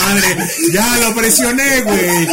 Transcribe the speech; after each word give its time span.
madre. 0.00 0.36
Ya 0.72 0.96
lo 0.98 1.14
presioné, 1.14 1.82
güey. 1.82 2.28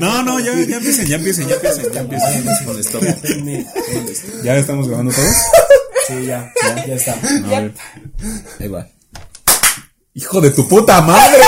No, 0.00 0.22
no, 0.22 0.40
ya, 0.40 0.54
ya 0.54 0.76
empiecen, 0.76 1.06
ya 1.06 1.16
empiecen, 1.16 1.48
ya 1.48 1.54
empiecen, 1.56 1.92
ya 1.92 2.00
empiecen. 2.00 3.66
¿Ya 4.42 4.56
estamos 4.56 4.88
grabando 4.88 5.12
todos? 5.12 5.36
Sí, 6.08 6.26
ya, 6.26 6.52
ya, 6.62 6.86
ya 6.86 6.94
está. 6.94 7.12
A 7.12 7.60
ver. 7.60 7.74
Ahí 8.60 8.68
va. 8.68 8.86
Hijo 10.14 10.40
de 10.40 10.50
tu 10.50 10.68
puta 10.68 11.00
madre. 11.00 11.40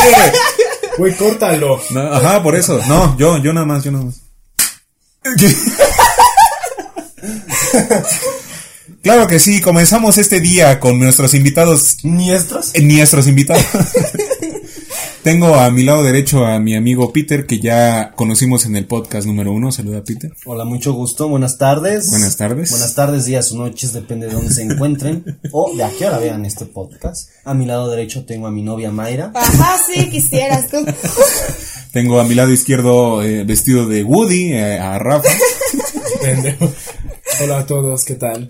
Güey, 0.96 1.14
córtalo. 1.16 1.82
No, 1.91 2.12
ajá, 2.12 2.43
por 2.43 2.55
eso. 2.55 2.80
No, 2.86 3.16
yo, 3.18 3.39
yo 3.39 3.52
nada 3.52 3.66
más, 3.66 3.82
yo 3.84 3.91
nada 3.91 4.05
más. 4.05 4.21
Claro 9.05 9.27
que 9.27 9.39
sí, 9.39 9.61
comenzamos 9.61 10.16
este 10.16 10.41
día 10.41 10.80
con 10.80 10.98
nuestros 10.98 11.34
invitados, 11.34 11.98
¿Niestros? 12.05 12.70
eh, 12.73 12.80
nuestros 12.80 13.27
invitados. 13.27 13.62
Tengo 15.23 15.56
a 15.56 15.70
mi 15.70 15.83
lado 15.83 16.02
derecho 16.02 16.47
a 16.47 16.59
mi 16.59 16.74
amigo 16.74 17.12
Peter, 17.12 17.45
que 17.45 17.61
ya 17.61 18.12
conocimos 18.16 18.64
en 18.64 18.77
el 18.77 18.87
podcast 18.87 19.27
número 19.27 19.52
uno. 19.52 19.70
Saluda, 19.73 20.02
Peter. 20.02 20.33
Hola, 20.47 20.64
mucho 20.64 20.95
gusto. 20.95 21.28
Buenas 21.28 21.59
tardes. 21.59 22.09
Buenas 22.09 22.38
tardes. 22.38 22.70
Buenas 22.70 22.95
tardes, 22.95 23.27
días 23.27 23.52
o 23.52 23.56
noches, 23.59 23.92
depende 23.92 24.27
de 24.27 24.33
dónde 24.33 24.55
se 24.55 24.62
encuentren 24.62 25.39
o 25.52 25.77
de 25.77 25.84
a 25.84 25.91
qué 25.91 26.06
hora 26.06 26.19
vean 26.19 26.47
este 26.47 26.64
podcast. 26.64 27.28
A 27.45 27.52
mi 27.52 27.66
lado 27.66 27.91
derecho 27.91 28.25
tengo 28.25 28.47
a 28.47 28.50
mi 28.50 28.62
novia 28.62 28.91
Mayra. 28.91 29.33
Ajá, 29.34 29.77
sí, 29.86 30.09
quisieras 30.09 30.69
tú. 30.69 30.78
Tengo 31.92 32.19
a 32.20 32.25
mi 32.25 32.34
lado 32.34 32.50
izquierdo 32.50 33.23
eh, 33.23 33.45
vestido 33.45 33.86
de 33.86 34.02
Woody, 34.02 34.55
eh, 34.55 34.78
a 34.80 34.98
Rafa. 34.98 35.28
Hola 37.43 37.59
a 37.61 37.66
todos, 37.66 38.05
¿qué 38.05 38.15
tal? 38.15 38.48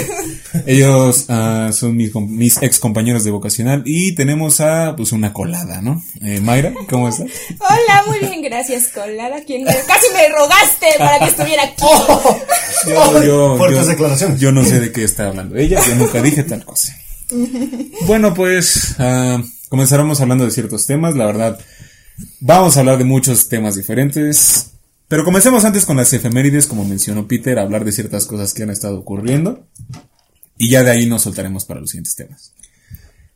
Ellos 0.66 1.26
ah, 1.28 1.70
son 1.72 1.96
mis, 1.96 2.62
ex 2.62 2.78
compañeros 2.78 3.24
de 3.24 3.30
vocacional 3.30 3.82
y 3.84 4.14
tenemos 4.14 4.60
a 4.60 4.94
pues 4.96 5.12
una 5.12 5.32
colada, 5.32 5.82
¿no? 5.82 6.02
Eh, 6.22 6.40
Mayra, 6.40 6.72
¿cómo 6.88 7.08
estás? 7.08 7.26
Hola, 7.58 8.04
muy 8.06 8.18
bien, 8.20 8.42
gracias, 8.42 8.88
Colada. 8.88 9.42
Quien 9.46 9.64
me- 9.64 9.72
casi 9.86 10.06
me 10.14 10.28
rogaste 10.28 10.86
para 10.98 11.18
que 11.18 11.24
estuviera 11.26 11.64
aquí. 11.64 11.84
Yo, 13.26 13.56
Fuertes 13.56 13.86
declaraciones. 13.86 14.40
yo 14.40 14.52
no 14.52 14.62
sé 14.64 14.78
de 14.78 14.92
qué 14.92 15.04
está 15.04 15.28
hablando 15.28 15.56
ella, 15.56 15.80
yo 15.86 15.94
nunca 15.96 16.20
dije 16.20 16.42
tal 16.42 16.64
cosa. 16.64 16.94
Bueno, 18.06 18.34
pues 18.34 18.94
ah, 18.98 19.42
comenzaremos 19.70 20.20
hablando 20.20 20.44
de 20.44 20.50
ciertos 20.50 20.84
temas, 20.86 21.14
la 21.16 21.24
verdad. 21.26 21.58
Vamos 22.40 22.76
a 22.76 22.80
hablar 22.80 22.98
de 22.98 23.04
muchos 23.04 23.48
temas 23.48 23.74
diferentes. 23.76 24.70
Pero 25.08 25.24
comencemos 25.24 25.64
antes 25.64 25.84
con 25.84 25.96
las 25.96 26.12
efemérides, 26.12 26.66
como 26.66 26.84
mencionó 26.84 27.28
Peter, 27.28 27.58
a 27.58 27.62
hablar 27.62 27.84
de 27.84 27.92
ciertas 27.92 28.26
cosas 28.26 28.54
que 28.54 28.62
han 28.62 28.70
estado 28.70 28.98
ocurriendo. 28.98 29.66
Y 30.56 30.70
ya 30.70 30.82
de 30.82 30.90
ahí 30.90 31.06
nos 31.06 31.22
soltaremos 31.22 31.64
para 31.64 31.80
los 31.80 31.90
siguientes 31.90 32.14
temas. 32.14 32.54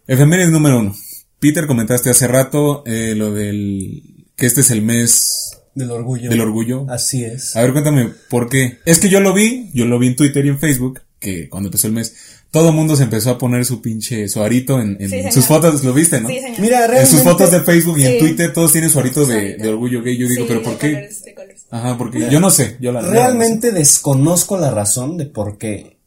Efemérides 0.06 0.50
número 0.50 0.78
uno. 0.80 0.94
Peter, 1.40 1.66
comentaste 1.66 2.10
hace 2.10 2.26
rato 2.26 2.82
eh, 2.86 3.14
lo 3.16 3.32
del... 3.32 4.26
que 4.36 4.46
este 4.46 4.62
es 4.62 4.70
el 4.70 4.82
mes 4.82 5.50
Del 5.74 5.90
orgullo. 5.90 6.30
del 6.30 6.40
orgullo. 6.40 6.86
Así 6.88 7.24
es. 7.24 7.54
A 7.54 7.62
ver, 7.62 7.72
cuéntame, 7.72 8.12
¿por 8.30 8.48
qué? 8.48 8.78
Es 8.86 8.98
que 8.98 9.08
yo 9.08 9.20
lo 9.20 9.34
vi, 9.34 9.70
yo 9.74 9.84
lo 9.84 9.98
vi 9.98 10.08
en 10.08 10.16
Twitter 10.16 10.44
y 10.46 10.48
en 10.48 10.58
Facebook, 10.58 11.00
que 11.18 11.48
cuando 11.48 11.68
empezó 11.68 11.86
el 11.86 11.92
mes, 11.92 12.14
todo 12.50 12.68
el 12.70 12.74
mundo 12.74 12.96
se 12.96 13.02
empezó 13.02 13.30
a 13.30 13.38
poner 13.38 13.64
su 13.64 13.82
pinche, 13.82 14.28
su 14.28 14.42
arito 14.42 14.80
en, 14.80 14.96
en 15.00 15.10
Sí, 15.10 15.32
sus 15.32 15.46
fotos, 15.46 15.82
¿lo 15.84 15.92
viste, 15.92 16.20
no? 16.20 16.28
Sí, 16.28 16.40
señor. 16.40 16.60
Mira, 16.60 16.84
En 16.84 16.90
realmente. 16.90 17.10
sus 17.16 17.22
fotos 17.22 17.50
de 17.50 17.60
Facebook 17.60 17.98
y 17.98 18.06
en. 18.06 18.18
Twitter 18.18 18.52
todos 18.52 18.72
tienen 18.72 18.88
su 18.90 18.98
arito 19.00 19.26
de, 19.26 19.56
de 19.56 19.68
orgullo 19.68 20.02
gay. 20.02 20.16
Yo 20.16 20.28
digo, 20.28 20.42
Sí, 20.42 20.48
¿pero 20.48 20.62
por 20.62 20.78
qué? 20.78 20.92
colores, 20.92 21.24
de 21.24 21.34
colores. 21.34 21.62
Ajá, 21.70 21.98
porque 21.98 22.28
yo 22.30 22.40
no 22.40 22.50
sé, 22.50 22.76
yo 22.80 22.92
la 22.92 23.00
Realmente 23.02 23.72
desconozco 23.72 24.56
la 24.58 24.70
razón 24.70 25.16
de 25.16 25.26
por 25.26 25.58
qué. 25.58 25.98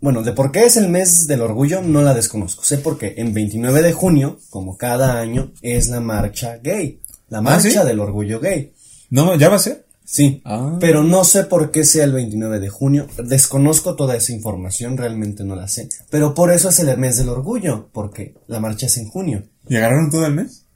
Bueno, 0.00 0.22
de 0.22 0.32
por 0.32 0.50
qué 0.50 0.64
es 0.64 0.76
el 0.76 0.88
mes 0.88 1.26
del 1.28 1.42
orgullo, 1.42 1.80
no 1.82 2.02
la 2.02 2.12
desconozco. 2.14 2.64
Sé 2.64 2.78
por 2.78 2.98
qué. 2.98 3.14
En 3.18 3.32
29 3.34 3.82
de 3.82 3.92
junio, 3.92 4.40
como 4.50 4.76
cada 4.76 5.20
año, 5.20 5.52
es 5.62 5.88
la 5.88 6.00
marcha 6.00 6.58
gay. 6.62 7.00
La 7.28 7.40
marcha 7.40 7.82
¿sí? 7.82 7.86
del 7.86 8.00
orgullo 8.00 8.40
gay. 8.40 8.72
No, 9.10 9.36
¿ya 9.36 9.48
va 9.48 9.56
a 9.56 9.60
ser? 9.60 9.84
Sí. 10.04 10.42
Ah. 10.44 10.76
Pero 10.80 11.02
no 11.04 11.24
sé 11.24 11.44
por 11.44 11.70
qué 11.70 11.84
sea 11.84 12.04
el 12.04 12.12
29 12.12 12.60
de 12.60 12.68
junio. 12.68 13.06
Desconozco 13.24 13.94
toda 13.96 14.16
esa 14.16 14.32
información, 14.32 14.96
realmente 14.96 15.44
no 15.44 15.54
la 15.56 15.68
sé. 15.68 15.88
Pero 16.10 16.34
por 16.34 16.52
eso 16.52 16.68
es 16.68 16.78
el 16.80 16.96
mes 16.98 17.16
del 17.16 17.28
orgullo, 17.30 17.88
porque 17.92 18.34
la 18.46 18.60
marcha 18.60 18.86
es 18.86 18.96
en 18.98 19.08
junio. 19.08 19.44
¿Y 19.68 19.76
agarraron 19.76 20.10
todo 20.10 20.26
el 20.26 20.34
mes? 20.34 20.66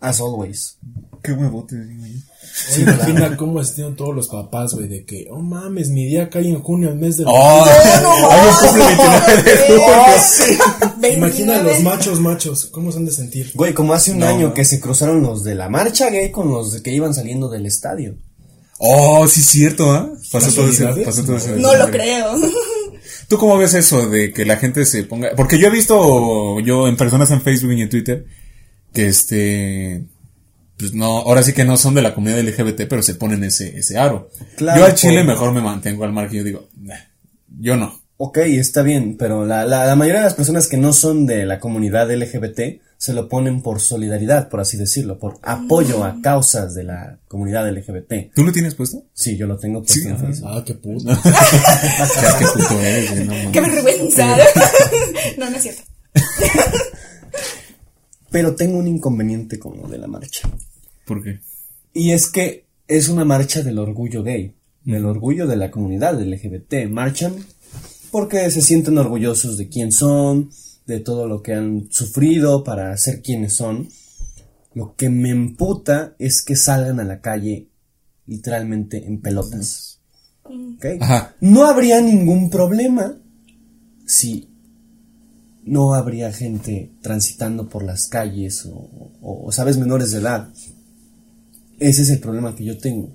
As 0.00 0.20
always. 0.20 0.78
Qué 1.22 1.32
huevote, 1.32 1.76
digo 1.84 2.06
yo. 2.06 2.18
Oye, 2.72 2.82
imagina 2.82 3.36
cómo 3.36 3.60
estén 3.60 3.94
todos 3.94 4.14
los 4.16 4.28
papás, 4.28 4.72
güey, 4.72 4.88
de 4.88 5.04
que, 5.04 5.26
oh 5.30 5.40
mames, 5.42 5.90
mi 5.90 6.06
día 6.06 6.30
cae 6.30 6.48
en 6.48 6.60
junio, 6.62 6.88
el 6.88 6.96
mes 6.96 7.18
del... 7.18 7.26
¡Oh! 7.28 7.64
¡Alguien 8.30 8.54
cumple 8.60 8.84
29 8.86 9.42
de 9.42 9.58
junio! 9.66 11.16
Imagina 11.16 11.62
los 11.62 11.80
machos, 11.82 12.20
machos, 12.20 12.66
¿cómo 12.66 12.90
se 12.90 12.98
han 12.98 13.04
de 13.04 13.12
sentir? 13.12 13.50
Güey, 13.54 13.74
como 13.74 13.92
hace 13.92 14.12
un 14.12 14.20
No, 14.20 14.26
año 14.26 14.48
no. 14.48 14.54
que 14.54 14.64
se 14.64 14.80
cruzaron 14.80 15.22
los 15.22 15.44
de 15.44 15.54
la 15.54 15.68
marcha 15.68 16.08
gay 16.08 16.30
con 16.30 16.48
los 16.48 16.80
que 16.80 16.92
iban 16.92 17.12
saliendo 17.12 17.50
del 17.50 17.66
estadio. 17.66 18.14
Oh, 18.82 19.26
sí, 19.28 19.42
cierto, 19.42 19.92
¿ah? 19.92 20.10
Pasó 20.32 20.50
todo 20.54 20.68
ese, 20.70 20.84
¿Casualidades? 20.84 21.04
pasó 21.06 21.24
todo 21.24 21.36
ese. 21.36 21.56
No 21.56 21.74
lo 21.76 21.90
creo. 21.90 22.34
¿Tú 23.28 23.36
cómo 23.36 23.58
ves 23.58 23.74
eso 23.74 24.08
de 24.08 24.32
que 24.32 24.44
la 24.46 24.56
gente 24.56 24.84
se 24.86 25.04
ponga? 25.04 25.32
Porque 25.36 25.58
yo 25.58 25.66
he 25.66 25.70
visto, 25.70 26.58
yo 26.60 26.88
en 26.88 26.96
personas 26.96 27.30
en 27.30 27.42
Facebook 27.42 27.72
y 27.72 27.82
en 27.82 27.90
Twitter, 27.90 28.24
que 28.92 29.06
este, 29.06 30.04
pues 30.78 30.94
no, 30.94 31.18
ahora 31.18 31.42
sí 31.42 31.52
que 31.52 31.64
no 31.64 31.76
son 31.76 31.94
de 31.94 32.02
la 32.02 32.14
comunidad 32.14 32.40
LGBT, 32.42 32.88
pero 32.88 33.02
se 33.02 33.14
ponen 33.16 33.44
ese, 33.44 33.76
ese 33.78 33.98
aro. 33.98 34.30
Claro, 34.56 34.80
yo 34.80 34.86
al 34.86 34.94
chile 34.94 35.18
por- 35.18 35.26
mejor 35.26 35.52
me 35.52 35.60
mantengo 35.60 36.04
al 36.04 36.12
margen, 36.12 36.38
yo 36.38 36.44
digo, 36.44 36.68
"Nah, 36.78 36.96
yo 37.60 37.76
no. 37.76 38.00
Ok, 38.16 38.38
está 38.38 38.82
bien, 38.82 39.16
pero 39.18 39.44
la, 39.46 39.64
la, 39.66 39.84
la 39.86 39.94
mayoría 39.94 40.20
de 40.20 40.26
las 40.26 40.34
personas 40.34 40.68
que 40.68 40.76
no 40.78 40.92
son 40.94 41.26
de 41.26 41.44
la 41.46 41.60
comunidad 41.60 42.10
LGBT 42.10 42.80
se 43.00 43.14
lo 43.14 43.30
ponen 43.30 43.62
por 43.62 43.80
solidaridad, 43.80 44.50
por 44.50 44.60
así 44.60 44.76
decirlo, 44.76 45.18
por 45.18 45.38
apoyo 45.40 46.04
a 46.04 46.20
causas 46.20 46.74
de 46.74 46.84
la 46.84 47.18
comunidad 47.28 47.66
LGBT. 47.72 48.34
¿Tú 48.34 48.44
lo 48.44 48.52
tienes 48.52 48.74
puesto? 48.74 49.04
Sí, 49.14 49.38
yo 49.38 49.46
lo 49.46 49.56
tengo 49.56 49.78
puesto 49.80 49.94
Sí, 50.02 50.06
en. 50.06 50.18
Facebook. 50.18 50.50
Ah, 50.52 50.62
qué 50.66 50.74
puto. 50.74 51.06
Qué 52.38 52.46
puto 52.52 52.78
eres, 52.78 53.26
no. 53.26 53.52
Qué 53.52 53.60
vergüenza. 53.62 54.36
No, 55.38 55.48
no 55.48 55.56
es 55.56 55.62
cierto. 55.62 55.80
Pero 58.30 58.54
tengo 58.54 58.76
un 58.76 58.86
inconveniente 58.86 59.58
con 59.58 59.78
lo 59.78 59.88
de 59.88 59.96
la 59.96 60.06
marcha. 60.06 60.50
¿Por 61.06 61.24
qué? 61.24 61.40
Y 61.94 62.10
es 62.10 62.28
que 62.28 62.66
es 62.86 63.08
una 63.08 63.24
marcha 63.24 63.62
del 63.62 63.78
orgullo 63.78 64.22
gay, 64.22 64.54
del 64.84 65.06
orgullo 65.06 65.46
de 65.46 65.56
la 65.56 65.70
comunidad 65.70 66.20
LGBT. 66.20 66.86
Marchan 66.90 67.46
porque 68.10 68.50
se 68.50 68.60
sienten 68.60 68.98
orgullosos 68.98 69.56
de 69.56 69.68
quién 69.70 69.90
son, 69.90 70.50
de 70.94 71.00
todo 71.00 71.26
lo 71.26 71.42
que 71.42 71.54
han 71.54 71.88
sufrido 71.90 72.62
para 72.64 72.96
ser 72.96 73.22
quienes 73.22 73.54
son. 73.54 73.88
Lo 74.74 74.94
que 74.96 75.08
me 75.10 75.30
emputa 75.30 76.14
es 76.18 76.42
que 76.42 76.56
salgan 76.56 77.00
a 77.00 77.04
la 77.04 77.20
calle 77.20 77.68
literalmente 78.26 79.06
en 79.06 79.20
pelotas. 79.20 80.00
No 81.40 81.64
habría 81.64 82.00
ningún 82.00 82.50
problema 82.50 83.16
si 84.06 84.48
no 85.64 85.94
habría 85.94 86.32
gente 86.32 86.92
transitando 87.02 87.68
por 87.68 87.84
las 87.84 88.08
calles 88.08 88.64
o, 88.66 88.70
o- 88.74 89.46
o, 89.46 89.52
sabes, 89.52 89.78
menores 89.78 90.10
de 90.10 90.18
edad. 90.18 90.48
Ese 91.78 92.02
es 92.02 92.10
el 92.10 92.18
problema 92.20 92.54
que 92.56 92.64
yo 92.64 92.78
tengo. 92.78 93.14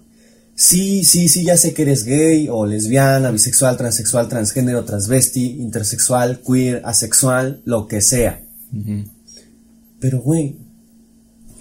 Sí, 0.55 1.03
sí, 1.03 1.27
sí, 1.27 1.43
ya 1.43 1.57
sé 1.57 1.73
que 1.73 1.81
eres 1.81 2.05
gay 2.05 2.47
o 2.49 2.66
lesbiana, 2.66 3.29
bisexual, 3.29 3.75
transexual, 3.75 4.29
transgénero, 4.29 4.85
transvesti, 4.85 5.59
intersexual, 5.59 6.39
queer, 6.39 6.81
asexual, 6.85 7.61
lo 7.66 7.88
que 7.88 7.99
sea. 8.01 8.41
Pero, 9.99 10.21
güey, 10.21 10.55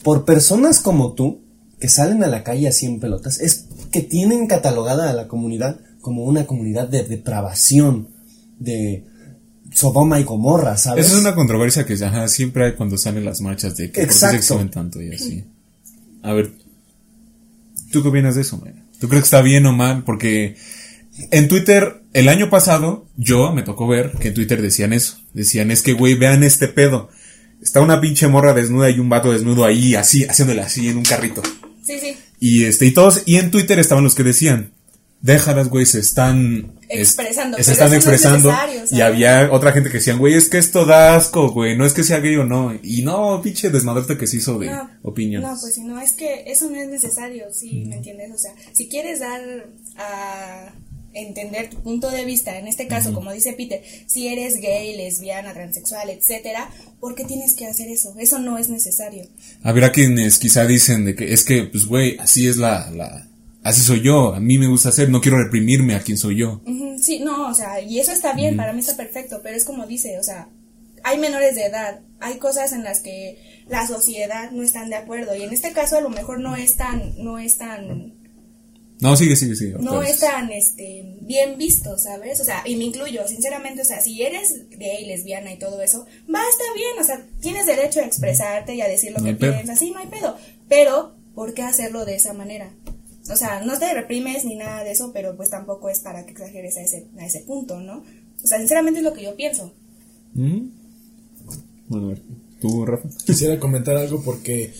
por 0.04 0.24
personas 0.24 0.78
como 0.78 1.12
tú, 1.14 1.40
que 1.80 1.88
salen 1.88 2.22
a 2.22 2.28
la 2.28 2.44
calle 2.44 2.68
así 2.68 2.86
en 2.86 3.00
pelotas, 3.00 3.40
es 3.40 3.66
que 3.90 4.00
tienen 4.00 4.46
catalogada 4.46 5.10
a 5.10 5.12
la 5.12 5.26
comunidad 5.26 5.80
como 6.00 6.24
una 6.24 6.46
comunidad 6.46 6.88
de 6.88 7.02
depravación, 7.02 8.08
de 8.60 9.04
Sodoma 9.72 10.20
y 10.20 10.24
Gomorra, 10.24 10.76
¿sabes? 10.76 11.06
Esa 11.06 11.16
es 11.16 11.20
una 11.20 11.34
controversia 11.34 11.84
que 11.84 11.94
ajá, 11.94 12.28
siempre 12.28 12.66
hay 12.66 12.72
cuando 12.74 12.96
salen 12.96 13.24
las 13.24 13.40
marchas 13.40 13.76
de 13.76 13.90
que 13.90 14.02
por 14.02 14.08
qué 14.08 14.14
se 14.14 14.26
Exacto. 14.26 14.36
exhiben 14.36 14.70
tanto 14.70 15.02
y 15.02 15.12
así. 15.12 15.44
A 16.22 16.32
ver, 16.32 16.52
¿tú 17.90 18.02
qué 18.02 18.08
opinas 18.08 18.36
de 18.36 18.42
eso, 18.42 18.56
Mayra? 18.58 18.83
¿Tú 19.04 19.10
crees 19.10 19.24
que 19.24 19.26
está 19.26 19.42
bien 19.42 19.66
o 19.66 19.72
mal? 19.74 20.02
Porque 20.02 20.56
en 21.30 21.46
Twitter, 21.46 22.00
el 22.14 22.26
año 22.30 22.48
pasado, 22.48 23.06
yo 23.18 23.52
me 23.52 23.60
tocó 23.60 23.86
ver 23.86 24.12
que 24.12 24.28
en 24.28 24.34
Twitter 24.34 24.62
decían 24.62 24.94
eso. 24.94 25.18
Decían, 25.34 25.70
es 25.70 25.82
que, 25.82 25.92
güey, 25.92 26.14
vean 26.14 26.42
este 26.42 26.68
pedo. 26.68 27.10
Está 27.62 27.82
una 27.82 28.00
pinche 28.00 28.28
morra 28.28 28.54
desnuda 28.54 28.88
y 28.88 29.00
un 29.00 29.10
vato 29.10 29.30
desnudo 29.30 29.66
ahí, 29.66 29.94
así, 29.94 30.24
haciéndole 30.24 30.62
así 30.62 30.88
en 30.88 30.96
un 30.96 31.04
carrito. 31.04 31.42
Sí, 31.82 31.98
sí. 32.00 32.16
Y 32.40 32.64
este, 32.64 32.86
y 32.86 32.92
todos, 32.92 33.24
y 33.26 33.36
en 33.36 33.50
Twitter 33.50 33.78
estaban 33.78 34.04
los 34.04 34.14
que 34.14 34.22
decían, 34.22 34.72
déjalas, 35.20 35.68
güey, 35.68 35.84
se 35.84 35.98
están 36.00 36.72
es- 36.94 37.08
Expresando, 37.08 37.56
se 37.58 37.62
pero 37.64 37.72
están 37.72 37.88
es 37.88 37.94
expresando. 37.94 38.52
y 38.90 39.00
había 39.00 39.48
otra 39.52 39.72
gente 39.72 39.90
que 39.90 39.98
decían, 39.98 40.18
güey, 40.18 40.34
es 40.34 40.48
que 40.48 40.58
esto 40.58 40.84
da 40.86 41.16
asco, 41.16 41.50
güey, 41.50 41.76
no 41.76 41.84
es 41.86 41.92
que 41.92 42.02
sea 42.04 42.20
gay 42.20 42.36
o 42.36 42.44
no. 42.44 42.72
Y 42.82 43.02
no, 43.02 43.40
pinche 43.42 43.70
desmadrete 43.70 44.16
que 44.16 44.26
se 44.26 44.38
hizo 44.38 44.58
de 44.58 44.66
No, 44.70 44.90
opiniones. 45.02 45.48
No, 45.48 45.56
pues 45.60 45.74
si 45.74 45.82
no, 45.82 46.00
es 46.00 46.12
que 46.12 46.44
eso 46.46 46.68
no 46.70 46.76
es 46.76 46.88
necesario, 46.88 47.44
sí, 47.52 47.84
¿me 47.86 47.96
entiendes? 47.96 48.30
O 48.32 48.38
sea, 48.38 48.52
si 48.72 48.88
quieres 48.88 49.20
dar 49.20 49.40
a 49.96 50.72
entender 51.16 51.70
tu 51.70 51.80
punto 51.80 52.10
de 52.10 52.24
vista, 52.24 52.58
en 52.58 52.66
este 52.66 52.88
caso, 52.88 53.12
como 53.14 53.32
dice 53.32 53.52
Peter, 53.52 53.80
si 54.06 54.26
eres 54.26 54.56
gay, 54.56 54.96
lesbiana, 54.96 55.52
transexual, 55.52 56.10
etcétera, 56.10 56.68
¿por 56.98 57.14
qué 57.14 57.24
tienes 57.24 57.54
que 57.54 57.66
hacer 57.66 57.88
eso? 57.88 58.14
Eso 58.18 58.40
no 58.40 58.58
es 58.58 58.68
necesario. 58.68 59.24
Habrá 59.62 59.92
quienes 59.92 60.38
quizá 60.38 60.66
dicen 60.66 61.04
de 61.04 61.14
que 61.14 61.32
es 61.32 61.44
que, 61.44 61.62
pues, 61.64 61.86
güey, 61.86 62.16
así 62.18 62.48
es 62.48 62.56
la, 62.56 62.90
la, 62.90 63.28
así 63.64 63.80
soy 63.80 64.02
yo, 64.02 64.34
a 64.34 64.40
mí 64.40 64.58
me 64.58 64.68
gusta 64.68 64.90
hacer, 64.90 65.08
no 65.08 65.20
quiero 65.20 65.42
reprimirme 65.42 65.94
a 65.96 66.00
quien 66.00 66.18
soy 66.18 66.36
yo. 66.36 66.60
Sí, 67.00 67.18
no, 67.18 67.48
o 67.48 67.54
sea, 67.54 67.80
y 67.80 67.98
eso 67.98 68.12
está 68.12 68.34
bien, 68.34 68.56
para 68.56 68.72
mí 68.72 68.80
está 68.80 68.96
perfecto, 68.96 69.40
pero 69.42 69.56
es 69.56 69.64
como 69.64 69.86
dice, 69.86 70.18
o 70.18 70.22
sea, 70.22 70.48
hay 71.02 71.18
menores 71.18 71.54
de 71.54 71.64
edad, 71.64 72.00
hay 72.20 72.38
cosas 72.38 72.72
en 72.72 72.84
las 72.84 73.00
que 73.00 73.38
la 73.68 73.86
sociedad 73.86 74.50
no 74.52 74.62
están 74.62 74.90
de 74.90 74.96
acuerdo 74.96 75.34
y 75.34 75.42
en 75.42 75.52
este 75.52 75.72
caso 75.72 75.96
a 75.96 76.00
lo 76.02 76.10
mejor 76.10 76.40
no 76.40 76.54
es 76.56 76.76
tan, 76.76 77.14
no 77.22 77.38
es 77.38 77.56
tan, 77.58 78.14
No, 79.00 79.16
sigue, 79.16 79.34
sigue, 79.34 79.56
sigue. 79.56 79.76
no 79.80 80.02
es 80.02 80.20
tan, 80.20 80.50
este, 80.52 81.16
bien 81.22 81.56
visto, 81.58 81.96
¿sabes? 81.98 82.40
O 82.40 82.44
sea, 82.44 82.62
y 82.66 82.76
me 82.76 82.84
incluyo, 82.84 83.26
sinceramente, 83.26 83.82
o 83.82 83.84
sea, 83.84 84.00
si 84.00 84.22
eres 84.22 84.68
gay, 84.70 85.06
lesbiana 85.06 85.52
y 85.52 85.58
todo 85.58 85.80
eso, 85.82 86.06
va, 86.32 86.40
está 86.50 86.64
bien, 86.74 86.98
o 87.00 87.04
sea, 87.04 87.26
tienes 87.40 87.66
derecho 87.66 88.00
a 88.00 88.04
expresarte 88.04 88.74
y 88.74 88.82
a 88.82 88.88
decir 88.88 89.12
lo 89.12 89.18
No 89.18 89.24
que 89.24 89.34
piensas, 89.34 89.78
sí, 89.78 89.90
no 89.90 89.98
hay 89.98 90.06
pedo, 90.06 90.36
pero, 90.68 91.16
¿por 91.34 91.54
qué 91.54 91.62
hacerlo 91.62 92.04
de 92.04 92.16
esa 92.16 92.32
manera? 92.34 92.70
O 93.30 93.36
sea, 93.36 93.60
no 93.64 93.78
te 93.78 93.92
reprimes 93.94 94.44
ni 94.44 94.56
nada 94.56 94.84
de 94.84 94.92
eso, 94.92 95.10
pero 95.12 95.34
pues 95.36 95.50
tampoco 95.50 95.88
es 95.88 96.00
para 96.00 96.24
que 96.26 96.32
exageres 96.32 96.76
a 96.76 96.82
ese, 96.82 97.06
a 97.18 97.24
ese 97.26 97.40
punto, 97.40 97.80
¿no? 97.80 97.98
O 98.42 98.46
sea, 98.46 98.58
sinceramente 98.58 99.00
es 99.00 99.04
lo 99.04 99.14
que 99.14 99.22
yo 99.24 99.34
pienso. 99.34 99.72
¿Mm? 100.34 100.68
Bueno, 101.88 102.06
a 102.06 102.08
ver, 102.10 102.22
tú, 102.60 102.84
Rafa. 102.84 103.08
Quisiera 103.24 103.58
comentar 103.58 103.96
algo 103.96 104.22
porque, 104.22 104.72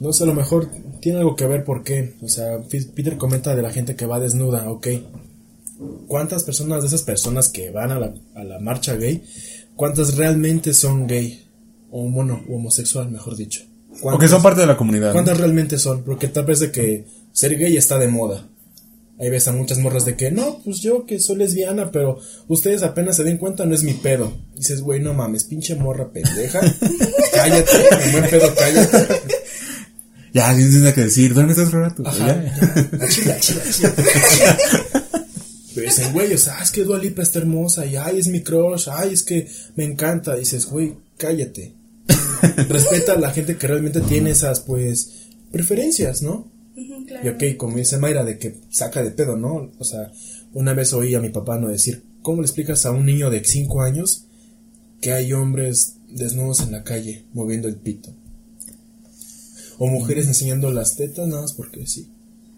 no 0.00 0.12
sé, 0.12 0.24
a 0.24 0.26
lo 0.26 0.34
mejor 0.34 0.68
tiene 1.00 1.18
algo 1.18 1.34
que 1.36 1.46
ver 1.46 1.64
por 1.64 1.82
qué. 1.82 2.14
O 2.20 2.28
sea, 2.28 2.58
Peter 2.60 3.16
comenta 3.16 3.54
de 3.56 3.62
la 3.62 3.70
gente 3.70 3.96
que 3.96 4.04
va 4.06 4.20
desnuda, 4.20 4.70
ok. 4.70 4.86
¿Cuántas 6.08 6.42
personas 6.44 6.82
de 6.82 6.88
esas 6.88 7.02
personas 7.02 7.48
que 7.48 7.70
van 7.70 7.90
a 7.92 7.98
la, 8.00 8.12
a 8.34 8.44
la 8.44 8.58
marcha 8.58 8.96
gay, 8.96 9.22
cuántas 9.76 10.16
realmente 10.16 10.74
son 10.74 11.06
gay? 11.06 11.44
O 11.90 12.06
mono, 12.08 12.42
o 12.50 12.56
homosexual, 12.56 13.08
mejor 13.10 13.36
dicho. 13.36 13.62
O 13.90 13.94
que 13.94 14.00
¿Cuántas- 14.02 14.30
son 14.30 14.42
parte 14.42 14.60
de 14.60 14.66
la 14.66 14.76
comunidad. 14.76 15.06
¿no? 15.08 15.12
¿Cuántas 15.14 15.38
realmente 15.38 15.78
son? 15.78 16.02
Porque 16.02 16.28
tal 16.28 16.44
vez 16.44 16.60
de 16.60 16.70
que 16.72 17.06
ser 17.38 17.56
gay 17.56 17.76
está 17.76 17.98
de 17.98 18.08
moda. 18.08 18.48
Ahí 19.20 19.30
ves 19.30 19.46
a 19.48 19.52
muchas 19.52 19.78
morras 19.78 20.04
de 20.04 20.16
que, 20.16 20.30
no, 20.30 20.60
pues 20.64 20.80
yo 20.80 21.04
que 21.06 21.18
soy 21.20 21.36
lesbiana, 21.36 21.90
pero 21.92 22.18
ustedes 22.48 22.82
apenas 22.82 23.16
se 23.16 23.24
den 23.24 23.36
cuenta, 23.38 23.64
no 23.64 23.74
es 23.74 23.82
mi 23.84 23.94
pedo. 23.94 24.32
dices, 24.56 24.80
güey, 24.80 25.00
no 25.00 25.12
mames, 25.14 25.44
pinche 25.44 25.74
morra 25.76 26.10
pendeja. 26.12 26.60
cállate, 27.32 27.70
en 28.04 28.12
buen 28.12 28.30
pedo, 28.30 28.52
cállate. 28.56 29.20
Ya, 30.34 30.54
tienes 30.54 30.94
que 30.94 31.00
decir, 31.02 31.32
¿dónde 31.34 31.52
estás 31.52 31.72
rato? 31.72 32.02
Ajá, 32.06 32.26
Ya. 32.26 32.44
ya. 32.44 33.04
A 33.04 33.08
chile, 33.08 33.32
a 33.32 33.40
chile, 33.40 33.60
a 33.66 33.72
chile. 33.72 33.92
Pero 35.74 35.86
dicen, 35.90 36.12
güey, 36.12 36.32
o 36.34 36.38
sea, 36.38 36.60
es 36.62 36.70
que 36.72 36.82
Dua 36.84 36.98
Lipa 36.98 37.22
está 37.22 37.38
hermosa, 37.38 37.86
y 37.86 37.94
ay, 37.96 38.18
es 38.18 38.26
mi 38.28 38.42
crush, 38.42 38.88
ay, 38.90 39.12
es 39.12 39.22
que 39.22 39.48
me 39.76 39.84
encanta. 39.84 40.34
dices, 40.36 40.66
güey, 40.66 40.94
cállate. 41.16 41.72
Respeta 42.68 43.12
a 43.12 43.18
la 43.18 43.30
gente 43.30 43.56
que 43.56 43.66
realmente 43.66 44.00
tiene 44.00 44.30
esas, 44.30 44.60
pues, 44.60 45.10
preferencias, 45.52 46.22
¿no? 46.22 46.50
Claro. 47.06 47.26
Y 47.26 47.28
ok, 47.28 47.56
como 47.56 47.76
dice 47.76 47.98
Mayra, 47.98 48.24
de 48.24 48.38
que 48.38 48.56
saca 48.70 49.02
de 49.02 49.10
pedo, 49.10 49.36
¿no? 49.36 49.70
O 49.78 49.84
sea, 49.84 50.12
una 50.52 50.74
vez 50.74 50.92
oí 50.92 51.14
a 51.14 51.20
mi 51.20 51.30
papá 51.30 51.58
no 51.58 51.68
decir, 51.68 52.02
¿cómo 52.22 52.42
le 52.42 52.46
explicas 52.46 52.86
a 52.86 52.90
un 52.90 53.06
niño 53.06 53.30
de 53.30 53.44
5 53.44 53.82
años 53.82 54.24
que 55.00 55.12
hay 55.12 55.32
hombres 55.32 55.94
desnudos 56.08 56.60
en 56.60 56.72
la 56.72 56.84
calle 56.84 57.24
moviendo 57.32 57.68
el 57.68 57.76
pito? 57.76 58.14
O 59.78 59.86
mujeres 59.86 60.26
enseñando 60.26 60.70
las 60.72 60.96
tetas 60.96 61.28
nada 61.28 61.42
más 61.42 61.52
porque 61.52 61.86
sí. 61.86 62.08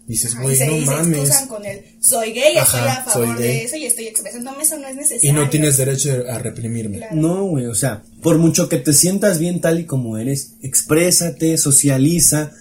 Dices, 0.07 0.35
güey, 0.35 0.59
no 0.59 0.75
y 0.75 0.79
se 0.81 0.85
mames. 0.85 1.31
con 1.47 1.63
el 1.63 1.85
soy 2.01 2.33
gay, 2.33 2.57
estoy 2.57 2.81
a 2.81 3.03
favor 3.03 3.27
soy 3.27 3.43
de 3.43 3.63
eso 3.63 3.77
y 3.77 3.85
estoy 3.85 4.07
expresándome, 4.07 4.63
eso 4.63 4.77
no 4.77 4.87
es 4.87 4.95
necesario. 4.95 5.29
Y 5.29 5.33
no 5.33 5.49
tienes 5.49 5.77
derecho 5.77 6.11
a 6.29 6.37
reprimirme. 6.39 6.97
Claro. 6.97 7.15
No, 7.15 7.45
güey, 7.45 7.67
o 7.67 7.75
sea, 7.75 8.03
por 8.21 8.37
mucho 8.37 8.67
que 8.67 8.77
te 8.77 8.91
sientas 8.93 9.39
bien 9.39 9.61
tal 9.61 9.79
y 9.79 9.85
como 9.85 10.17
eres, 10.17 10.55
exprésate, 10.61 11.57
socializa, 11.57 12.51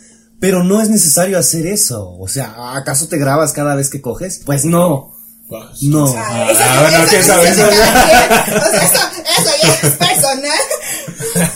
pero 0.40 0.64
no 0.64 0.80
es 0.80 0.88
necesario 0.88 1.38
hacer 1.38 1.66
eso. 1.66 2.16
O 2.18 2.26
sea, 2.28 2.54
¿acaso 2.74 3.06
te 3.08 3.18
grabas 3.18 3.52
cada 3.52 3.74
vez 3.74 3.90
que 3.90 4.00
coges? 4.00 4.40
Pues 4.44 4.64
no, 4.64 5.14
Pues, 5.48 5.82
no. 5.82 6.06
Ah, 6.16 6.24
Ah, 6.30 6.50
eso, 6.50 6.60
ah, 6.64 6.80
bueno, 6.82 6.98
eso 6.98 7.10
¿qué 7.10 7.22
sí 7.22 7.28
sabes? 7.28 7.50
O 7.52 7.54
sea, 7.54 8.82
eso, 8.82 9.00
eso 9.38 9.50
ya 9.62 9.88
es 9.88 9.94
personal. 9.96 10.58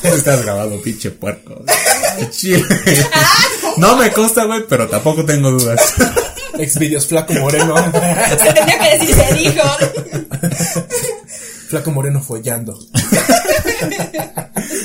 Estás 0.16 0.42
grabado, 0.42 0.82
pinche 0.82 1.10
puerco. 1.10 1.64
Chile. 2.30 2.62
No 3.76 3.96
me 3.96 4.10
consta, 4.12 4.44
güey, 4.44 4.64
pero 4.68 4.88
tampoco 4.88 5.24
tengo 5.24 5.50
dudas. 5.50 5.80
Exvideos 6.58 7.06
Flaco 7.06 7.32
Moreno. 7.34 7.74
Se 8.38 8.52
tenía 8.52 8.78
que 8.78 8.98
decir, 8.98 9.14
se 9.14 9.34
dijo. 9.34 9.68
Flaco 11.68 11.90
Moreno 11.90 12.22
follando. 12.22 12.78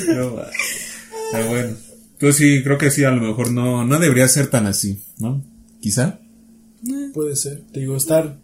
No, 0.08 0.34
va. 0.36 0.46
pero 1.32 1.46
bueno. 1.48 1.76
Pues 2.20 2.36
sí, 2.36 2.62
creo 2.62 2.76
que 2.76 2.90
sí, 2.90 3.02
a 3.02 3.10
lo 3.10 3.22
mejor 3.22 3.50
no, 3.50 3.84
no 3.84 3.98
debería 3.98 4.28
ser 4.28 4.48
tan 4.48 4.66
así, 4.66 5.02
¿no? 5.18 5.42
Quizá. 5.80 6.18
Puede 7.14 7.34
ser. 7.34 7.62
Te 7.72 7.80
digo, 7.80 7.96
estar, 7.96 8.36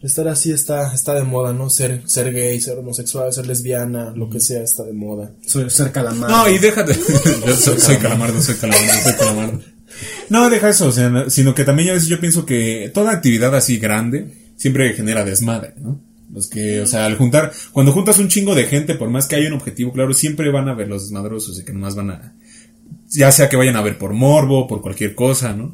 estar 0.00 0.28
así 0.28 0.52
está, 0.52 0.94
está 0.94 1.12
de 1.14 1.24
moda, 1.24 1.52
¿no? 1.52 1.68
Ser, 1.68 2.02
ser 2.06 2.32
gay, 2.32 2.60
ser 2.60 2.78
homosexual, 2.78 3.32
ser 3.32 3.48
lesbiana, 3.48 4.12
lo 4.14 4.30
que 4.30 4.38
sea, 4.38 4.62
está 4.62 4.84
de 4.84 4.92
moda. 4.92 5.32
Soy 5.44 5.68
ser 5.70 5.90
calamar. 5.90 6.30
No, 6.30 6.48
y 6.48 6.58
déjate. 6.58 6.94
Yo 7.46 7.56
soy, 7.56 7.80
soy 7.80 7.96
calamardo, 7.96 8.40
soy 8.40 8.54
calamardo, 8.54 9.02
soy 9.02 9.14
calamardo. 9.14 9.60
No, 10.28 10.48
deja 10.48 10.68
eso, 10.68 10.86
o 10.86 10.92
sea, 10.92 11.28
sino 11.28 11.52
que 11.52 11.64
también 11.64 11.90
a 11.90 11.92
veces 11.94 12.08
yo 12.08 12.20
pienso 12.20 12.44
que 12.44 12.90
toda 12.92 13.12
actividad 13.12 13.54
así 13.54 13.78
grande 13.78 14.52
siempre 14.56 14.92
genera 14.94 15.24
desmadre, 15.24 15.74
¿no? 15.78 16.00
Los 16.32 16.48
que, 16.48 16.80
o 16.80 16.86
sea, 16.86 17.06
al 17.06 17.16
juntar, 17.16 17.52
cuando 17.72 17.92
juntas 17.92 18.18
un 18.18 18.28
chingo 18.28 18.54
de 18.54 18.64
gente, 18.64 18.94
por 18.94 19.08
más 19.08 19.26
que 19.26 19.36
haya 19.36 19.48
un 19.48 19.54
objetivo 19.54 19.92
claro, 19.92 20.12
siempre 20.12 20.50
van 20.50 20.68
a 20.68 20.74
ver 20.74 20.88
los 20.88 21.02
desmadrosos 21.02 21.58
y 21.58 21.64
que 21.64 21.72
nomás 21.72 21.94
van 21.94 22.10
a, 22.10 22.34
ya 23.10 23.30
sea 23.32 23.48
que 23.48 23.56
vayan 23.56 23.76
a 23.76 23.82
ver 23.82 23.98
por 23.98 24.12
morbo, 24.12 24.66
por 24.66 24.82
cualquier 24.82 25.14
cosa, 25.14 25.52
¿no? 25.54 25.64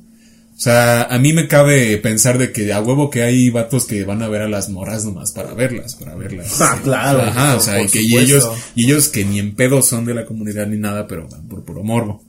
O 0.54 0.60
sea, 0.62 1.04
a 1.04 1.18
mí 1.18 1.32
me 1.32 1.48
cabe 1.48 1.96
pensar 1.96 2.38
de 2.38 2.52
que 2.52 2.72
a 2.72 2.80
huevo 2.80 3.10
que 3.10 3.22
hay 3.22 3.50
vatos 3.50 3.84
que 3.86 4.04
van 4.04 4.22
a 4.22 4.28
ver 4.28 4.42
a 4.42 4.48
las 4.48 4.68
moras 4.68 5.04
nomás 5.04 5.32
para 5.32 5.54
verlas, 5.54 5.94
para 5.96 6.14
verlas. 6.14 6.60
Ah, 6.60 6.78
claro. 6.84 7.22
Ajá, 7.22 7.56
o 7.56 7.60
sea, 7.60 7.82
y 7.82 7.88
que 7.88 8.02
y 8.02 8.16
ellos, 8.16 8.48
y 8.76 8.84
ellos 8.84 9.08
que 9.08 9.24
ni 9.24 9.38
en 9.40 9.56
pedo 9.56 9.82
son 9.82 10.04
de 10.04 10.14
la 10.14 10.24
comunidad 10.26 10.66
ni 10.68 10.76
nada, 10.78 11.06
pero 11.08 11.26
van 11.28 11.48
por 11.48 11.64
puro 11.64 11.82
morbo. 11.82 12.22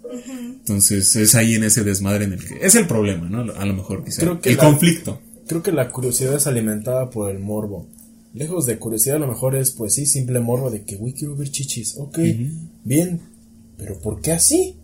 Entonces 0.59 1.15
es 1.15 1.35
ahí 1.35 1.55
en 1.55 1.63
ese 1.65 1.83
desmadre 1.83 2.25
en 2.25 2.33
el 2.33 2.43
que 2.47 2.65
es 2.65 2.75
el 2.75 2.87
problema, 2.87 3.29
¿no? 3.29 3.51
A 3.53 3.65
lo 3.65 3.73
mejor 3.73 4.03
quizá. 4.03 4.21
Creo 4.21 4.39
que 4.39 4.49
el 4.51 4.57
la- 4.57 4.63
conflicto. 4.63 5.21
Creo 5.45 5.61
que 5.61 5.71
la 5.73 5.89
curiosidad 5.91 6.35
es 6.35 6.47
alimentada 6.47 7.09
por 7.09 7.29
el 7.29 7.39
morbo. 7.39 7.87
Lejos 8.33 8.65
de 8.65 8.79
curiosidad, 8.79 9.17
a 9.17 9.19
lo 9.19 9.27
mejor 9.27 9.55
es, 9.55 9.71
pues 9.71 9.93
sí, 9.93 10.05
simple 10.05 10.39
morbo 10.39 10.71
de 10.71 10.83
que, 10.83 10.95
güey, 10.95 11.13
quiero 11.13 11.35
ver 11.35 11.51
chichis. 11.51 11.95
Ok, 11.97 12.17
bien, 12.83 13.21
pero 13.77 13.99
¿por 13.99 14.21
qué 14.21 14.31
así? 14.31 14.77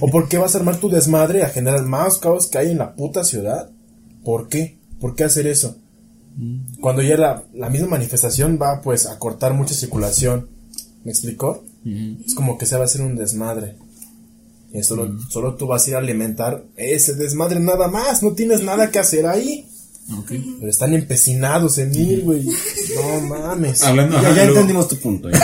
¿O 0.00 0.08
por 0.08 0.28
qué 0.28 0.38
vas 0.38 0.54
a 0.54 0.58
armar 0.58 0.78
tu 0.78 0.88
desmadre 0.88 1.42
a 1.42 1.50
generar 1.50 1.84
más 1.84 2.18
caos 2.18 2.46
que 2.46 2.58
hay 2.58 2.70
en 2.70 2.78
la 2.78 2.94
puta 2.94 3.24
ciudad? 3.24 3.70
¿Por 4.24 4.48
qué? 4.48 4.78
¿Por 5.00 5.14
qué 5.14 5.24
hacer 5.24 5.46
eso? 5.46 5.76
Cuando 6.80 7.02
ya 7.02 7.16
la, 7.16 7.44
la 7.52 7.68
misma 7.68 7.88
manifestación 7.88 8.58
va, 8.60 8.80
pues, 8.80 9.06
a 9.06 9.18
cortar 9.18 9.54
mucha 9.54 9.74
circulación. 9.74 10.48
¿Me 11.04 11.10
explicó? 11.10 11.64
Es 12.24 12.34
como 12.34 12.58
que 12.58 12.66
se 12.66 12.76
va 12.76 12.82
a 12.82 12.84
hacer 12.84 13.00
un 13.02 13.16
desmadre. 13.16 13.76
Y 14.72 14.82
solo, 14.82 15.18
solo 15.28 15.54
tú 15.54 15.66
vas 15.66 15.86
a 15.86 15.90
ir 15.90 15.96
a 15.96 16.00
alimentar 16.00 16.64
ese 16.76 17.14
desmadre 17.14 17.58
nada 17.60 17.88
más. 17.88 18.22
No 18.22 18.32
tienes 18.32 18.62
nada 18.62 18.90
que 18.90 18.98
hacer 18.98 19.26
ahí. 19.26 19.66
Pero 20.28 20.70
están 20.70 20.94
empecinados 20.94 21.78
en 21.78 21.94
ir, 21.94 22.22
güey. 22.22 22.42
No 22.44 23.20
mames. 23.20 23.82
Hablando, 23.82 24.14
Ya, 24.16 24.20
ajá, 24.20 24.28
ya 24.30 24.44
luego- 24.44 24.50
entendimos 24.60 24.88
tu 24.88 24.96
punto. 24.96 25.30
ya. 25.30 25.38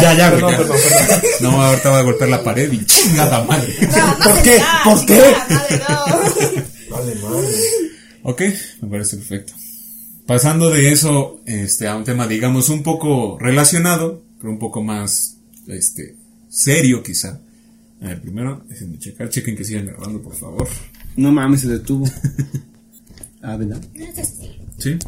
Ya, 0.00 0.14
ya, 0.14 0.30
güey. 0.30 0.40
Perdón, 0.40 0.50
ya. 0.50 0.56
perdón, 0.58 0.76
perdón. 1.08 1.20
No, 1.40 1.62
ahorita 1.62 1.90
va 1.90 1.98
a 1.98 2.02
golpear 2.02 2.30
la 2.30 2.42
pared 2.44 2.72
y 2.72 2.84
chingada 2.86 3.44
madre. 3.44 3.74
No, 3.80 4.18
¿Por 4.24 4.42
qué? 4.42 4.58
¿Por 4.84 5.06
qué? 5.06 5.20
madre, 5.48 5.80
no. 5.88 6.96
Vale, 6.96 7.14
madre. 7.16 7.48
Ok, 8.22 8.42
me 8.82 8.88
parece 8.88 9.16
perfecto. 9.18 9.52
Pasando 10.26 10.70
de 10.70 10.92
eso 10.92 11.40
este, 11.46 11.86
a 11.88 11.96
un 11.96 12.04
tema, 12.04 12.26
digamos, 12.26 12.68
un 12.68 12.82
poco 12.82 13.38
relacionado, 13.38 14.22
pero 14.38 14.50
un 14.52 14.58
poco 14.58 14.82
más 14.82 15.36
este, 15.66 16.14
serio 16.48 17.02
quizá. 17.02 17.40
A 18.02 18.06
ver, 18.06 18.20
primero, 18.22 18.62
déjenme 18.68 18.98
checar, 18.98 19.28
chequen 19.28 19.56
que 19.56 19.64
sigan 19.64 19.86
grabando, 19.86 20.22
por 20.22 20.34
favor. 20.34 20.68
No 21.16 21.30
mames, 21.32 21.62
se 21.62 21.68
detuvo. 21.68 22.06
Ah, 23.42 23.56
¿verdad? 23.56 23.82
¿Sí? 24.78 24.98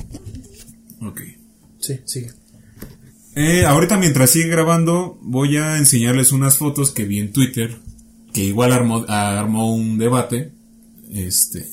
Ok. 1.00 1.20
Sí, 1.78 2.00
sigue. 2.04 2.32
Eh, 3.34 3.64
ahorita 3.64 3.96
mientras 3.96 4.30
sigue 4.30 4.48
grabando, 4.48 5.18
voy 5.22 5.56
a 5.56 5.78
enseñarles 5.78 6.32
unas 6.32 6.58
fotos 6.58 6.90
que 6.90 7.04
vi 7.04 7.18
en 7.18 7.32
Twitter, 7.32 7.78
que 8.32 8.44
igual 8.44 8.72
armó, 8.72 9.04
armó 9.08 9.74
un 9.74 9.98
debate, 9.98 10.52
este, 11.10 11.66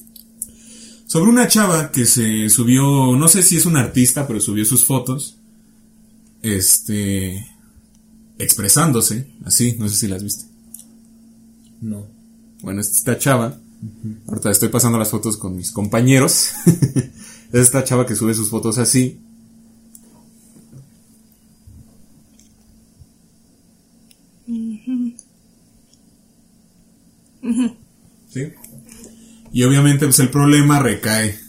sobre 1.06 1.32
una 1.32 1.48
chava 1.48 1.92
que 1.92 2.06
se 2.06 2.50
subió, 2.50 3.16
no 3.18 3.28
sé 3.28 3.44
si 3.44 3.58
es 3.58 3.66
un 3.66 3.78
artista, 3.78 4.28
pero 4.28 4.40
subió 4.40 4.64
sus 4.64 4.86
fotos, 4.86 5.38
este, 6.42 7.46
expresándose, 8.38 9.28
así, 9.44 9.76
no 9.80 9.90
sé 9.90 9.96
si 9.96 10.08
las 10.08 10.24
viste. 10.24 10.46
No. 11.82 12.08
Bueno, 12.62 12.82
esta 12.82 13.18
chava, 13.18 13.60
ahorita 14.28 14.52
estoy 14.52 14.70
pasando 14.70 14.98
las 14.98 15.10
fotos 15.10 15.38
con 15.38 15.56
mis 15.56 15.72
compañeros, 15.72 16.52
esta 17.54 17.84
chava 17.84 18.06
que 18.06 18.16
sube 18.16 18.34
sus 18.34 18.50
fotos 18.50 18.78
así. 18.78 19.20
¿Sí? 28.30 28.54
Y 29.52 29.64
obviamente 29.64 30.06
pues 30.06 30.20
el 30.20 30.30
problema 30.30 30.80
recae 30.80 31.40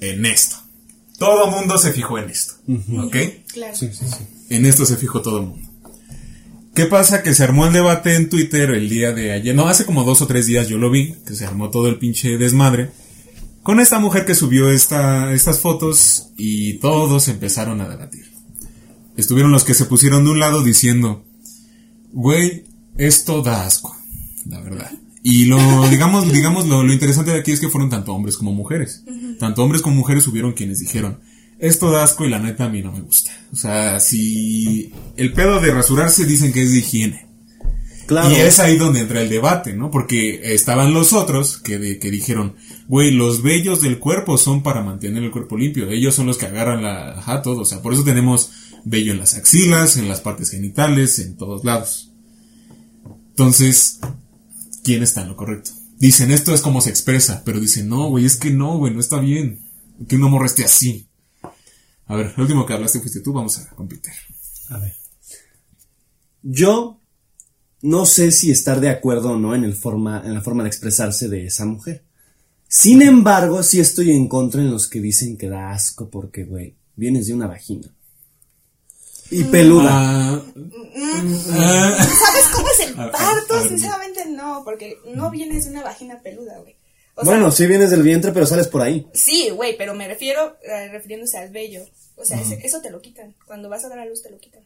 en 0.00 0.26
esto. 0.26 0.56
Todo 1.18 1.50
mundo 1.50 1.78
se 1.78 1.92
fijó 1.92 2.18
en 2.18 2.30
esto. 2.30 2.54
¿Ok? 2.98 3.16
Claro. 3.52 3.76
Sí, 3.76 3.90
sí, 3.92 4.06
sí. 4.06 4.24
En 4.48 4.64
esto 4.64 4.86
se 4.86 4.96
fijó 4.96 5.20
todo 5.20 5.40
el 5.40 5.46
mundo. 5.46 5.69
¿Qué 6.74 6.86
pasa? 6.86 7.22
Que 7.22 7.34
se 7.34 7.42
armó 7.42 7.66
el 7.66 7.72
debate 7.72 8.14
en 8.14 8.28
Twitter 8.28 8.70
el 8.70 8.88
día 8.88 9.12
de 9.12 9.32
ayer. 9.32 9.54
No, 9.54 9.68
hace 9.68 9.84
como 9.84 10.04
dos 10.04 10.22
o 10.22 10.26
tres 10.26 10.46
días 10.46 10.68
yo 10.68 10.78
lo 10.78 10.90
vi. 10.90 11.14
Que 11.26 11.34
se 11.34 11.44
armó 11.44 11.70
todo 11.70 11.88
el 11.88 11.98
pinche 11.98 12.38
desmadre. 12.38 12.90
Con 13.62 13.80
esta 13.80 13.98
mujer 13.98 14.24
que 14.24 14.34
subió 14.34 14.70
esta, 14.70 15.32
estas 15.32 15.60
fotos. 15.60 16.30
Y 16.36 16.74
todos 16.74 17.28
empezaron 17.28 17.80
a 17.80 17.88
debatir. 17.88 18.30
Estuvieron 19.16 19.50
los 19.50 19.64
que 19.64 19.74
se 19.74 19.86
pusieron 19.86 20.24
de 20.24 20.30
un 20.30 20.38
lado 20.38 20.62
diciendo. 20.62 21.24
Güey, 22.12 22.64
esto 22.96 23.42
da 23.42 23.66
asco. 23.66 23.96
La 24.46 24.60
verdad. 24.60 24.90
Y 25.22 25.46
lo, 25.46 25.88
digamos, 25.88 26.32
digamos, 26.32 26.66
lo, 26.66 26.82
lo 26.82 26.92
interesante 26.92 27.32
de 27.32 27.40
aquí 27.40 27.52
es 27.52 27.60
que 27.60 27.68
fueron 27.68 27.90
tanto 27.90 28.14
hombres 28.14 28.36
como 28.36 28.52
mujeres. 28.52 29.04
Tanto 29.38 29.62
hombres 29.62 29.82
como 29.82 29.96
mujeres 29.96 30.26
hubieron 30.28 30.52
quienes 30.52 30.78
dijeron, 30.78 31.20
esto 31.60 31.90
da 31.90 32.02
asco 32.02 32.24
y 32.24 32.30
la 32.30 32.38
neta 32.38 32.64
a 32.64 32.68
mí 32.68 32.82
no 32.82 32.92
me 32.92 33.00
gusta. 33.02 33.30
O 33.52 33.56
sea, 33.56 34.00
si 34.00 34.92
el 35.16 35.32
pedo 35.32 35.60
de 35.60 35.72
rasurarse 35.72 36.24
dicen 36.24 36.52
que 36.52 36.62
es 36.62 36.72
de 36.72 36.78
higiene. 36.78 37.26
Claro. 38.06 38.30
Y 38.32 38.36
es 38.40 38.58
ahí 38.58 38.76
donde 38.76 39.00
entra 39.00 39.20
el 39.22 39.28
debate, 39.28 39.72
¿no? 39.74 39.90
Porque 39.90 40.40
estaban 40.54 40.92
los 40.92 41.12
otros 41.12 41.58
que, 41.58 41.78
de- 41.78 41.98
que 42.00 42.10
dijeron, 42.10 42.56
güey, 42.88 43.12
los 43.12 43.42
vellos 43.42 43.80
del 43.82 44.00
cuerpo 44.00 44.36
son 44.36 44.64
para 44.64 44.82
mantener 44.82 45.22
el 45.22 45.30
cuerpo 45.30 45.56
limpio. 45.56 45.88
Ellos 45.90 46.14
son 46.16 46.26
los 46.26 46.36
que 46.36 46.46
agarran 46.46 46.82
la, 46.82 47.12
ajá, 47.18 47.40
todo. 47.42 47.60
O 47.60 47.64
sea, 47.64 47.82
por 47.82 47.92
eso 47.94 48.02
tenemos 48.02 48.50
vello 48.84 49.12
en 49.12 49.18
las 49.20 49.34
axilas, 49.36 49.96
en 49.96 50.08
las 50.08 50.20
partes 50.20 50.50
genitales, 50.50 51.20
en 51.20 51.36
todos 51.36 51.64
lados. 51.64 52.10
Entonces, 53.30 54.00
¿quién 54.82 55.02
está 55.02 55.22
en 55.22 55.28
lo 55.28 55.36
correcto? 55.36 55.70
Dicen, 55.98 56.30
esto 56.30 56.54
es 56.54 56.62
como 56.62 56.80
se 56.80 56.90
expresa, 56.90 57.42
pero 57.44 57.60
dicen, 57.60 57.88
no, 57.88 58.08
güey, 58.08 58.24
es 58.24 58.36
que 58.36 58.50
no, 58.50 58.78
güey, 58.78 58.92
no 58.92 59.00
está 59.00 59.18
bien. 59.20 59.60
Que 60.08 60.16
una 60.16 60.28
morra 60.28 60.46
esté 60.46 60.64
así. 60.64 61.06
A 62.10 62.16
ver, 62.16 62.32
el 62.34 62.42
último 62.42 62.66
que 62.66 62.72
hablaste 62.72 62.98
fuiste 62.98 63.20
tú, 63.20 63.32
vamos 63.32 63.56
a 63.58 63.70
competir. 63.70 64.12
A 64.70 64.78
ver. 64.78 64.96
Yo 66.42 66.98
no 67.82 68.04
sé 68.04 68.32
si 68.32 68.50
estar 68.50 68.80
de 68.80 68.90
acuerdo 68.90 69.30
o 69.30 69.38
no 69.38 69.54
en, 69.54 69.62
el 69.62 69.74
forma, 69.74 70.20
en 70.24 70.34
la 70.34 70.40
forma 70.40 70.64
de 70.64 70.70
expresarse 70.70 71.28
de 71.28 71.46
esa 71.46 71.66
mujer. 71.66 72.02
Sin 72.66 73.00
embargo, 73.02 73.62
sí 73.62 73.78
estoy 73.78 74.10
en 74.10 74.26
contra 74.26 74.60
en 74.60 74.72
los 74.72 74.88
que 74.88 75.00
dicen 75.00 75.36
que 75.38 75.48
da 75.48 75.70
asco 75.70 76.10
porque, 76.10 76.42
güey, 76.42 76.74
vienes 76.96 77.28
de 77.28 77.34
una 77.34 77.46
vagina. 77.46 77.88
Y 79.30 79.44
peluda. 79.44 79.90
Ah, 79.92 80.42
ah, 81.52 81.96
¿Sabes 81.96 82.48
cómo 82.52 82.66
es 82.70 82.88
el 82.88 82.94
parto? 82.96 83.68
Sinceramente 83.68 84.26
no, 84.26 84.62
porque 84.64 84.98
no 85.14 85.30
vienes 85.30 85.66
de 85.66 85.70
una 85.70 85.84
vagina 85.84 86.20
peluda, 86.20 86.58
güey. 86.58 86.74
O 87.14 87.22
sea, 87.22 87.34
bueno, 87.34 87.52
sí 87.52 87.68
vienes 87.68 87.90
del 87.90 88.02
vientre, 88.02 88.32
pero 88.32 88.46
sales 88.46 88.66
por 88.66 88.82
ahí. 88.82 89.06
sí, 89.12 89.50
güey, 89.50 89.76
pero 89.76 89.94
me 89.94 90.08
refiero 90.08 90.56
eh, 90.62 90.88
refiriéndose 90.88 91.38
al 91.38 91.50
vello. 91.50 91.84
O 92.20 92.24
sea, 92.24 92.40
eso 92.40 92.80
te 92.80 92.90
lo 92.90 93.00
quitan. 93.00 93.34
Cuando 93.46 93.68
vas 93.68 93.84
a 93.84 93.88
dar 93.88 93.98
a 93.98 94.06
luz 94.06 94.22
te 94.22 94.30
lo 94.30 94.38
quitan. 94.38 94.62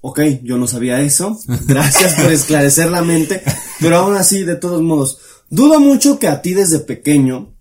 Ok, 0.00 0.20
yo 0.42 0.56
no 0.56 0.66
sabía 0.66 1.00
eso. 1.00 1.38
Gracias 1.66 2.14
por 2.14 2.32
esclarecer 2.32 2.90
la 2.90 3.02
mente. 3.02 3.42
Pero 3.80 3.96
aún 3.98 4.16
así, 4.16 4.42
de 4.44 4.56
todos 4.56 4.82
modos, 4.82 5.18
dudo 5.50 5.80
mucho 5.80 6.18
que 6.18 6.28
a 6.28 6.42
ti 6.42 6.54
desde 6.54 6.80
pequeño, 6.80 7.54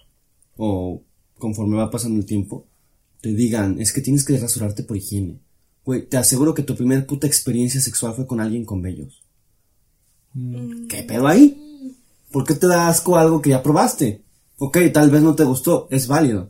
o 0.58 1.04
conforme 1.38 1.78
va 1.78 1.92
pasando 1.92 2.20
el 2.20 2.26
tiempo, 2.26 2.66
te 3.22 3.34
digan, 3.34 3.80
es 3.80 3.94
que 3.94 4.02
tienes 4.02 4.24
que 4.26 4.38
rasurarte 4.38 4.84
por 4.84 4.98
higiene. 4.98 5.40
Güey, 5.84 6.08
te 6.08 6.18
aseguro 6.18 6.54
que 6.54 6.64
tu 6.64 6.76
primer 6.76 7.06
puta 7.06 7.28
experiencia 7.28 7.82
sexual 7.82 8.14
fue 8.16 8.26
con 8.26 8.40
alguien 8.40 8.66
con 8.66 8.82
vellos. 8.82 9.24
¿Qué 10.88 11.04
pedo 11.04 11.28
ahí? 11.28 11.98
¿Por 12.32 12.46
qué 12.46 12.56
te 12.56 12.68
da 12.68 12.88
asco 12.88 13.18
algo 13.18 13.42
que 13.42 13.50
ya 13.50 13.62
probaste? 13.62 14.22
Ok, 14.58 14.78
tal 14.94 15.10
vez 15.10 15.22
no 15.22 15.36
te 15.36 15.44
gustó, 15.44 15.88
es 15.92 16.08
válido. 16.08 16.50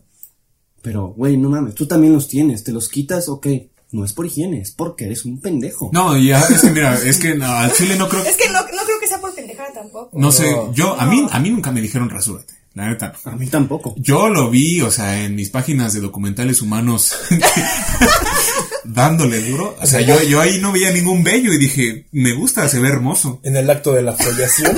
Pero, 0.82 1.14
güey, 1.16 1.38
no 1.38 1.50
mames, 1.50 1.76
tú 1.76 1.86
también 1.86 2.14
los 2.14 2.28
tienes, 2.28 2.64
te 2.64 2.72
los 2.72 2.90
quitas, 2.90 3.30
ok. 3.30 3.48
No 3.92 4.06
es 4.06 4.14
por 4.14 4.26
higiene, 4.26 4.62
es 4.62 4.72
porque 4.72 5.06
eres 5.06 5.26
un 5.26 5.42
pendejo. 5.42 5.90
no, 5.94 6.18
ya, 6.18 6.40
es 6.40 6.62
que 6.62 6.70
mira, 6.70 6.96
es 6.96 7.18
que 7.18 7.36
no, 7.36 7.46
al 7.46 7.74
chile 7.74 7.98
no 7.98 8.08
creo, 8.08 8.24
Es 8.24 8.38
que 8.38 8.48
no, 8.48 8.62
no 8.62 8.84
creo 8.86 9.00
que 9.02 9.08
sea 9.08 9.20
por 9.20 9.36
pendejada 9.36 9.74
tampoco. 9.74 10.18
no 10.18 10.32
sé, 10.32 10.46
yo, 10.74 10.98
a 11.00 11.06
mí, 11.06 11.28
a 11.30 11.40
mí 11.40 11.50
nunca 11.50 11.72
me 11.72 11.82
dijeron 11.82 12.10
rasúrate, 12.10 12.54
la 12.74 12.88
neta. 12.88 13.14
no. 13.26 13.32
A 13.32 13.36
mí 13.36 13.48
tampoco. 13.48 13.94
Yo 13.98 14.30
lo 14.30 14.50
vi, 14.50 14.80
o 14.80 14.90
sea, 14.92 15.26
en 15.26 15.36
mis 15.36 15.50
páginas 15.50 15.94
de 15.94 16.00
documentales 16.00 16.62
humanos 16.62 17.14
dándole 18.84 19.42
duro. 19.42 19.76
O 19.82 19.86
sea, 19.86 20.02
yo, 20.02 20.22
yo 20.24 20.40
ahí 20.40 20.60
no 20.60 20.72
veía 20.72 20.92
ningún 20.92 21.24
vello 21.24 21.54
y 21.54 21.58
dije, 21.58 22.06
me 22.12 22.34
gusta, 22.34 22.68
se 22.68 22.80
ve 22.80 22.90
hermoso. 22.90 23.40
En 23.44 23.56
el 23.56 23.70
acto 23.70 23.94
de 23.94 24.02
la 24.02 24.14
follación. 24.14 24.76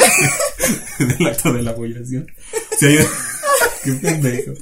del 0.99 1.27
acto 1.27 1.53
de 1.53 1.61
la 1.61 1.71
abollación. 1.71 2.27
O 2.75 2.79
sea, 2.79 2.89
yo, 2.89 3.05
qué 3.83 3.91
pendejo. 3.93 4.53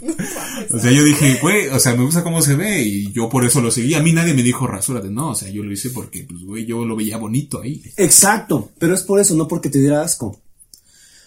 O 0.70 0.80
sea, 0.80 0.92
yo 0.92 1.04
dije, 1.04 1.40
güey, 1.42 1.68
o 1.68 1.80
sea, 1.80 1.96
me 1.96 2.04
gusta 2.04 2.24
cómo 2.24 2.42
se 2.42 2.56
ve 2.56 2.82
y 2.82 3.12
yo 3.12 3.30
por 3.30 3.46
eso 3.46 3.62
lo 3.62 3.72
seguí. 3.72 3.94
A 3.96 4.02
mí 4.02 4.12
nadie 4.14 4.34
me 4.34 4.44
dijo 4.44 4.68
rasúrate, 4.68 5.10
no, 5.10 5.30
o 5.30 5.36
sea, 5.36 5.50
yo 5.50 5.64
lo 5.64 5.72
hice 5.72 5.90
porque, 5.90 6.24
pues, 6.24 6.44
güey, 6.44 6.66
yo 6.66 6.86
lo 6.86 6.96
veía 6.96 7.18
bonito 7.18 7.62
ahí. 7.62 7.82
Exacto, 7.98 8.72
pero 8.78 8.94
es 8.94 9.04
por 9.04 9.20
eso, 9.20 9.36
no 9.36 9.48
porque 9.48 9.70
te 9.70 9.80
diera 9.80 10.02
asco. 10.02 10.40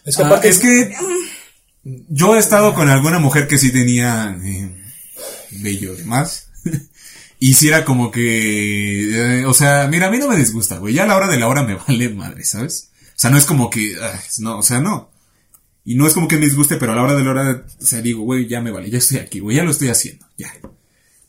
Es 0.04 0.16
que 0.16 0.22
Ah, 0.22 0.26
aparte 0.26 0.48
es 0.48 0.58
que 0.58 0.94
yo 2.08 2.36
he 2.36 2.38
estado 2.38 2.74
con 2.74 2.88
alguna 2.88 3.18
mujer 3.18 3.46
que 3.48 3.58
sí 3.58 3.72
tenía 3.72 4.38
eh, 4.42 4.82
vello 5.50 5.94
de 5.94 6.04
más. 6.04 6.50
Y 7.40 7.54
si 7.54 7.68
era 7.68 7.84
como 7.84 8.10
que, 8.10 9.40
eh, 9.40 9.44
o 9.44 9.52
sea, 9.52 9.86
mira, 9.88 10.06
a 10.06 10.10
mí 10.10 10.16
no 10.16 10.28
me 10.28 10.36
disgusta, 10.36 10.78
güey. 10.78 10.94
Ya 10.94 11.02
a 11.02 11.06
la 11.06 11.16
hora 11.16 11.28
de 11.28 11.36
la 11.36 11.46
hora 11.46 11.62
me 11.62 11.74
vale 11.74 12.08
madre, 12.08 12.42
¿sabes? 12.42 12.90
O 13.02 13.12
sea, 13.16 13.28
no 13.28 13.36
es 13.36 13.44
como 13.44 13.68
que, 13.68 13.94
ah, 14.00 14.18
no, 14.38 14.60
o 14.60 14.62
sea, 14.62 14.80
no. 14.80 15.10
Y 15.84 15.96
no 15.96 16.06
es 16.06 16.14
como 16.14 16.28
que 16.28 16.38
me 16.38 16.46
disguste, 16.46 16.76
pero 16.76 16.92
a 16.92 16.96
la 16.96 17.02
hora 17.02 17.14
de 17.14 17.24
la 17.24 17.30
hora, 17.30 17.66
o 17.80 17.84
sea, 17.84 18.00
digo, 18.00 18.22
güey, 18.22 18.46
ya 18.48 18.60
me 18.60 18.70
vale, 18.70 18.90
ya 18.90 18.98
estoy 18.98 19.18
aquí, 19.18 19.40
güey, 19.40 19.56
ya 19.58 19.64
lo 19.64 19.70
estoy 19.70 19.88
haciendo, 19.88 20.26
ya. 20.38 20.52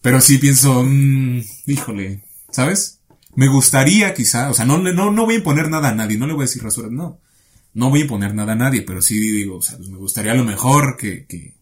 Pero 0.01 0.21
sí 0.21 0.37
pienso, 0.37 0.83
mmm, 0.83 1.41
híjole, 1.65 2.21
¿sabes? 2.51 2.99
Me 3.35 3.49
gustaría 3.49 4.13
quizá, 4.13 4.49
o 4.49 4.53
sea, 4.53 4.63
no, 4.65 4.81
le- 4.81 4.93
no, 4.93 5.11
no 5.11 5.25
voy 5.25 5.35
a 5.35 5.37
imponer 5.39 5.69
nada 5.69 5.89
a 5.89 5.95
nadie, 5.95 6.17
no 6.17 6.25
le 6.25 6.33
voy 6.33 6.43
a 6.43 6.47
decir 6.47 6.63
rasura, 6.63 6.87
no. 6.89 7.19
No 7.73 7.89
voy 7.89 7.99
a 7.99 8.03
imponer 8.03 8.33
nada 8.33 8.53
a 8.53 8.55
nadie, 8.55 8.83
pero 8.83 9.01
sí 9.01 9.19
digo, 9.19 9.57
o 9.57 9.61
sea, 9.61 9.75
pues 9.77 9.89
me 9.89 9.97
gustaría 9.97 10.31
a 10.31 10.35
lo 10.35 10.45
mejor 10.45 10.95
que, 10.95 11.25
que, 11.25 11.53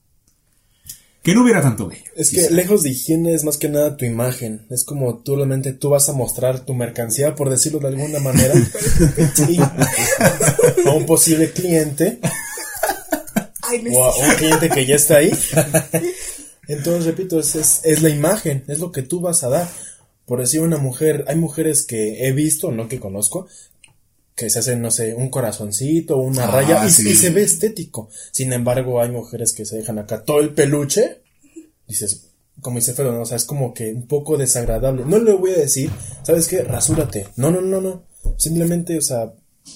que 1.24 1.34
no 1.34 1.42
hubiera 1.42 1.62
tanto 1.64 1.88
vello. 1.88 2.04
Es 2.16 2.30
que 2.30 2.52
lejos 2.52 2.84
de 2.84 2.92
higiene 2.92 3.34
es 3.34 3.44
más 3.44 3.58
que 3.58 3.70
nada 3.70 3.98
tu 3.98 4.06
imagen. 4.06 4.68
Es 4.70 4.84
como 4.84 5.18
tú 5.24 5.36
realmente 5.36 5.74
tú 5.74 5.90
vas 5.90 6.08
a 6.10 6.14
mostrar 6.14 6.64
tu 6.66 6.76
mercancía, 6.76 7.34
por 7.34 7.50
decirlo 7.50 7.80
de 7.80 7.88
alguna 7.88 8.20
manera, 8.20 8.54
a 10.86 10.92
un 10.92 11.08
posible 11.08 11.52
cliente 11.52 12.20
Ay, 13.74 13.88
o 13.96 14.04
a 14.04 14.16
un 14.30 14.36
cliente 14.36 14.70
que 14.70 14.86
ya 14.86 14.96
está 14.96 15.18
ahí. 15.18 15.32
Entonces, 16.68 17.06
repito, 17.06 17.40
es, 17.40 17.56
es, 17.56 17.82
es 17.84 18.02
la 18.02 18.10
imagen, 18.10 18.64
es 18.68 18.80
lo 18.80 18.92
que 18.92 19.02
tú 19.02 19.20
vas 19.20 19.44
a 19.44 19.50
dar. 19.50 19.70
Por 20.26 20.40
decir 20.40 20.62
una 20.62 20.78
mujer, 20.78 21.26
hay 21.28 21.36
mujeres 21.36 21.84
que 21.86 22.26
he 22.28 22.32
visto, 22.32 22.72
no 22.72 22.88
que 22.88 23.00
conozco, 23.00 23.48
que 24.36 24.50
se 24.50 24.60
hacen, 24.60 24.82
no 24.82 24.90
sé, 24.90 25.14
un 25.14 25.30
corazoncito, 25.30 26.18
una 26.18 26.46
Ah, 26.46 26.52
raya, 26.52 26.88
y, 26.88 26.92
sí. 26.92 27.10
y 27.10 27.16
se 27.16 27.30
ve 27.32 27.44
estético. 27.44 28.10
Sin 28.32 28.54
embargo, 28.54 29.02
hay 29.02 29.12
mujeres 29.12 29.52
que 29.52 29.66
se 29.66 29.78
dejan 29.78 30.00
acá 30.00 30.24
todo 30.24 30.40
el 30.40 30.54
peluche. 30.54 31.22
Dices, 31.88 32.30
como 32.62 32.78
dice 32.80 32.94
Fero, 32.94 33.12
¿no? 33.12 33.22
o 33.22 33.26
sea, 33.26 33.36
es 33.36 33.44
como 33.44 33.74
que 33.74 33.92
un 33.94 34.08
poco 34.08 34.38
desagradable. 34.38 35.04
No 35.06 35.20
le 35.20 35.34
voy 35.34 35.52
a 35.52 35.58
decir, 35.58 35.92
¿sabes 36.24 36.48
qué? 36.48 36.62
Rasúrate. 36.64 37.28
No, 37.36 37.52
no, 37.52 37.60
no, 37.60 37.82
no. 37.82 38.06
Simplemente, 38.38 38.98
o 38.98 39.02
sea, 39.02 39.34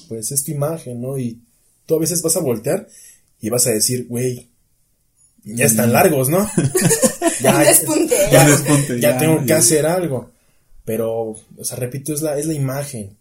pues 0.07 0.31
es 0.31 0.43
tu 0.43 0.51
imagen, 0.51 1.01
¿no? 1.01 1.17
Y 1.17 1.41
tú 1.85 1.95
a 1.95 1.99
veces 1.99 2.21
vas 2.21 2.37
a 2.37 2.41
voltear 2.41 2.87
y 3.39 3.49
vas 3.49 3.67
a 3.67 3.71
decir, 3.71 4.07
güey, 4.07 4.49
ya 5.43 5.65
están 5.65 5.93
largos, 5.93 6.29
¿no? 6.29 6.49
Despunte. 7.65 8.15
ya, 8.31 8.41
Un 8.43 8.47
despunte, 8.51 8.99
ya 8.99 9.11
ya, 9.11 9.17
tengo 9.17 9.39
que 9.41 9.47
ya. 9.47 9.57
hacer 9.57 9.85
algo. 9.85 10.31
Pero, 10.85 11.11
o 11.31 11.63
sea, 11.63 11.77
repito, 11.77 12.13
es 12.13 12.21
la, 12.21 12.37
es 12.37 12.45
la 12.45 12.53
imagen. 12.53 13.17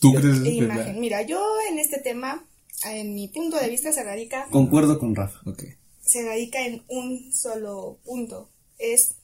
¿Tú 0.00 0.12
Ya- 0.14 0.20
crees 0.20 0.40
que 0.40 0.48
imagen. 0.50 1.00
Mira, 1.00 1.22
yo 1.22 1.42
en 1.70 1.78
este 1.78 1.98
tema, 2.00 2.44
en 2.84 3.14
mi 3.14 3.28
punto 3.28 3.56
de 3.58 3.68
vista, 3.68 3.92
se 3.92 4.02
radica, 4.04 4.46
Concuerdo 4.50 4.98
con 4.98 5.14
Rafa. 5.14 5.40
Ok. 5.46 5.62
se 6.02 6.22
radica 6.24 6.64
en 6.66 6.82
un 6.88 7.32
solo 7.32 7.98
punto. 8.04 8.50
Es 8.78 9.14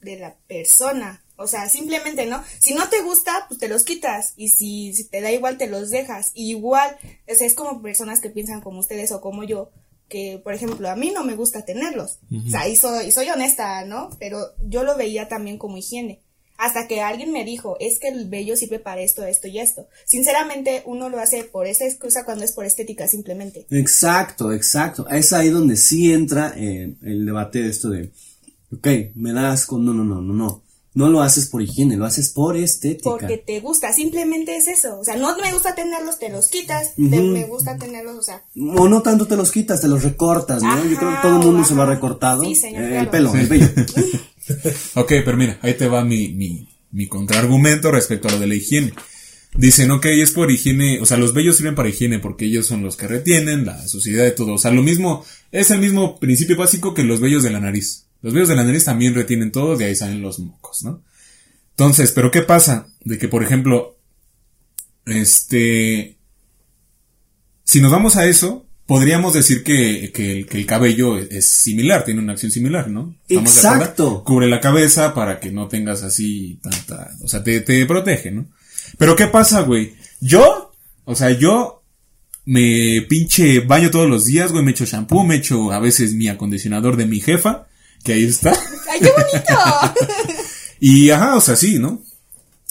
de 0.00 0.18
la 0.18 0.34
persona. 0.48 1.22
O 1.36 1.46
sea, 1.48 1.68
simplemente, 1.68 2.26
¿no? 2.26 2.42
Si 2.60 2.74
no 2.74 2.88
te 2.88 3.02
gusta, 3.02 3.46
pues 3.48 3.58
te 3.58 3.68
los 3.68 3.82
quitas. 3.82 4.34
Y 4.36 4.48
si, 4.48 4.94
si 4.94 5.04
te 5.04 5.20
da 5.20 5.32
igual, 5.32 5.58
te 5.58 5.66
los 5.66 5.90
dejas. 5.90 6.30
Y 6.34 6.50
igual, 6.50 6.96
o 7.28 7.34
sea, 7.34 7.46
es 7.46 7.54
como 7.54 7.82
personas 7.82 8.20
que 8.20 8.30
piensan 8.30 8.60
como 8.60 8.80
ustedes 8.80 9.10
o 9.12 9.20
como 9.20 9.42
yo, 9.44 9.70
que, 10.08 10.40
por 10.42 10.54
ejemplo, 10.54 10.88
a 10.88 10.96
mí 10.96 11.10
no 11.12 11.24
me 11.24 11.34
gusta 11.34 11.64
tenerlos. 11.64 12.18
O 12.46 12.50
sea, 12.50 12.68
y 12.68 12.76
soy, 12.76 13.06
y 13.06 13.12
soy 13.12 13.28
honesta, 13.30 13.84
¿no? 13.84 14.10
Pero 14.18 14.38
yo 14.66 14.84
lo 14.84 14.96
veía 14.96 15.28
también 15.28 15.58
como 15.58 15.76
higiene. 15.76 16.20
Hasta 16.56 16.86
que 16.86 17.00
alguien 17.00 17.32
me 17.32 17.44
dijo, 17.44 17.76
es 17.80 17.98
que 17.98 18.08
el 18.08 18.28
vello 18.28 18.56
sirve 18.56 18.78
para 18.78 19.00
esto, 19.00 19.24
esto 19.24 19.48
y 19.48 19.58
esto. 19.58 19.88
Sinceramente, 20.06 20.84
uno 20.86 21.08
lo 21.08 21.18
hace 21.18 21.42
por 21.42 21.66
esa 21.66 21.84
excusa 21.84 22.24
cuando 22.24 22.44
es 22.44 22.52
por 22.52 22.64
estética 22.64 23.08
simplemente. 23.08 23.66
Exacto, 23.70 24.52
exacto. 24.52 25.08
Es 25.08 25.32
ahí 25.32 25.48
donde 25.50 25.76
sí 25.76 26.12
entra 26.12 26.54
eh, 26.56 26.94
el 27.02 27.26
debate 27.26 27.60
de 27.60 27.70
esto 27.70 27.90
de 27.90 28.12
Ok, 28.72 28.88
me 29.14 29.32
da 29.32 29.52
asco. 29.52 29.78
No, 29.78 29.92
no, 29.92 30.04
no, 30.04 30.20
no, 30.20 30.32
no. 30.32 30.63
No 30.94 31.08
lo 31.08 31.22
haces 31.22 31.46
por 31.48 31.60
higiene, 31.60 31.96
lo 31.96 32.04
haces 32.06 32.28
por 32.30 32.56
estética. 32.56 33.10
Porque 33.10 33.36
te 33.36 33.58
gusta, 33.60 33.92
simplemente 33.92 34.56
es 34.56 34.68
eso. 34.68 34.98
O 35.00 35.04
sea, 35.04 35.16
no 35.16 35.36
me 35.38 35.52
gusta 35.52 35.74
tenerlos, 35.74 36.18
te 36.20 36.28
los 36.30 36.46
quitas. 36.48 36.94
te- 36.94 37.02
me 37.02 37.44
gusta 37.46 37.76
tenerlos, 37.76 38.16
o 38.16 38.22
sea, 38.22 38.44
O 38.76 38.88
no 38.88 39.02
tanto 39.02 39.26
te 39.26 39.34
los 39.36 39.50
quitas, 39.50 39.80
te 39.80 39.88
los 39.88 40.04
recortas, 40.04 40.62
¿no? 40.62 40.84
Yo 40.88 40.96
creo 40.96 41.10
que 41.10 41.16
todo 41.22 41.40
el 41.40 41.46
mundo 41.46 41.64
se 41.64 41.74
lo 41.74 41.82
ha 41.82 41.86
recortado. 41.86 42.44
Sí, 42.44 42.54
señor, 42.54 42.84
Eh, 42.84 42.88
claro. 42.88 43.00
El 43.02 43.08
pelo, 43.08 43.34
el 43.34 43.46
vello. 43.46 43.68
Ok, 44.94 45.08
pero 45.24 45.36
mira, 45.36 45.58
ahí 45.62 45.74
te 45.74 45.88
va 45.88 46.04
mi, 46.04 46.28
mi, 46.28 46.68
mi 46.92 47.06
contraargumento 47.08 47.90
respecto 47.90 48.28
a 48.28 48.32
lo 48.32 48.38
de 48.38 48.46
la 48.46 48.54
higiene. 48.54 48.92
Dicen, 49.56 49.90
ok, 49.90 50.04
es 50.06 50.32
por 50.32 50.50
higiene, 50.50 51.00
o 51.00 51.06
sea, 51.06 51.16
los 51.16 51.32
vellos 51.32 51.56
sirven 51.56 51.74
para 51.76 51.88
higiene 51.88 52.18
porque 52.18 52.44
ellos 52.44 52.66
son 52.66 52.82
los 52.82 52.96
que 52.96 53.06
retienen 53.06 53.64
la 53.64 53.86
suciedad 53.88 54.24
de 54.24 54.32
todo. 54.32 54.54
O 54.54 54.58
sea, 54.58 54.70
lo 54.72 54.82
mismo, 54.82 55.24
es 55.52 55.70
el 55.70 55.78
mismo 55.80 56.18
principio 56.18 56.56
básico 56.56 56.92
que 56.92 57.04
los 57.04 57.20
vellos 57.20 57.42
de 57.42 57.50
la 57.50 57.60
nariz. 57.60 58.06
Los 58.24 58.32
vellos 58.32 58.48
de 58.48 58.56
la 58.56 58.64
nariz 58.64 58.86
también 58.86 59.14
retienen 59.14 59.52
todo, 59.52 59.76
de 59.76 59.84
ahí 59.84 59.94
salen 59.94 60.22
los 60.22 60.38
mocos, 60.38 60.82
¿no? 60.82 61.04
Entonces, 61.72 62.10
pero 62.10 62.30
¿qué 62.30 62.40
pasa? 62.40 62.88
De 63.04 63.18
que, 63.18 63.28
por 63.28 63.42
ejemplo, 63.42 63.98
este, 65.04 66.16
si 67.64 67.82
nos 67.82 67.92
vamos 67.92 68.16
a 68.16 68.24
eso, 68.24 68.64
podríamos 68.86 69.34
decir 69.34 69.62
que, 69.62 70.10
que 70.10 70.32
el, 70.32 70.46
que 70.46 70.56
el 70.56 70.64
cabello 70.64 71.18
es, 71.18 71.30
es 71.32 71.50
similar, 71.50 72.06
tiene 72.06 72.22
una 72.22 72.32
acción 72.32 72.50
similar, 72.50 72.88
¿no? 72.88 73.14
Exacto. 73.28 74.24
Cubre 74.24 74.48
la 74.48 74.62
cabeza 74.62 75.12
para 75.12 75.38
que 75.38 75.52
no 75.52 75.68
tengas 75.68 76.02
así 76.02 76.58
tanta, 76.62 77.10
o 77.22 77.28
sea, 77.28 77.44
te, 77.44 77.60
te 77.60 77.84
protege, 77.84 78.30
¿no? 78.30 78.46
Pero 78.96 79.16
¿qué 79.16 79.26
pasa, 79.26 79.60
güey? 79.60 79.96
Yo, 80.22 80.72
o 81.04 81.14
sea, 81.14 81.30
yo 81.30 81.82
me 82.46 83.04
pinche 83.06 83.60
baño 83.60 83.90
todos 83.90 84.08
los 84.08 84.24
días, 84.24 84.50
güey, 84.50 84.64
me 84.64 84.70
echo 84.70 84.86
shampoo, 84.86 85.24
me 85.24 85.36
echo 85.36 85.72
a 85.72 85.78
veces 85.78 86.14
mi 86.14 86.28
acondicionador 86.28 86.96
de 86.96 87.04
mi 87.04 87.20
jefa, 87.20 87.66
que 88.04 88.12
ahí 88.12 88.24
está. 88.24 88.52
¡ay, 88.90 89.00
qué 89.00 89.10
bonito! 89.10 90.34
Y 90.80 91.08
ajá, 91.08 91.36
o 91.36 91.40
sea, 91.40 91.56
sí, 91.56 91.78
¿no? 91.78 92.02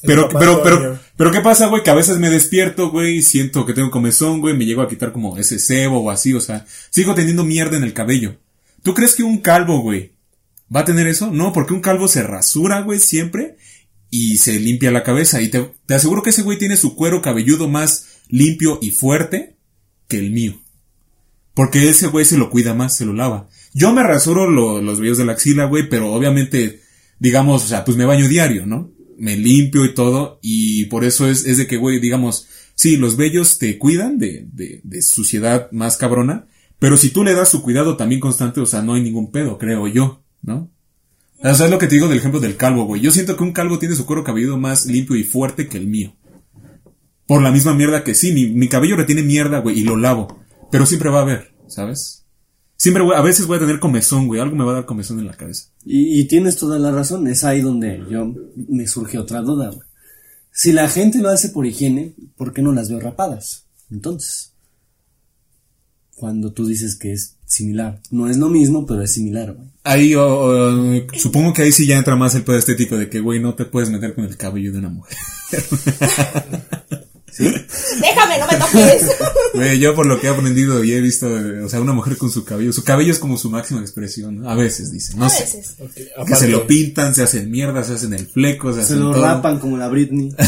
Pero, 0.03 0.29
pero, 0.29 0.61
pero, 0.61 0.99
pero 1.15 1.31
¿qué 1.31 1.39
pasa, 1.39 1.67
güey? 1.67 1.81
Que 1.81 1.89
a 1.89 1.95
veces 1.95 2.19
me 2.19 2.29
despierto, 2.29 2.91
güey, 2.91 3.17
y 3.17 3.21
siento 3.23 3.65
que 3.65 3.73
tengo 3.73 3.89
comezón, 3.89 4.39
güey, 4.39 4.55
me 4.55 4.65
llego 4.65 4.83
a 4.83 4.87
quitar 4.87 5.11
como 5.11 5.35
ese 5.37 5.57
cebo 5.57 5.99
o 5.99 6.11
así, 6.11 6.33
o 6.33 6.39
sea, 6.39 6.65
sigo 6.91 7.15
teniendo 7.15 7.43
mierda 7.43 7.75
en 7.77 7.83
el 7.83 7.93
cabello. 7.93 8.37
¿Tú 8.83 8.93
crees 8.93 9.15
que 9.15 9.23
un 9.23 9.39
calvo, 9.39 9.81
güey, 9.81 10.11
va 10.73 10.81
a 10.81 10.85
tener 10.85 11.07
eso? 11.07 11.31
No, 11.31 11.53
porque 11.53 11.73
un 11.73 11.79
calvo 11.79 12.07
se 12.07 12.21
rasura, 12.21 12.81
güey, 12.81 12.99
siempre, 12.99 13.57
y 14.11 14.37
se 14.37 14.59
limpia 14.59 14.91
la 14.91 15.03
cabeza, 15.03 15.41
y 15.41 15.47
te, 15.47 15.71
te 15.87 15.95
aseguro 15.95 16.21
que 16.21 16.31
ese 16.31 16.43
güey 16.43 16.59
tiene 16.59 16.77
su 16.77 16.95
cuero 16.95 17.21
cabelludo 17.21 17.67
más 17.67 18.19
limpio 18.27 18.77
y 18.79 18.91
fuerte 18.91 19.55
que 20.07 20.19
el 20.19 20.29
mío. 20.31 20.61
Porque 21.53 21.89
ese 21.89 22.07
güey 22.07 22.25
se 22.25 22.37
lo 22.37 22.49
cuida 22.49 22.73
más, 22.73 22.95
se 22.95 23.05
lo 23.05 23.13
lava. 23.13 23.47
Yo 23.73 23.93
me 23.93 24.03
rasuro 24.03 24.49
lo- 24.49 24.81
los 24.81 24.99
vellos 24.99 25.17
de 25.17 25.25
la 25.25 25.33
axila, 25.33 25.65
güey, 25.65 25.89
pero 25.89 26.11
obviamente, 26.13 26.81
digamos, 27.19 27.63
o 27.63 27.67
sea, 27.67 27.83
pues 27.85 27.97
me 27.97 28.05
baño 28.05 28.27
diario, 28.27 28.65
¿no? 28.65 28.91
Me 29.17 29.35
limpio 29.37 29.85
y 29.85 29.93
todo, 29.93 30.39
y 30.41 30.85
por 30.85 31.03
eso 31.03 31.27
es, 31.27 31.45
es 31.45 31.57
de 31.57 31.67
que, 31.67 31.77
güey, 31.77 31.99
digamos, 31.99 32.47
sí, 32.75 32.97
los 32.97 33.15
vellos 33.17 33.57
te 33.59 33.77
cuidan 33.77 34.17
de, 34.17 34.47
de, 34.51 34.81
de 34.83 35.01
suciedad 35.01 35.71
más 35.71 35.97
cabrona, 35.97 36.47
pero 36.79 36.97
si 36.97 37.09
tú 37.09 37.23
le 37.23 37.33
das 37.33 37.49
su 37.49 37.61
cuidado 37.63 37.95
también 37.97 38.19
constante, 38.21 38.59
o 38.59 38.65
sea, 38.65 38.81
no 38.81 38.93
hay 38.95 39.01
ningún 39.03 39.31
pedo, 39.31 39.57
creo 39.57 39.87
yo, 39.87 40.23
¿no? 40.41 40.69
O 41.39 41.53
sea, 41.55 41.65
es 41.65 41.71
lo 41.71 41.77
que 41.79 41.87
te 41.87 41.95
digo 41.95 42.07
del 42.07 42.17
ejemplo 42.19 42.39
del 42.39 42.55
calvo, 42.55 42.85
güey. 42.85 43.01
Yo 43.01 43.11
siento 43.11 43.35
que 43.35 43.43
un 43.43 43.51
calvo 43.51 43.77
tiene 43.79 43.95
su 43.95 44.05
cuero 44.05 44.23
cabelludo 44.23 44.57
más 44.57 44.85
limpio 44.85 45.15
y 45.17 45.23
fuerte 45.25 45.67
que 45.67 45.77
el 45.77 45.87
mío. 45.87 46.15
Por 47.27 47.41
la 47.41 47.51
misma 47.51 47.73
mierda 47.73 48.03
que 48.03 48.15
sí, 48.15 48.31
mi, 48.33 48.47
mi 48.47 48.67
cabello 48.67 48.95
retiene 48.95 49.23
mierda, 49.23 49.59
güey, 49.59 49.79
y 49.79 49.83
lo 49.83 49.97
lavo. 49.97 50.39
Pero 50.71 50.85
siempre 50.85 51.09
va 51.09 51.19
a 51.19 51.23
haber, 51.23 51.53
¿sabes? 51.67 52.22
Siempre, 52.75 53.03
a 53.15 53.21
veces 53.21 53.45
voy 53.47 53.57
a 53.57 53.61
tener 53.61 53.79
comezón, 53.79 54.27
güey. 54.27 54.41
Algo 54.41 54.55
me 54.55 54.63
va 54.65 54.71
a 54.71 54.75
dar 54.75 54.85
comezón 54.85 55.19
en 55.19 55.27
la 55.27 55.37
cabeza. 55.37 55.69
Y, 55.85 56.19
y 56.19 56.27
tienes 56.27 56.57
toda 56.57 56.77
la 56.79 56.91
razón, 56.91 57.27
es 57.27 57.43
ahí 57.43 57.61
donde 57.61 58.03
yo 58.09 58.33
me 58.67 58.87
surge 58.87 59.17
otra 59.17 59.41
duda. 59.41 59.69
güey. 59.69 59.87
Si 60.51 60.71
la 60.71 60.87
gente 60.89 61.19
lo 61.19 61.29
hace 61.29 61.49
por 61.49 61.65
higiene, 61.65 62.13
¿por 62.35 62.53
qué 62.53 62.61
no 62.61 62.73
las 62.73 62.89
veo 62.89 62.99
rapadas? 62.99 63.65
Entonces, 63.89 64.53
cuando 66.15 66.51
tú 66.51 66.65
dices 66.67 66.95
que 66.95 67.13
es 67.13 67.37
similar, 67.45 68.01
no 68.11 68.29
es 68.29 68.37
lo 68.37 68.49
mismo, 68.49 68.85
pero 68.85 69.01
es 69.01 69.13
similar. 69.13 69.53
güey. 69.53 69.67
Ahí, 69.83 70.15
oh, 70.15 70.25
oh, 70.25 71.01
supongo 71.17 71.53
que 71.53 71.63
ahí 71.63 71.71
sí 71.71 71.85
ya 71.87 71.97
entra 71.97 72.15
más 72.15 72.35
el 72.35 72.43
pedo 72.43 72.57
estético 72.57 72.97
de 72.97 73.09
que, 73.09 73.19
güey, 73.19 73.39
no 73.39 73.55
te 73.55 73.65
puedes 73.65 73.89
meter 73.89 74.13
con 74.15 74.25
el 74.25 74.37
cabello 74.37 74.71
de 74.71 74.79
una 74.79 74.89
mujer. 74.89 75.17
Déjame, 77.37 78.37
no 78.39 78.47
me 78.47 78.57
toques. 78.57 79.79
Yo 79.79 79.95
por 79.95 80.05
lo 80.05 80.19
que 80.19 80.27
he 80.27 80.29
aprendido 80.29 80.83
y 80.83 80.93
he 80.93 81.01
visto, 81.01 81.27
eh, 81.39 81.61
o 81.63 81.69
sea, 81.69 81.79
una 81.81 81.93
mujer 81.93 82.17
con 82.17 82.29
su 82.31 82.43
cabello, 82.45 82.73
su 82.73 82.83
cabello 82.83 83.11
es 83.11 83.19
como 83.19 83.37
su 83.37 83.49
máxima 83.49 83.81
expresión, 83.81 84.41
¿no? 84.41 84.49
A 84.49 84.55
veces, 84.55 84.91
dicen, 84.91 85.19
no 85.19 85.25
A 85.25 85.29
sé. 85.29 85.43
veces. 85.43 85.75
Que 86.27 86.35
se 86.35 86.47
lo 86.47 86.65
pintan, 86.67 87.13
se 87.15 87.23
hacen 87.23 87.49
mierda, 87.51 87.83
se 87.83 87.93
hacen 87.93 88.13
el 88.13 88.27
fleco, 88.27 88.71
se, 88.71 88.79
Se 88.79 88.83
hacen 88.85 88.99
lo 89.01 89.11
todo. 89.11 89.23
rapan 89.23 89.59
como 89.59 89.77
la 89.77 89.87
Britney. 89.89 90.33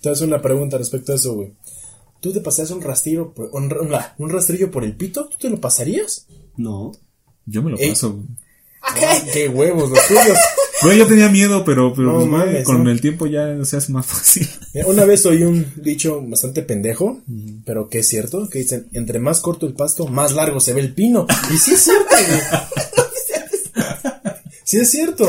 Te 0.00 0.08
hago 0.08 0.24
una 0.24 0.40
pregunta 0.42 0.78
respecto 0.78 1.12
a 1.12 1.16
eso, 1.16 1.34
güey. 1.34 1.52
¿Tú 2.20 2.32
te 2.32 2.40
pasarías 2.40 2.70
un 2.70 2.82
rastrillo, 2.82 3.32
por- 3.32 3.50
un, 3.52 3.72
un 4.18 4.30
rastrillo 4.30 4.70
por 4.70 4.84
el 4.84 4.94
pito? 4.96 5.26
¿Tú 5.28 5.36
te 5.38 5.48
lo 5.50 5.60
pasarías? 5.60 6.26
No. 6.56 6.92
Yo 7.46 7.62
me 7.62 7.70
lo 7.70 7.78
Ey. 7.78 7.90
paso, 7.90 8.12
güey. 8.12 8.26
¿A 8.82 8.88
Ah, 8.92 8.94
qué? 9.24 9.30
qué 9.32 9.48
huevos 9.48 9.90
los 9.90 10.06
tuyos. 10.06 10.38
Güey, 10.82 10.98
yo 10.98 11.06
tenía 11.06 11.28
miedo, 11.28 11.64
pero, 11.64 11.92
pero 11.94 12.12
No 12.12 12.18
pues, 12.18 12.28
mames, 12.28 12.64
con 12.64 12.84
¿no? 12.84 12.90
el 12.90 13.00
tiempo 13.00 13.26
ya 13.26 13.62
se 13.64 13.76
hace 13.76 13.92
más 13.92 14.06
fácil. 14.06 14.48
Una 14.86 15.04
vez 15.04 15.26
oí 15.26 15.42
un 15.42 15.66
dicho 15.76 16.22
bastante 16.22 16.62
pendejo, 16.62 17.20
pero 17.64 17.88
que 17.88 17.98
es 17.98 18.08
cierto, 18.08 18.48
que 18.48 18.60
dicen, 18.60 18.88
entre 18.92 19.18
más 19.18 19.40
corto 19.40 19.66
el 19.66 19.74
pasto, 19.74 20.06
más 20.06 20.32
largo 20.32 20.60
se 20.60 20.72
ve 20.72 20.80
el 20.80 20.94
pino. 20.94 21.26
Y 21.52 21.58
sí 21.58 21.74
es 21.74 21.80
cierto, 21.80 22.16
güey. 22.28 22.40
Sí 24.70 24.78
es 24.78 24.88
cierto. 24.88 25.28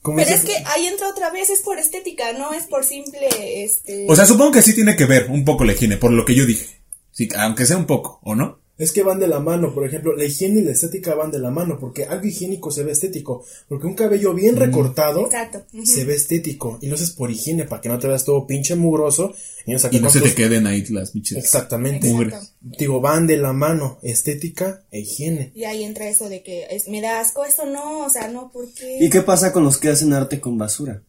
Como 0.00 0.16
Pero 0.16 0.30
es 0.30 0.42
que 0.42 0.56
ahí 0.64 0.86
entra 0.86 1.10
otra 1.10 1.30
vez, 1.30 1.50
es 1.50 1.60
por 1.60 1.78
estética, 1.78 2.32
no 2.32 2.54
es 2.54 2.64
por 2.64 2.84
simple, 2.84 3.28
este... 3.64 4.06
O 4.08 4.16
sea, 4.16 4.24
supongo 4.24 4.52
que 4.52 4.62
sí 4.62 4.74
tiene 4.74 4.96
que 4.96 5.04
ver 5.04 5.26
un 5.28 5.44
poco 5.44 5.64
la 5.64 5.74
higiene, 5.74 5.98
por 5.98 6.10
lo 6.10 6.24
que 6.24 6.34
yo 6.34 6.46
dije. 6.46 6.80
Sí, 7.10 7.28
aunque 7.36 7.66
sea 7.66 7.76
un 7.76 7.84
poco, 7.84 8.18
¿o 8.22 8.34
no? 8.34 8.60
Es 8.78 8.92
que 8.92 9.02
van 9.02 9.18
de 9.18 9.26
la 9.26 9.40
mano, 9.40 9.72
por 9.74 9.86
ejemplo, 9.86 10.14
la 10.14 10.24
higiene 10.24 10.60
y 10.60 10.62
la 10.64 10.72
estética 10.72 11.14
van 11.14 11.30
de 11.30 11.38
la 11.38 11.50
mano, 11.50 11.78
porque 11.80 12.04
algo 12.04 12.26
higiénico 12.26 12.70
se 12.70 12.82
ve 12.84 12.92
estético, 12.92 13.42
porque 13.68 13.86
un 13.86 13.94
cabello 13.94 14.34
bien 14.34 14.56
recortado 14.56 15.24
Exacto. 15.26 15.64
Se 15.84 16.04
ve 16.04 16.14
estético, 16.14 16.78
y 16.82 16.88
lo 16.88 16.94
haces 16.96 17.10
por 17.12 17.30
higiene, 17.30 17.64
para 17.64 17.80
que 17.80 17.88
no 17.88 17.98
te 17.98 18.06
veas 18.06 18.24
todo 18.26 18.46
pinche 18.46 18.74
mugroso, 18.76 19.32
y 19.64 19.72
no, 19.72 19.78
Y 19.90 20.00
no 20.00 20.10
se 20.10 20.20
te 20.20 20.34
quede 20.34 20.48
queden 20.48 20.66
ahí 20.66 20.84
las 20.90 21.12
bichas. 21.14 21.38
Exactamente. 21.38 22.10
Exacto. 22.10 22.48
Digo, 22.60 23.00
van 23.00 23.26
de 23.26 23.38
la 23.38 23.52
mano, 23.54 23.98
estética 24.02 24.84
e 24.90 25.00
higiene. 25.00 25.52
Y 25.54 25.64
ahí 25.64 25.82
entra 25.82 26.08
eso 26.08 26.28
de 26.28 26.42
que 26.42 26.66
es- 26.70 26.86
me 26.88 27.00
da 27.00 27.20
asco 27.20 27.44
esto, 27.46 27.64
no, 27.64 28.00
o 28.04 28.10
sea, 28.10 28.28
no, 28.28 28.50
¿por 28.52 28.70
qué? 28.74 28.98
¿Y 29.00 29.08
qué 29.08 29.22
pasa 29.22 29.52
con 29.52 29.64
los 29.64 29.78
que 29.78 29.88
hacen 29.88 30.12
arte 30.12 30.38
con 30.40 30.58
basura? 30.58 31.02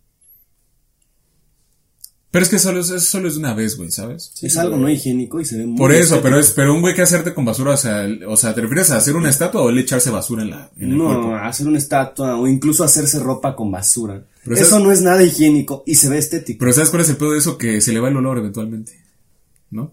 Pero 2.37 2.43
es 2.43 2.49
que 2.49 2.59
solo 2.59 2.79
es, 2.81 3.03
solo 3.03 3.27
es 3.27 3.35
una 3.35 3.53
vez, 3.55 3.77
güey, 3.77 3.89
¿sabes? 3.89 4.31
es 4.41 4.57
algo 4.57 4.77
no 4.77 4.87
higiénico 4.89 5.41
y 5.41 5.45
se 5.45 5.57
ve 5.57 5.65
muy 5.65 5.75
Por 5.77 5.91
eso, 5.91 6.21
pero 6.21 6.37
es, 6.39 6.51
pero 6.51 6.73
un 6.75 6.81
güey 6.81 6.93
que 6.93 7.01
hacerte 7.01 7.33
con 7.33 7.45
basura, 7.45 7.71
o 7.73 7.77
sea, 7.77 8.05
el- 8.05 8.23
o 8.25 8.37
sea, 8.37 8.53
¿te 8.53 8.61
refieres 8.61 8.91
a 8.91 8.97
hacer 8.97 9.15
una 9.15 9.29
estatua 9.31 9.61
o 9.63 9.69
el 9.69 9.79
echarse 9.79 10.11
basura 10.11 10.43
en 10.43 10.51
la, 10.51 10.69
en 10.77 10.91
el 10.91 10.97
No, 10.99 11.05
cuerpo? 11.05 11.35
hacer 11.35 11.67
una 11.67 11.79
estatua 11.79 12.37
o 12.39 12.47
incluso 12.47 12.83
hacerse 12.83 13.19
ropa 13.19 13.55
con 13.55 13.71
basura. 13.71 14.23
Pero 14.43 14.55
eso 14.55 14.79
no 14.79 14.91
es 14.91 15.01
nada 15.01 15.23
higiénico 15.23 15.83
y 15.87 15.95
se 15.95 16.09
ve 16.09 16.19
estético. 16.19 16.59
Pero 16.59 16.73
¿sabes 16.73 16.89
cuál 16.91 17.01
es 17.01 17.09
el 17.09 17.17
pedo 17.17 17.31
de 17.31 17.39
eso? 17.39 17.57
Que 17.57 17.81
se 17.81 17.91
le 17.91 17.99
va 17.99 18.09
el 18.09 18.17
olor 18.17 18.37
eventualmente. 18.37 18.93
¿No? 19.71 19.91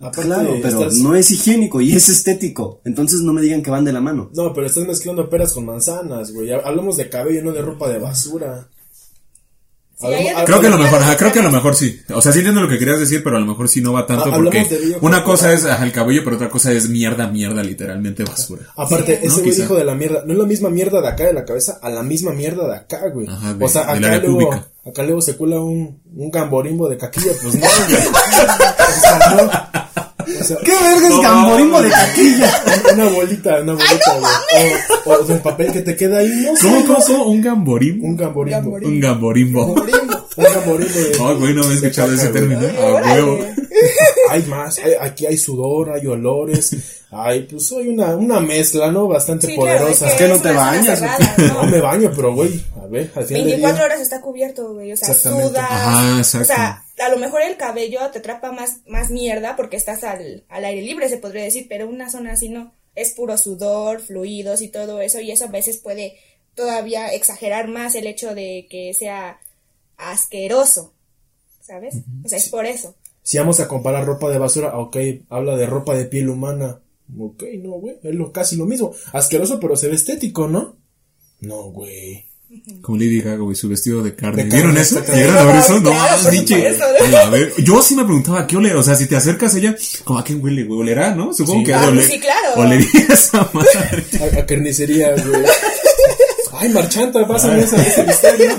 Aparte, 0.00 0.22
Claro, 0.22 0.56
pero 0.62 0.80
estás- 0.82 0.94
no 0.98 1.14
es 1.14 1.30
higiénico 1.30 1.80
y 1.80 1.92
es 1.92 2.08
estético. 2.08 2.80
Entonces 2.84 3.20
no 3.20 3.32
me 3.32 3.40
digan 3.42 3.62
que 3.62 3.70
van 3.70 3.84
de 3.84 3.92
la 3.92 4.00
mano. 4.00 4.30
No, 4.34 4.52
pero 4.52 4.66
estás 4.66 4.86
mezclando 4.86 5.28
peras 5.30 5.52
con 5.52 5.64
manzanas, 5.64 6.32
güey. 6.32 6.50
Hablamos 6.52 6.96
de 6.96 7.08
cabello, 7.08 7.42
no 7.42 7.52
de 7.52 7.62
ropa 7.62 7.88
de 7.88 7.98
basura. 7.98 8.68
Sí, 9.98 10.06
Creo 10.44 10.60
que 10.60 10.66
a 10.66 10.70
lo 10.70 10.76
mejor, 10.76 11.00
ajá, 11.00 11.16
creo 11.16 11.32
que 11.32 11.38
a 11.38 11.42
lo 11.42 11.50
mejor 11.50 11.74
sí. 11.74 12.02
O 12.14 12.20
sea, 12.20 12.30
sí 12.30 12.40
entiendo 12.40 12.60
lo 12.60 12.68
que 12.68 12.78
querías 12.78 13.00
decir, 13.00 13.22
pero 13.24 13.38
a 13.38 13.40
lo 13.40 13.46
mejor 13.46 13.66
sí 13.66 13.80
no 13.80 13.94
va 13.94 14.06
tanto 14.06 14.26
Ah, 14.30 14.36
porque 14.36 14.66
una 15.00 15.24
cosa 15.24 15.54
es 15.54 15.64
ajá, 15.64 15.84
el 15.84 15.92
cabello, 15.92 16.20
pero 16.22 16.36
otra 16.36 16.50
cosa 16.50 16.70
es 16.70 16.90
mierda, 16.90 17.28
mierda, 17.28 17.62
literalmente 17.62 18.22
basura. 18.22 18.62
Aparte, 18.76 19.18
Sí. 19.22 19.26
ese 19.28 19.40
güey 19.40 19.54
dijo 19.54 19.74
de 19.74 19.84
la 19.84 19.94
mierda. 19.94 20.22
No 20.26 20.34
es 20.34 20.38
la 20.38 20.44
misma 20.44 20.68
mierda 20.68 21.00
de 21.00 21.08
acá 21.08 21.24
de 21.24 21.32
la 21.32 21.46
cabeza 21.46 21.78
a 21.80 21.88
la 21.88 22.02
misma 22.02 22.32
mierda 22.32 22.68
de 22.68 22.76
acá, 22.76 23.08
güey. 23.08 23.26
Ajá, 23.26 23.54
de- 23.54 23.64
o 23.64 23.68
sea, 23.68 23.90
acá 23.90 24.18
luego, 24.18 24.50
acá 24.84 25.02
luego 25.02 25.22
se 25.22 25.34
cuela 25.34 25.60
un, 25.60 25.98
un 26.14 26.30
gamborimbo 26.30 26.90
de 26.90 26.98
caquilla, 26.98 27.32
pues 27.42 27.54
no, 27.58 27.60
güey. 27.60 28.06
O 28.06 29.00
sea, 29.00 29.34
no. 29.34 30.05
Sea, 30.46 30.56
¿Qué 30.64 30.70
verga 30.70 31.08
es 31.08 31.14
No, 31.14 31.20
gamborimbo 31.22 31.82
de 31.82 31.88
no. 31.88 31.94
caquilla? 31.94 32.62
una 32.94 33.04
bolita, 33.08 33.60
una 33.62 33.72
bolita. 33.72 34.18
O, 35.04 35.10
o 35.12 35.24
del 35.24 35.40
papel 35.40 35.72
que 35.72 35.82
te 35.82 35.96
queda 35.96 36.18
ahí, 36.18 36.46
no 36.46 36.56
sé. 36.56 36.68
¿Cómo, 36.68 36.86
cómo, 36.86 37.04
cómo? 37.06 37.24
¿Un 37.24 37.40
gamborimbo? 37.42 38.06
Un 38.06 38.16
gamborimbo. 38.16 38.86
Un 38.86 39.00
gamborimbo. 39.00 39.74
Un 40.36 40.44
gamborimbo 40.44 40.94
de. 41.00 41.12
Ay, 41.24 41.34
güey, 41.36 41.54
no 41.54 41.62
había 41.62 41.74
escuchado 41.76 42.12
ese 42.14 42.28
término. 42.28 42.60
A 42.78 43.12
huevo. 43.14 43.38
Hay 44.30 44.42
más, 44.44 44.78
hay- 44.78 44.94
aquí 45.00 45.26
hay 45.26 45.36
sudor, 45.38 45.90
hay 45.92 46.06
olores, 46.06 47.04
hay, 47.10 47.42
pues 47.42 47.70
hay 47.72 47.88
una, 47.88 48.16
una 48.16 48.40
mezcla, 48.40 48.90
¿no? 48.90 49.06
Bastante 49.06 49.46
Sí, 49.48 49.54
claro, 49.56 49.80
poderosa. 49.80 50.08
es 50.08 50.14
que 50.14 50.28
no 50.28 50.34
es 50.36 50.42
te 50.42 50.52
bañas, 50.52 50.98
cerrada, 50.98 51.34
No 51.38 51.62
¿no? 51.62 51.70
me 51.70 51.80
baño, 51.80 52.12
pero 52.16 52.34
güey, 52.34 52.60
a 52.82 52.86
ver, 52.86 53.10
al 53.14 53.24
final 53.24 53.42
del 53.42 53.44
24 53.60 53.76
día. 53.76 53.84
horas 53.84 54.00
está 54.00 54.20
cubierto, 54.20 54.72
güey, 54.72 54.92
o 54.92 54.96
sea, 54.96 55.12
sudas. 55.14 55.56
Ajá, 55.70 56.18
exacto. 56.18 56.52
O 56.52 56.56
sea, 56.56 56.84
a 56.98 57.08
lo 57.10 57.18
mejor 57.18 57.42
el 57.42 57.56
cabello 57.56 58.00
te 58.12 58.18
atrapa 58.20 58.50
más, 58.52 58.78
más 58.86 59.10
mierda 59.10 59.56
porque 59.56 59.76
estás 59.76 60.04
al, 60.04 60.44
al 60.48 60.64
aire 60.64 60.82
libre, 60.82 61.08
se 61.08 61.18
podría 61.18 61.44
decir, 61.44 61.66
pero 61.68 61.86
una 61.88 62.10
zona 62.10 62.32
así 62.32 62.48
no. 62.48 62.72
es 62.94 63.10
puro 63.12 63.36
sudor, 63.36 64.00
fluidos 64.00 64.62
y 64.62 64.68
todo 64.68 65.00
eso, 65.02 65.20
y 65.20 65.30
eso 65.30 65.44
a 65.44 65.48
veces 65.48 65.76
puede 65.78 66.16
todavía 66.54 67.08
exagerar 67.12 67.68
más 67.68 67.94
el 67.94 68.06
hecho 68.06 68.34
de 68.34 68.66
que 68.70 68.94
sea 68.94 69.38
asqueroso, 69.98 70.92
¿sabes? 71.60 71.96
O 72.24 72.28
sea, 72.28 72.38
es 72.38 72.48
por 72.48 72.66
eso. 72.66 72.94
Si 73.22 73.38
vamos 73.38 73.58
a 73.60 73.66
comparar 73.68 74.04
ropa 74.06 74.30
de 74.30 74.38
basura, 74.38 74.76
ok, 74.78 74.96
habla 75.30 75.56
de 75.56 75.66
ropa 75.66 75.94
de 75.96 76.04
piel 76.04 76.28
humana. 76.28 76.80
Ok, 77.18 77.42
no, 77.62 77.70
güey, 77.72 77.96
es 78.02 78.14
lo, 78.14 78.32
casi 78.32 78.56
lo 78.56 78.66
mismo. 78.66 78.92
Asqueroso, 79.12 79.58
pero 79.60 79.76
se 79.76 79.88
ve 79.88 79.94
estético, 79.96 80.48
¿no? 80.48 80.76
No, 81.40 81.64
güey. 81.70 82.24
Como 82.80 82.96
Lady 82.96 83.20
Gaga, 83.20 83.38
güey, 83.38 83.56
su 83.56 83.68
vestido 83.68 84.02
de 84.04 84.14
carne. 84.14 84.44
De 84.44 84.50
¿Vieron 84.50 84.74
carne, 84.74 84.80
eso? 84.80 85.00
¿Llegaron 85.04 85.36
a 85.38 85.44
ver 85.44 85.56
eso? 85.56 85.80
No, 85.80 85.90
Claro, 85.90 86.22
por 86.22 86.30
pinche. 86.30 86.72
supuesto. 86.72 87.16
A 87.18 87.30
ver, 87.30 87.52
yo 87.58 87.82
sí 87.82 87.96
me 87.96 88.04
preguntaba 88.04 88.40
a 88.40 88.46
qué 88.46 88.56
ole. 88.56 88.72
O 88.74 88.82
sea, 88.84 88.94
si 88.94 89.06
te 89.08 89.16
acercas 89.16 89.54
a 89.54 89.58
ella, 89.58 89.76
¿cómo 90.04 90.20
a 90.20 90.24
qué 90.24 90.34
huele, 90.36 90.62
güey? 90.64 90.80
¿Olerá, 90.80 91.12
no? 91.14 91.32
Supongo 91.34 91.58
Sí. 91.60 91.64
que 91.66 91.74
Ah, 91.74 91.88
oler- 91.90 92.08
sí, 92.08 92.20
claro. 92.20 92.60
Olería 92.60 92.88
esa 93.10 93.50
madre. 93.52 94.06
A, 94.36 94.40
a 94.40 94.46
carnicería, 94.46 95.10
güey. 95.12 95.42
Ay, 96.58 96.68
marchanta, 96.70 97.26
pásame 97.26 97.60
esa, 97.62 97.76
ese 97.76 98.02
misterio. 98.04 98.56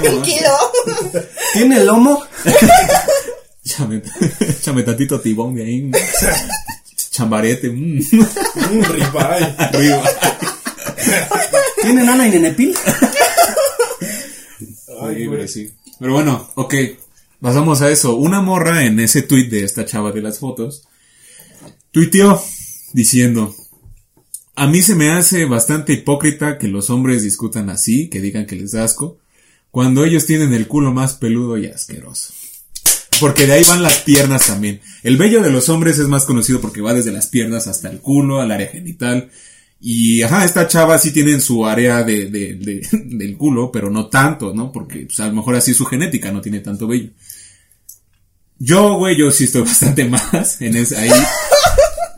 Tranquilo. 0.00 0.50
¿Tiene 1.54 1.84
lomo? 1.84 2.22
Chame, 3.64 4.02
chame 4.60 4.82
tantito 4.82 5.20
tibón 5.20 5.54
de 5.54 5.62
ahí. 5.64 5.90
Chambarete. 7.10 7.70
mm. 7.70 8.00
Un 8.72 8.84
ribeye. 8.84 9.56
¿Tiene 11.80 12.04
nana 12.04 12.26
y 12.26 12.30
nenepil? 12.30 12.76
Ay, 15.00 15.28
pero 15.28 15.48
sí. 15.48 15.72
Pero 15.98 16.12
bueno, 16.12 16.50
ok. 16.56 16.74
Pasamos 17.40 17.82
a 17.82 17.90
eso. 17.90 18.14
Una 18.16 18.40
morra 18.40 18.84
en 18.84 18.98
ese 19.00 19.22
tweet 19.22 19.48
de 19.48 19.64
esta 19.64 19.84
chava 19.84 20.12
de 20.12 20.22
las 20.22 20.38
fotos 20.38 20.82
tuiteó 21.92 22.42
diciendo: 22.92 23.54
A 24.54 24.66
mí 24.66 24.82
se 24.82 24.94
me 24.94 25.10
hace 25.10 25.44
bastante 25.46 25.92
hipócrita 25.94 26.58
que 26.58 26.68
los 26.68 26.90
hombres 26.90 27.22
discutan 27.22 27.70
así, 27.70 28.08
que 28.08 28.20
digan 28.20 28.46
que 28.46 28.56
les 28.56 28.72
da 28.72 28.84
asco, 28.84 29.18
cuando 29.70 30.04
ellos 30.04 30.26
tienen 30.26 30.52
el 30.52 30.68
culo 30.68 30.92
más 30.92 31.14
peludo 31.14 31.56
y 31.56 31.66
asqueroso. 31.66 32.34
Porque 33.20 33.46
de 33.46 33.52
ahí 33.54 33.64
van 33.64 33.82
las 33.82 33.98
piernas 34.00 34.46
también. 34.46 34.80
El 35.02 35.16
vello 35.16 35.42
de 35.42 35.50
los 35.50 35.68
hombres 35.68 35.98
es 35.98 36.08
más 36.08 36.24
conocido 36.24 36.60
porque 36.60 36.80
va 36.80 36.92
desde 36.92 37.12
las 37.12 37.28
piernas 37.28 37.66
hasta 37.66 37.88
el 37.88 38.00
culo, 38.00 38.40
al 38.40 38.50
área 38.50 38.68
genital. 38.68 39.30
Y 39.80 40.22
ajá, 40.22 40.44
esta 40.44 40.68
chava 40.68 40.98
sí 40.98 41.12
tiene 41.12 41.32
en 41.32 41.40
su 41.40 41.64
área 41.66 42.02
de, 42.02 42.26
de- 42.26 42.54
de- 42.54 42.86
del 43.16 43.36
culo, 43.36 43.70
pero 43.72 43.90
no 43.90 44.06
tanto, 44.08 44.52
¿no? 44.54 44.70
Porque 44.70 45.00
pues, 45.06 45.18
a 45.20 45.28
lo 45.28 45.34
mejor 45.34 45.54
así 45.54 45.72
su 45.72 45.84
genética 45.86 46.30
no 46.30 46.40
tiene 46.40 46.60
tanto 46.60 46.86
vello. 46.86 47.10
Yo, 48.58 48.96
güey, 48.98 49.16
yo 49.18 49.30
sí 49.30 49.44
estoy 49.44 49.62
bastante 49.66 50.04
más 50.04 50.60
en 50.60 50.76
ese 50.76 50.96
ahí. 50.98 51.10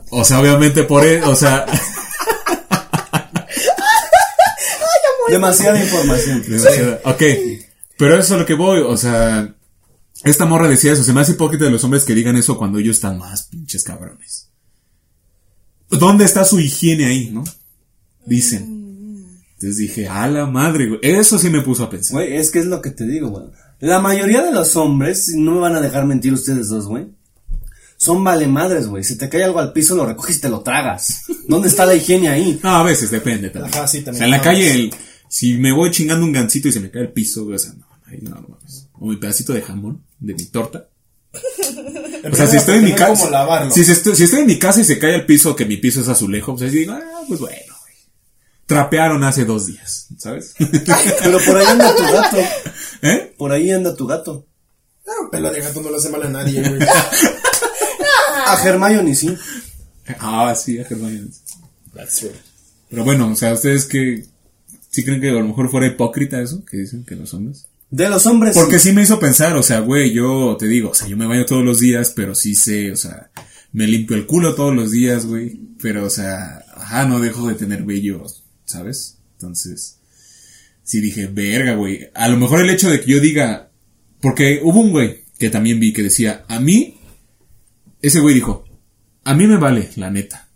O 0.09 0.23
sea, 0.25 0.39
obviamente 0.39 0.83
por 0.83 1.05
eso, 1.05 1.29
o 1.29 1.35
sea, 1.35 1.65
Demasiada 5.29 5.81
información. 5.83 6.43
demasiado- 6.47 6.99
ok. 7.03 7.23
Pero 7.97 8.13
eso 8.15 8.21
es 8.21 8.31
a 8.31 8.37
lo 8.37 8.45
que 8.45 8.53
voy, 8.55 8.81
o 8.81 8.97
sea, 8.97 9.53
esta 10.23 10.45
morra 10.45 10.67
decía 10.67 10.91
eso, 10.93 11.03
se 11.03 11.13
me 11.13 11.21
hace 11.21 11.33
hipócrita 11.33 11.65
de 11.65 11.71
los 11.71 11.83
hombres 11.83 12.03
que 12.03 12.13
digan 12.15 12.35
eso 12.35 12.57
cuando 12.57 12.79
ellos 12.79 12.97
están 12.97 13.17
más 13.17 13.43
pinches 13.47 13.83
cabrones. 13.83 14.49
¿Dónde 15.89 16.25
está 16.25 16.43
su 16.45 16.59
higiene 16.59 17.05
ahí, 17.05 17.29
no? 17.31 17.43
Dicen. 18.25 18.73
Entonces 19.53 19.77
dije, 19.77 20.07
a 20.09 20.27
la 20.27 20.45
madre, 20.45 20.87
güey. 20.89 20.99
Eso 21.03 21.39
sí 21.39 21.49
me 21.49 21.61
puso 21.61 21.83
a 21.83 21.89
pensar. 21.89 22.13
Güey, 22.15 22.35
es 22.35 22.51
que 22.51 22.59
es 22.59 22.65
lo 22.65 22.81
que 22.81 22.91
te 22.91 23.05
digo, 23.05 23.29
güey. 23.29 23.45
La 23.79 23.99
mayoría 24.01 24.41
de 24.41 24.51
los 24.51 24.75
hombres, 24.75 25.29
no 25.35 25.53
me 25.53 25.59
van 25.59 25.75
a 25.75 25.81
dejar 25.81 26.05
mentir 26.05 26.33
ustedes 26.33 26.67
dos, 26.69 26.87
güey. 26.87 27.07
Son 27.97 28.23
vale 28.23 28.47
madres, 28.47 28.87
güey. 28.87 29.03
Si 29.05 29.17
te 29.17 29.29
cae 29.29 29.43
algo 29.45 29.59
al 29.59 29.71
piso, 29.71 29.95
lo 29.95 30.05
recoges 30.05 30.37
y 30.37 30.41
te 30.41 30.49
lo 30.49 30.59
tragas. 30.61 31.21
¿Dónde 31.47 31.69
está 31.69 31.85
la 31.85 31.95
higiene 31.95 32.27
ahí? 32.27 32.59
No, 32.63 32.75
a 32.75 32.83
veces 32.83 33.09
depende 33.11 33.49
también. 33.49 33.73
Ajá, 33.73 33.87
sí, 33.87 34.01
también. 34.01 34.15
O 34.15 34.17
sea, 34.17 34.25
en 34.25 34.31
la 34.31 34.41
calle, 34.41 34.71
el- 34.71 34.93
si 35.35 35.55
me 35.55 35.73
voy 35.73 35.91
chingando 35.91 36.25
un 36.25 36.31
gancito 36.31 36.69
y 36.69 36.71
se 36.71 36.79
me 36.79 36.89
cae 36.89 37.01
el 37.01 37.11
piso, 37.11 37.43
güey, 37.43 37.57
o 37.57 37.59
sea, 37.59 37.73
no, 37.73 37.85
ahí 38.05 38.19
no, 38.21 38.35
no 38.35 38.47
mames. 38.47 38.87
O 38.93 39.07
mi 39.07 39.17
pedacito 39.17 39.51
de 39.51 39.61
jamón, 39.61 40.01
de 40.17 40.33
mi 40.33 40.45
torta. 40.45 40.87
O 42.31 42.35
sea, 42.35 42.47
si 42.47 42.57
estoy 42.57 42.79
en 42.79 42.85
mi 42.85 42.95
casa. 42.95 43.25
¿Cómo 43.25 43.29
lavarlo? 43.29 43.71
Si, 43.71 43.85
se 43.85 43.91
estoy, 43.91 44.15
si 44.15 44.23
estoy 44.23 44.39
en 44.39 44.47
mi 44.47 44.57
casa 44.57 44.81
y 44.81 44.83
se 44.83 44.97
cae 44.97 45.13
al 45.13 45.27
piso, 45.27 45.55
que 45.55 45.65
mi 45.65 45.77
piso 45.77 46.01
es 46.01 46.07
azulejo, 46.07 46.53
pues 46.55 46.63
ahí 46.63 46.79
digo, 46.79 46.93
ah, 46.93 47.21
pues 47.27 47.39
bueno, 47.39 47.75
güey. 47.81 47.93
Trapearon 48.65 49.23
hace 49.23 49.45
dos 49.45 49.67
días, 49.67 50.07
¿sabes? 50.17 50.55
Pero 51.23 51.37
por 51.45 51.55
ahí 51.55 51.67
anda 51.67 51.95
tu 51.95 52.01
gato. 52.01 52.37
¿Eh? 53.03 53.35
Por 53.37 53.51
ahí 53.51 53.69
anda 53.69 53.95
tu 53.95 54.07
gato. 54.07 54.47
No, 55.05 55.29
pelo 55.29 55.51
de 55.51 55.61
gato 55.61 55.83
no 55.83 55.91
le 55.91 55.97
hace 55.97 56.09
mal 56.09 56.23
a 56.23 56.29
nadie, 56.29 56.67
güey. 56.67 56.81
A 58.47 58.63
Hermione 58.63 59.13
sí. 59.13 59.37
Ah, 60.17 60.55
sí, 60.55 60.79
a 60.79 60.85
Germán. 60.85 61.29
That's 61.93 62.23
right. 62.23 62.33
Pero 62.89 63.03
bueno, 63.03 63.29
o 63.29 63.35
sea, 63.35 63.53
¿ustedes 63.53 63.85
que 63.85 64.25
¿Sí 64.95 65.03
creen 65.03 65.19
que 65.19 65.27
a 65.27 65.33
lo 65.33 65.45
mejor 65.45 65.69
fuera 65.69 65.87
hipócrita 65.87 66.41
eso? 66.41 66.63
Que 66.63 66.77
dicen 66.77 67.03
que 67.03 67.17
los 67.17 67.33
hombres. 67.33 67.67
De 67.89 68.07
los 68.07 68.25
hombres. 68.27 68.55
Porque 68.55 68.79
sí. 68.79 68.91
sí 68.91 68.95
me 68.95 69.01
hizo 69.01 69.19
pensar, 69.19 69.53
o 69.57 69.61
sea, 69.61 69.81
güey, 69.81 70.13
yo 70.13 70.55
te 70.57 70.67
digo, 70.67 70.91
o 70.91 70.93
sea, 70.93 71.05
yo 71.05 71.17
me 71.17 71.27
baño 71.27 71.45
todos 71.45 71.65
los 71.65 71.81
días, 71.81 72.13
pero 72.15 72.33
sí 72.33 72.55
sé, 72.55 72.93
o 72.93 72.95
sea, 72.95 73.29
me 73.73 73.87
limpio 73.87 74.15
el 74.15 74.25
culo 74.25 74.55
todos 74.55 74.73
los 74.73 74.91
días, 74.91 75.25
güey. 75.25 75.59
Pero, 75.81 76.05
o 76.05 76.09
sea, 76.09 76.63
ajá, 76.73 77.05
no 77.05 77.19
dejo 77.19 77.45
de 77.49 77.55
tener 77.55 77.83
vello, 77.83 78.23
¿sabes? 78.63 79.17
Entonces, 79.33 79.97
sí 80.83 81.01
dije, 81.01 81.27
verga, 81.27 81.75
güey. 81.75 82.09
A 82.13 82.29
lo 82.29 82.37
mejor 82.37 82.61
el 82.61 82.69
hecho 82.69 82.89
de 82.89 83.01
que 83.01 83.11
yo 83.11 83.19
diga, 83.19 83.71
porque 84.21 84.61
hubo 84.63 84.79
un 84.79 84.91
güey 84.91 85.25
que 85.37 85.49
también 85.49 85.77
vi 85.77 85.91
que 85.91 86.03
decía, 86.03 86.45
a 86.47 86.61
mí, 86.61 86.97
ese 88.01 88.21
güey 88.21 88.33
dijo, 88.33 88.63
a 89.25 89.33
mí 89.33 89.45
me 89.45 89.57
vale, 89.57 89.89
la 89.97 90.09
neta. 90.09 90.47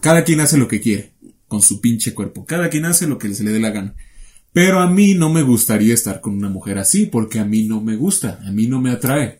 Cada 0.00 0.24
quien 0.24 0.40
hace 0.40 0.56
lo 0.56 0.66
que 0.66 0.80
quiere 0.80 1.12
con 1.48 1.62
su 1.62 1.80
pinche 1.80 2.14
cuerpo. 2.14 2.44
Cada 2.44 2.68
quien 2.68 2.84
hace 2.84 3.06
lo 3.06 3.18
que 3.18 3.32
se 3.34 3.44
le 3.44 3.52
dé 3.52 3.60
la 3.60 3.70
gana. 3.70 3.94
Pero 4.52 4.80
a 4.80 4.88
mí 4.88 5.14
no 5.14 5.28
me 5.28 5.42
gustaría 5.42 5.92
estar 5.92 6.20
con 6.20 6.34
una 6.34 6.48
mujer 6.48 6.78
así, 6.78 7.06
porque 7.06 7.38
a 7.38 7.44
mí 7.44 7.64
no 7.64 7.80
me 7.80 7.96
gusta, 7.96 8.40
a 8.46 8.50
mí 8.50 8.66
no 8.66 8.80
me 8.80 8.90
atrae. 8.90 9.38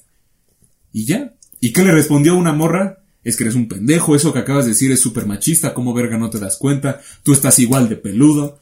Y 0.92 1.04
ya. 1.06 1.32
¿Y 1.60 1.72
qué 1.72 1.82
le 1.82 1.92
respondió 1.92 2.36
una 2.36 2.52
morra? 2.52 2.98
Es 3.24 3.36
que 3.36 3.44
eres 3.44 3.56
un 3.56 3.66
pendejo, 3.66 4.14
eso 4.14 4.32
que 4.32 4.40
acabas 4.40 4.66
de 4.66 4.72
decir 4.72 4.92
es 4.92 5.00
súper 5.00 5.26
machista, 5.26 5.74
¿cómo 5.74 5.94
verga 5.94 6.18
no 6.18 6.30
te 6.30 6.38
das 6.38 6.58
cuenta? 6.58 7.00
Tú 7.22 7.32
estás 7.32 7.58
igual 7.58 7.88
de 7.88 7.96
peludo. 7.96 8.60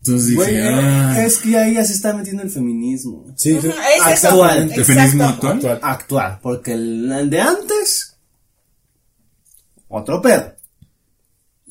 Entonces 0.00 0.30
dije, 0.30 0.36
Güey, 0.36 0.56
ah, 0.60 1.24
es 1.24 1.38
que 1.38 1.56
ahí 1.56 1.74
ya 1.74 1.84
se 1.84 1.92
está 1.92 2.12
metiendo 2.12 2.42
el 2.42 2.50
feminismo. 2.50 3.32
Sí, 3.36 3.52
es. 3.52 3.64
Actual. 4.04 4.72
¿el 4.72 4.84
feminismo 4.84 5.24
actual? 5.24 5.52
Actual. 5.52 5.78
Actual. 5.80 6.38
Porque 6.42 6.72
el, 6.72 7.12
el 7.12 7.30
de 7.30 7.40
antes. 7.40 8.16
Otro 9.86 10.20
pedo. 10.20 10.52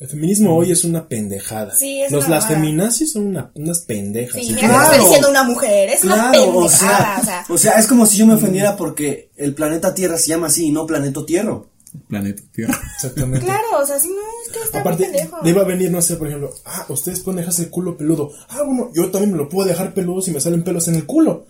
El 0.02 0.08
feminismo 0.08 0.56
hoy 0.56 0.72
es 0.72 0.82
una 0.82 1.06
pendejada. 1.08 1.72
Sí, 1.76 2.02
es 2.02 2.10
Los, 2.10 2.26
una 2.26 2.34
las 2.36 2.48
feminazis 2.48 3.12
son 3.12 3.26
una- 3.28 3.52
unas 3.54 3.80
pendejas. 3.80 4.40
Sí, 4.40 4.48
Sí, 4.48 4.54
Claro. 4.56 4.82
está 4.82 4.98
diciendo 4.98 5.30
una 5.30 5.44
mujer, 5.44 5.90
es 5.90 6.02
una 6.02 6.30
o 6.30 6.32
pendejada, 6.32 6.68
sea, 6.68 7.18
o 7.20 7.24
sea. 7.24 7.44
o 7.48 7.58
sea, 7.58 7.72
es 7.78 7.86
como 7.86 8.04
si 8.06 8.18
yo 8.18 8.26
me 8.26 8.34
ofendiera 8.34 8.76
porque 8.76 9.30
el 9.36 9.54
planeta 9.54 9.94
Tierra 9.94 10.18
se 10.18 10.26
llama 10.26 10.48
así 10.48 10.66
y 10.66 10.72
no 10.72 10.86
planeta 10.86 11.24
Tierra. 11.24 11.60
planeta 12.08 12.42
Tierra. 12.52 12.80
Exactamente. 12.96 13.46
Claro, 13.46 13.62
o 13.80 13.86
sea, 13.86 14.00
sí, 14.00 14.08
no, 14.08 14.14
es 14.46 14.52
que 14.52 14.64
está 14.64 14.80
Aparte, 14.80 15.04
muy 15.04 15.12
pendejo. 15.14 15.36
le 15.44 15.50
iba 15.50 15.62
a 15.62 15.66
venir, 15.66 15.90
no 15.92 16.02
sé, 16.02 16.16
por 16.16 16.26
ejemplo, 16.26 16.52
ah, 16.64 16.84
ustedes 16.88 17.20
pueden 17.20 17.38
dejarse 17.38 17.62
el 17.62 17.70
culo 17.70 17.96
peludo. 17.96 18.32
Ah, 18.48 18.62
bueno, 18.66 18.90
yo 18.94 19.08
también 19.10 19.30
me 19.32 19.38
lo 19.38 19.48
puedo 19.48 19.68
dejar 19.68 19.94
peludo 19.94 20.20
si 20.20 20.32
me 20.32 20.40
salen 20.40 20.64
pelos 20.64 20.88
en 20.88 20.96
el 20.96 21.06
culo. 21.06 21.46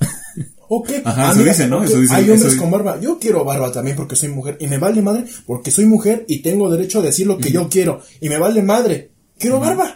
Ok. 0.74 0.90
Ajá, 1.04 1.30
eso 1.32 1.40
mira, 1.40 1.52
dice, 1.52 1.66
¿no? 1.68 1.84
Eso 1.84 2.00
dice- 2.00 2.14
Hay 2.14 2.30
hombres 2.30 2.56
con 2.56 2.70
barba. 2.70 2.98
Yo 2.98 3.18
quiero 3.18 3.44
barba 3.44 3.70
también 3.70 3.94
porque 3.94 4.16
soy 4.16 4.30
mujer. 4.30 4.56
Y 4.58 4.68
me 4.68 4.78
vale 4.78 5.02
madre 5.02 5.26
porque 5.44 5.70
soy 5.70 5.84
mujer 5.84 6.24
y 6.28 6.38
tengo 6.40 6.70
derecho 6.70 7.00
a 7.00 7.02
decir 7.02 7.26
lo 7.26 7.36
que 7.36 7.52
yo 7.52 7.68
quiero. 7.68 8.00
Y 8.22 8.30
me 8.30 8.38
vale 8.38 8.62
madre. 8.62 9.10
Quiero 9.38 9.60
barba. 9.60 9.94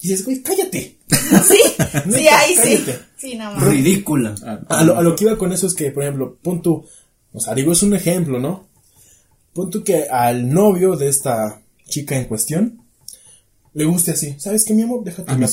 Y 0.00 0.08
dices, 0.08 0.24
güey, 0.24 0.40
cállate. 0.42 0.98
Sí, 1.12 1.56
sí, 1.76 2.08
Neta, 2.08 2.38
ahí 2.38 2.54
sí. 2.54 2.60
cállate. 2.84 2.98
Sí, 3.16 3.34
no 3.36 3.52
mames. 3.52 3.68
Ridícula. 3.68 4.34
A 4.68 4.84
lo, 4.84 4.96
a 4.96 5.02
lo 5.02 5.16
que 5.16 5.24
iba 5.24 5.36
con 5.36 5.52
eso 5.52 5.66
es 5.66 5.74
que, 5.74 5.90
por 5.90 6.04
ejemplo, 6.04 6.38
pon 6.40 6.62
tú, 6.62 6.84
o 7.32 7.40
sea, 7.40 7.54
digo, 7.54 7.72
es 7.72 7.82
un 7.82 7.94
ejemplo, 7.94 8.38
¿no? 8.38 8.68
Pon 9.52 9.70
tú 9.70 9.82
que 9.82 10.04
al 10.08 10.48
novio 10.52 10.94
de 10.96 11.08
esta 11.08 11.60
chica 11.88 12.16
en 12.16 12.26
cuestión 12.26 12.80
le 13.74 13.84
guste 13.86 14.12
así. 14.12 14.36
¿Sabes 14.38 14.64
qué, 14.64 14.72
mi 14.74 14.82
amor? 14.82 15.02
Déjatela, 15.04 15.48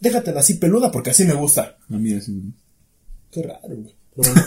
déjatela 0.00 0.40
así 0.40 0.54
peluda 0.54 0.90
porque 0.92 1.10
así 1.10 1.24
me 1.24 1.34
gusta. 1.34 1.76
A 1.90 1.96
mí 1.98 2.12
así. 2.14 2.32
Qué 3.40 3.46
raro, 3.46 3.60
güey. 3.68 3.94
Pero 4.16 4.34
bueno. 4.34 4.46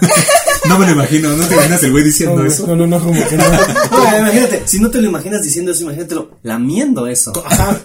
No 0.66 0.78
me 0.78 0.86
lo 0.86 0.92
imagino, 0.92 1.30
¿no 1.36 1.46
te 1.48 1.54
imaginas 1.56 1.82
el 1.84 1.92
güey 1.92 2.04
diciendo 2.04 2.36
No, 2.42 2.46
eso? 2.46 2.68
no, 2.68 2.76
no, 2.76 2.86
no, 2.86 3.00
como 3.00 3.28
que 3.28 3.36
no. 3.38 3.44
No, 3.92 4.18
imagínate, 4.20 4.62
si 4.66 4.80
no 4.80 4.92
te 4.92 5.02
lo 5.02 5.08
imaginas 5.08 5.42
diciendo 5.42 5.72
eso, 5.72 5.84
imagínatelo 5.84 6.38
lamiendo 6.44 7.08
eso. 7.08 7.32
Ajá. 7.46 7.80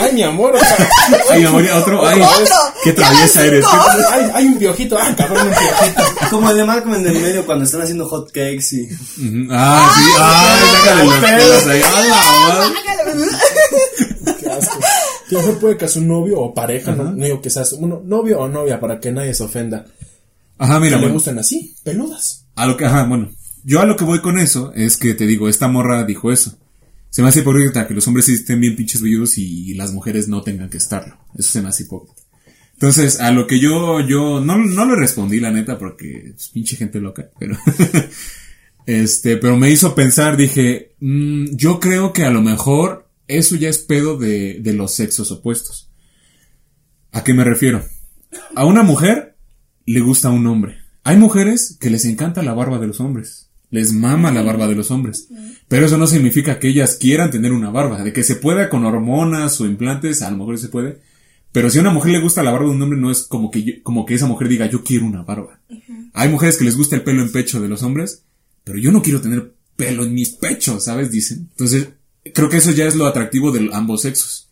Ay, 0.00 0.12
mi 0.12 0.22
amor, 0.24 0.56
o 0.56 0.58
sea, 0.58 0.88
Ay, 1.30 1.40
mi 1.40 1.46
amor, 1.46 1.64
otro, 1.76 2.06
ay, 2.06 2.20
Otro, 2.20 2.54
qué 2.82 2.92
traviesa 2.92 3.44
eres. 3.46 3.64
hay, 4.12 4.30
hay 4.34 4.46
un 4.46 4.58
piojito. 4.58 4.98
Ah, 4.98 5.14
cabrón, 5.16 5.46
un 5.48 5.54
piojito. 5.54 6.02
Como 6.30 6.50
el 6.50 6.56
de 6.56 6.64
Malcolm 6.64 6.94
en 6.96 7.06
el 7.06 7.20
medio 7.20 7.46
cuando 7.46 7.64
están 7.64 7.80
haciendo 7.82 8.06
hot 8.08 8.26
cakes 8.32 8.72
y. 8.72 8.82
Ujú. 8.84 9.48
Ah, 9.52 9.90
sí, 9.96 10.10
ay, 10.20 10.60
sácale 10.82 11.04
los 11.04 11.14
pelos 11.14 11.66
ahí. 11.66 11.82
A 11.82 12.00
la 12.02 12.68
madre. 12.68 13.26
Qué 14.40 14.48
asco. 14.50 14.78
Que 15.40 15.46
mejor 15.46 15.60
puede 15.60 15.76
que 15.76 15.84
a 15.84 15.88
su 15.88 16.00
novio 16.00 16.40
o 16.40 16.54
pareja, 16.54 16.94
no, 16.94 17.12
no 17.12 17.24
digo 17.24 17.40
que 17.40 17.50
seas 17.50 17.72
uno, 17.72 18.02
novio 18.04 18.40
o 18.40 18.48
novia 18.48 18.80
para 18.80 19.00
que 19.00 19.12
nadie 19.12 19.34
se 19.34 19.44
ofenda. 19.44 19.86
Ajá, 20.58 20.78
mira, 20.78 20.90
que 20.90 20.96
le 20.96 21.00
bueno, 21.02 21.14
gustan 21.14 21.38
así, 21.38 21.74
peludas. 21.82 22.46
a 22.54 22.66
lo 22.66 22.76
que, 22.76 22.84
ajá, 22.84 23.04
bueno, 23.04 23.30
yo 23.64 23.80
a 23.80 23.86
lo 23.86 23.96
que 23.96 24.04
voy 24.04 24.20
con 24.20 24.38
eso 24.38 24.72
es 24.74 24.96
que 24.96 25.14
te 25.14 25.26
digo, 25.26 25.48
esta 25.48 25.68
morra 25.68 26.04
dijo 26.04 26.32
eso. 26.32 26.56
Se 27.10 27.22
me 27.22 27.28
hace 27.28 27.40
hipócrita 27.40 27.86
que 27.86 27.94
los 27.94 28.06
hombres 28.08 28.28
estén 28.28 28.60
bien 28.60 28.74
pinches 28.74 29.00
velludos 29.00 29.38
y 29.38 29.74
las 29.74 29.92
mujeres 29.92 30.26
no 30.26 30.42
tengan 30.42 30.68
que 30.68 30.78
estarlo. 30.78 31.16
Eso 31.38 31.50
se 31.52 31.62
me 31.62 31.68
hace 31.68 31.84
hipócrita. 31.84 32.24
Entonces, 32.74 33.20
a 33.20 33.30
lo 33.30 33.46
que 33.46 33.60
yo, 33.60 34.00
yo, 34.00 34.40
no, 34.40 34.58
no 34.58 34.84
le 34.84 34.96
respondí, 34.96 35.40
la 35.40 35.50
neta, 35.50 35.78
porque 35.78 36.34
es 36.36 36.48
pinche 36.48 36.76
gente 36.76 37.00
loca, 37.00 37.30
pero, 37.38 37.56
este, 38.86 39.36
pero 39.36 39.56
me 39.56 39.70
hizo 39.70 39.94
pensar, 39.94 40.36
dije, 40.36 40.92
mm, 41.00 41.54
yo 41.56 41.78
creo 41.78 42.12
que 42.12 42.24
a 42.24 42.30
lo 42.30 42.42
mejor 42.42 43.03
eso 43.28 43.56
ya 43.56 43.68
es 43.68 43.78
pedo 43.78 44.16
de, 44.16 44.58
de 44.60 44.72
los 44.72 44.94
sexos 44.94 45.30
opuestos. 45.30 45.90
¿A 47.12 47.22
qué 47.24 47.32
me 47.34 47.44
refiero? 47.44 47.84
A 48.54 48.64
una 48.66 48.82
mujer 48.82 49.36
le 49.86 50.00
gusta 50.00 50.30
un 50.30 50.46
hombre. 50.46 50.78
Hay 51.04 51.16
mujeres 51.16 51.76
que 51.80 51.90
les 51.90 52.04
encanta 52.04 52.42
la 52.42 52.54
barba 52.54 52.78
de 52.78 52.86
los 52.86 53.00
hombres. 53.00 53.50
Les 53.70 53.92
mama 53.92 54.30
la 54.32 54.42
barba 54.42 54.66
de 54.68 54.74
los 54.74 54.90
hombres. 54.90 55.28
Pero 55.68 55.86
eso 55.86 55.98
no 55.98 56.06
significa 56.06 56.58
que 56.58 56.68
ellas 56.68 56.96
quieran 57.00 57.30
tener 57.30 57.52
una 57.52 57.70
barba. 57.70 58.02
De 58.02 58.12
que 58.12 58.22
se 58.24 58.36
pueda 58.36 58.68
con 58.68 58.84
hormonas 58.84 59.60
o 59.60 59.66
implantes, 59.66 60.22
a 60.22 60.30
lo 60.30 60.36
mejor 60.38 60.58
se 60.58 60.68
puede. 60.68 61.00
Pero 61.52 61.70
si 61.70 61.78
a 61.78 61.82
una 61.82 61.92
mujer 61.92 62.12
le 62.12 62.20
gusta 62.20 62.42
la 62.42 62.50
barba 62.50 62.66
de 62.66 62.72
un 62.74 62.82
hombre, 62.82 62.98
no 62.98 63.10
es 63.10 63.22
como 63.22 63.50
que, 63.50 63.62
yo- 63.62 63.74
como 63.82 64.06
que 64.06 64.14
esa 64.14 64.26
mujer 64.26 64.48
diga, 64.48 64.66
yo 64.68 64.82
quiero 64.82 65.06
una 65.06 65.22
barba. 65.22 65.60
Hay 66.12 66.28
mujeres 66.28 66.56
que 66.56 66.64
les 66.64 66.76
gusta 66.76 66.96
el 66.96 67.02
pelo 67.02 67.22
en 67.22 67.30
pecho 67.32 67.60
de 67.60 67.68
los 67.68 67.82
hombres, 67.82 68.22
pero 68.64 68.78
yo 68.78 68.90
no 68.92 69.02
quiero 69.02 69.20
tener 69.20 69.54
pelo 69.76 70.04
en 70.04 70.14
mis 70.14 70.30
pechos, 70.30 70.84
¿sabes? 70.84 71.10
Dicen. 71.10 71.48
Entonces, 71.50 71.88
creo 72.32 72.48
que 72.48 72.58
eso 72.58 72.70
ya 72.70 72.84
es 72.86 72.94
lo 72.94 73.06
atractivo 73.06 73.50
de 73.52 73.68
ambos 73.72 74.02
sexos. 74.02 74.48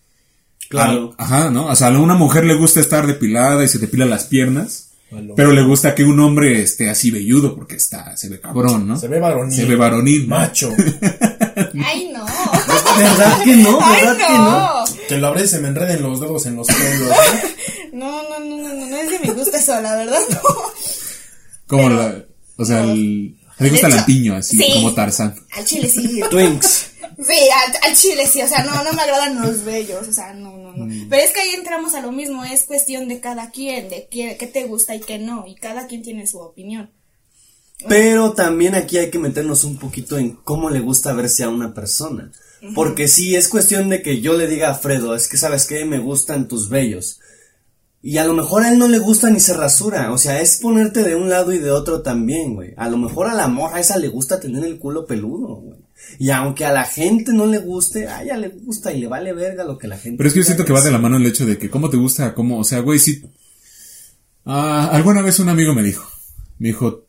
Claro. 0.68 1.14
A- 1.18 1.24
ajá, 1.24 1.50
¿no? 1.50 1.66
O 1.66 1.76
sea, 1.76 1.88
a 1.88 1.98
una 1.98 2.14
mujer 2.14 2.44
le 2.44 2.54
gusta 2.56 2.80
estar 2.80 3.06
depilada 3.06 3.62
y 3.64 3.68
se 3.68 3.78
depila 3.78 4.04
las 4.06 4.24
piernas. 4.24 4.88
Pero 5.36 5.52
le 5.52 5.62
gusta 5.62 5.94
que 5.94 6.04
un 6.04 6.18
hombre 6.20 6.62
esté 6.62 6.88
así 6.88 7.10
velludo 7.10 7.54
porque 7.54 7.76
está, 7.76 8.16
se 8.16 8.30
ve 8.30 8.40
cabrón, 8.40 8.88
¿no? 8.88 8.98
Se 8.98 9.08
ve 9.08 9.20
varonil. 9.20 9.54
Se 9.54 9.66
ve 9.66 9.76
varonil. 9.76 10.26
¿no? 10.26 10.36
Macho. 10.36 10.70
Ay, 11.84 12.10
no. 12.14 12.24
¿Verdad 12.96 13.42
que 13.44 13.56
no? 13.56 13.78
Ay, 13.82 14.06
¿Verdad 14.06 14.16
que 14.16 14.32
no? 14.32 14.50
no. 14.78 14.84
que 15.08 15.18
lo 15.18 15.26
abre 15.26 15.44
y 15.44 15.48
se 15.48 15.60
me 15.60 15.68
enreden 15.68 16.00
los 16.02 16.18
dedos 16.18 16.46
en 16.46 16.56
los 16.56 16.66
pelos. 16.66 17.08
¿no? 17.08 17.12
No, 17.92 18.22
no, 18.22 18.40
no, 18.40 18.56
no, 18.56 18.72
no, 18.74 18.86
no 18.86 18.96
es 18.96 19.10
de 19.10 19.18
mi 19.18 19.28
gusto 19.34 19.54
eso, 19.54 19.78
la 19.82 19.94
verdad, 19.96 20.18
no. 20.30 20.40
Como 21.66 21.90
la, 21.90 22.24
o 22.56 22.64
sea, 22.64 22.82
el- 22.84 23.36
le 23.58 23.68
gusta 23.68 23.88
hecho, 23.88 23.96
lampiño, 23.96 24.34
así 24.36 24.56
sí. 24.56 24.64
como 24.72 24.94
Tarzán. 24.94 25.34
Al 25.52 25.64
chile 25.66 25.88
sí. 25.90 26.20
Twinks. 26.30 26.86
Sí, 27.26 27.38
al, 27.50 27.90
al 27.90 27.96
chile 27.96 28.26
sí, 28.26 28.42
o 28.42 28.48
sea, 28.48 28.64
no, 28.64 28.82
no 28.82 28.92
me 28.92 29.02
agradan 29.02 29.40
los 29.40 29.64
bellos, 29.64 30.08
o 30.08 30.12
sea, 30.12 30.32
no, 30.34 30.56
no, 30.56 30.72
no. 30.72 30.86
Mm. 30.86 31.08
Pero 31.08 31.22
es 31.22 31.32
que 31.32 31.40
ahí 31.40 31.50
entramos 31.54 31.94
a 31.94 32.00
lo 32.00 32.12
mismo, 32.12 32.44
es 32.44 32.64
cuestión 32.64 33.08
de 33.08 33.20
cada 33.20 33.50
quien, 33.50 33.88
de 33.88 34.08
qué, 34.10 34.36
qué 34.38 34.46
te 34.46 34.64
gusta 34.64 34.94
y 34.94 35.00
qué 35.00 35.18
no, 35.18 35.46
y 35.46 35.54
cada 35.54 35.86
quien 35.86 36.02
tiene 36.02 36.26
su 36.26 36.38
opinión. 36.38 36.90
Pero 37.88 38.32
también 38.32 38.74
aquí 38.74 38.98
hay 38.98 39.10
que 39.10 39.18
meternos 39.18 39.64
un 39.64 39.76
poquito 39.76 40.18
en 40.18 40.36
cómo 40.36 40.70
le 40.70 40.80
gusta 40.80 41.12
verse 41.12 41.44
a 41.44 41.48
una 41.48 41.74
persona. 41.74 42.30
Porque 42.74 43.08
si 43.08 43.34
es 43.34 43.48
cuestión 43.48 43.88
de 43.88 44.02
que 44.02 44.20
yo 44.20 44.34
le 44.34 44.46
diga 44.46 44.70
a 44.70 44.74
Fredo, 44.76 45.16
es 45.16 45.26
que 45.26 45.36
sabes 45.36 45.66
que 45.66 45.84
me 45.84 45.98
gustan 45.98 46.46
tus 46.46 46.68
vellos. 46.68 47.18
Y 48.00 48.18
a 48.18 48.24
lo 48.24 48.34
mejor 48.34 48.62
a 48.62 48.70
él 48.70 48.78
no 48.78 48.86
le 48.86 48.98
gusta 48.98 49.30
ni 49.30 49.40
se 49.40 49.54
rasura. 49.54 50.12
O 50.12 50.18
sea, 50.18 50.40
es 50.40 50.58
ponerte 50.60 51.02
de 51.02 51.16
un 51.16 51.28
lado 51.28 51.52
y 51.52 51.58
de 51.58 51.72
otro 51.72 52.02
también, 52.02 52.54
güey. 52.54 52.72
A 52.76 52.88
lo 52.88 52.98
mejor 52.98 53.26
a 53.26 53.34
la 53.34 53.48
morra 53.48 53.80
esa 53.80 53.96
le 53.98 54.08
gusta 54.08 54.38
tener 54.38 54.64
el 54.64 54.78
culo 54.78 55.06
peludo, 55.06 55.56
güey. 55.56 55.78
Y 56.18 56.30
aunque 56.30 56.64
a 56.64 56.72
la 56.72 56.84
gente 56.84 57.32
no 57.32 57.46
le 57.46 57.58
guste, 57.58 58.08
a 58.08 58.22
ella 58.22 58.36
le 58.36 58.48
gusta 58.48 58.92
y 58.92 59.00
le 59.00 59.08
vale 59.08 59.32
verga 59.32 59.64
lo 59.64 59.78
que 59.78 59.88
la 59.88 59.98
gente 59.98 60.18
Pero 60.18 60.28
es 60.28 60.34
que 60.34 60.40
yo 60.40 60.44
siento 60.44 60.64
que 60.64 60.72
va 60.72 60.82
de 60.82 60.90
la 60.90 60.98
mano 60.98 61.16
el 61.16 61.26
hecho 61.26 61.46
de 61.46 61.58
que 61.58 61.70
cómo 61.70 61.90
te 61.90 61.96
gusta, 61.96 62.34
cómo, 62.34 62.58
o 62.58 62.64
sea, 62.64 62.80
güey, 62.80 62.98
sí. 62.98 63.22
Ah, 64.44 64.88
alguna 64.92 65.22
vez 65.22 65.38
un 65.38 65.48
amigo 65.48 65.74
me 65.74 65.82
dijo, 65.82 66.08
me 66.58 66.68
dijo, 66.68 67.06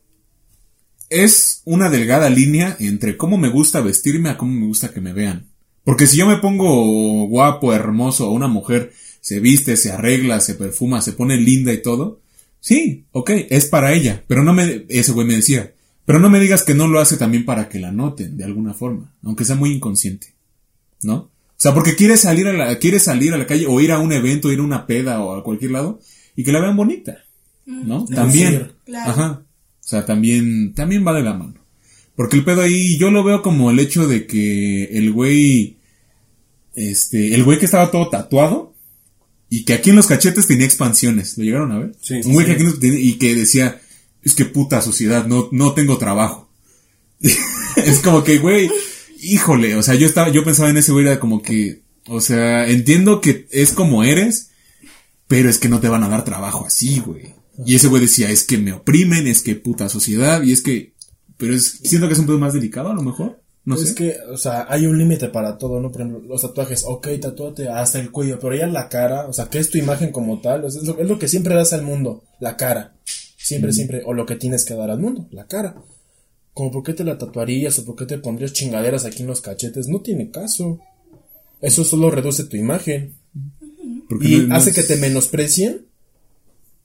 es 1.10 1.62
una 1.64 1.90
delgada 1.90 2.30
línea 2.30 2.76
entre 2.80 3.16
cómo 3.16 3.38
me 3.38 3.48
gusta 3.48 3.80
vestirme 3.80 4.30
a 4.30 4.36
cómo 4.36 4.52
me 4.52 4.66
gusta 4.66 4.92
que 4.92 5.00
me 5.00 5.12
vean. 5.12 5.48
Porque 5.84 6.06
si 6.06 6.16
yo 6.16 6.26
me 6.26 6.38
pongo 6.38 7.26
guapo, 7.28 7.74
hermoso, 7.74 8.24
a 8.26 8.32
una 8.32 8.48
mujer 8.48 8.92
se 9.20 9.40
viste, 9.40 9.76
se 9.76 9.92
arregla, 9.92 10.40
se 10.40 10.54
perfuma, 10.54 11.02
se 11.02 11.12
pone 11.12 11.36
linda 11.36 11.72
y 11.72 11.82
todo, 11.82 12.20
sí, 12.60 13.06
ok, 13.12 13.30
es 13.50 13.66
para 13.66 13.92
ella. 13.92 14.24
Pero 14.26 14.42
no 14.42 14.52
me, 14.52 14.86
ese 14.88 15.12
güey 15.12 15.26
me 15.26 15.36
decía, 15.36 15.73
pero 16.06 16.18
no 16.18 16.28
me 16.30 16.40
digas 16.40 16.62
que 16.64 16.74
no 16.74 16.86
lo 16.88 17.00
hace 17.00 17.16
también 17.16 17.44
para 17.44 17.68
que 17.68 17.78
la 17.80 17.92
noten 17.92 18.36
de 18.36 18.44
alguna 18.44 18.74
forma, 18.74 19.14
aunque 19.22 19.44
sea 19.44 19.56
muy 19.56 19.70
inconsciente. 19.72 20.34
¿no? 21.02 21.14
O 21.16 21.30
sea, 21.56 21.74
porque 21.74 21.96
quiere 21.96 22.16
salir 22.16 22.46
a 22.48 22.52
la, 22.52 22.78
quiere 22.78 22.98
salir 22.98 23.32
a 23.34 23.38
la 23.38 23.46
calle 23.46 23.66
o 23.68 23.80
ir 23.80 23.92
a 23.92 23.98
un 23.98 24.12
evento, 24.12 24.50
ir 24.50 24.58
a 24.58 24.62
una 24.62 24.86
peda 24.86 25.20
o 25.22 25.34
a 25.36 25.44
cualquier 25.44 25.70
lado 25.72 26.00
y 26.34 26.42
que 26.44 26.52
la 26.52 26.60
vean 26.60 26.76
bonita, 26.76 27.24
¿no? 27.66 28.04
También. 28.06 28.72
Claro. 28.84 29.10
ajá. 29.10 29.42
O 29.80 29.86
sea, 29.86 30.06
también, 30.06 30.72
también 30.74 31.06
va 31.06 31.12
de 31.14 31.22
la 31.22 31.34
mano. 31.34 31.54
Porque 32.16 32.36
el 32.36 32.44
pedo 32.44 32.62
ahí, 32.62 32.96
yo 32.98 33.10
lo 33.10 33.22
veo 33.22 33.42
como 33.42 33.70
el 33.70 33.78
hecho 33.78 34.08
de 34.08 34.26
que 34.26 34.84
el 34.96 35.12
güey, 35.12 35.76
este, 36.74 37.34
el 37.34 37.44
güey 37.44 37.58
que 37.58 37.66
estaba 37.66 37.90
todo 37.90 38.08
tatuado 38.08 38.74
y 39.50 39.64
que 39.64 39.74
aquí 39.74 39.90
en 39.90 39.96
los 39.96 40.06
cachetes 40.06 40.46
tenía 40.46 40.64
expansiones, 40.66 41.36
¿lo 41.38 41.44
llegaron 41.44 41.70
a 41.72 41.78
ver? 41.78 41.92
Sí, 42.00 42.14
Un 42.14 42.22
sí, 42.24 42.32
güey 42.32 42.46
que 42.46 42.52
aquí 42.52 42.64
no 42.64 42.72
tenía- 42.74 42.98
y 43.00 43.14
que 43.18 43.34
decía, 43.34 43.80
es 44.24 44.34
que 44.34 44.44
puta 44.44 44.80
sociedad, 44.80 45.26
no, 45.26 45.48
no 45.52 45.74
tengo 45.74 45.98
trabajo. 45.98 46.48
es 47.76 48.00
como 48.00 48.24
que, 48.24 48.38
güey, 48.38 48.70
híjole, 49.20 49.76
o 49.76 49.82
sea, 49.82 49.94
yo 49.94 50.06
estaba, 50.06 50.30
yo 50.30 50.44
pensaba 50.44 50.70
en 50.70 50.76
ese 50.76 50.92
güey, 50.92 51.06
era 51.06 51.20
como 51.20 51.42
que, 51.42 51.82
o 52.06 52.20
sea, 52.20 52.68
entiendo 52.68 53.20
que 53.20 53.46
es 53.50 53.72
como 53.72 54.04
eres, 54.04 54.50
pero 55.26 55.48
es 55.48 55.58
que 55.58 55.68
no 55.68 55.80
te 55.80 55.88
van 55.88 56.02
a 56.02 56.08
dar 56.08 56.24
trabajo 56.24 56.66
así, 56.66 57.00
güey. 57.00 57.34
Y 57.64 57.76
ese 57.76 57.88
güey 57.88 58.02
decía, 58.02 58.30
es 58.30 58.44
que 58.44 58.58
me 58.58 58.72
oprimen, 58.72 59.26
es 59.26 59.42
que 59.42 59.54
puta 59.54 59.88
sociedad, 59.88 60.42
y 60.42 60.52
es 60.52 60.60
que, 60.60 60.94
pero 61.36 61.54
es, 61.54 61.80
siento 61.84 62.08
que 62.08 62.14
es 62.14 62.18
un 62.18 62.26
poco 62.26 62.38
más 62.38 62.52
delicado 62.52 62.90
a 62.90 62.94
lo 62.94 63.02
mejor, 63.02 63.40
no 63.64 63.76
es 63.76 63.88
sé. 63.88 63.94
que, 63.94 64.16
o 64.30 64.36
sea, 64.36 64.66
hay 64.68 64.86
un 64.86 64.98
límite 64.98 65.28
para 65.28 65.56
todo, 65.56 65.80
¿no? 65.80 65.90
Por 65.90 66.02
ejemplo, 66.02 66.20
los 66.26 66.42
tatuajes, 66.42 66.84
ok, 66.86 67.08
tatúate 67.20 67.68
hasta 67.68 67.98
el 67.98 68.10
cuello, 68.10 68.38
pero 68.38 68.54
ya 68.54 68.66
la 68.66 68.88
cara, 68.88 69.26
o 69.26 69.32
sea, 69.32 69.46
que 69.46 69.58
es 69.58 69.70
tu 69.70 69.78
imagen 69.78 70.12
como 70.12 70.40
tal, 70.40 70.64
o 70.64 70.70
sea, 70.70 70.82
es, 70.82 70.88
lo, 70.88 70.98
es 70.98 71.08
lo 71.08 71.18
que 71.18 71.28
siempre 71.28 71.54
das 71.54 71.72
al 71.72 71.82
mundo, 71.82 72.24
la 72.40 72.56
cara. 72.56 72.94
Siempre, 73.44 73.72
siempre, 73.72 74.02
o 74.06 74.14
lo 74.14 74.24
que 74.24 74.36
tienes 74.36 74.64
que 74.64 74.74
dar 74.74 74.90
al 74.90 74.98
mundo, 75.00 75.28
la 75.30 75.46
cara. 75.46 75.76
Como 76.54 76.70
por 76.70 76.82
qué 76.82 76.94
te 76.94 77.04
la 77.04 77.18
tatuarías 77.18 77.78
o 77.78 77.84
por 77.84 77.94
qué 77.96 78.06
te 78.06 78.16
pondrías 78.18 78.52
chingaderas 78.54 79.04
aquí 79.04 79.22
en 79.22 79.28
los 79.28 79.40
cachetes, 79.42 79.86
no 79.88 80.00
tiene 80.00 80.30
caso. 80.30 80.80
Eso 81.60 81.84
solo 81.84 82.10
reduce 82.10 82.44
tu 82.44 82.56
imagen. 82.56 83.14
Porque 84.08 84.28
Y 84.28 84.36
no- 84.46 84.54
hace 84.54 84.72
que 84.72 84.82
te 84.82 84.96
menosprecien 84.96 85.86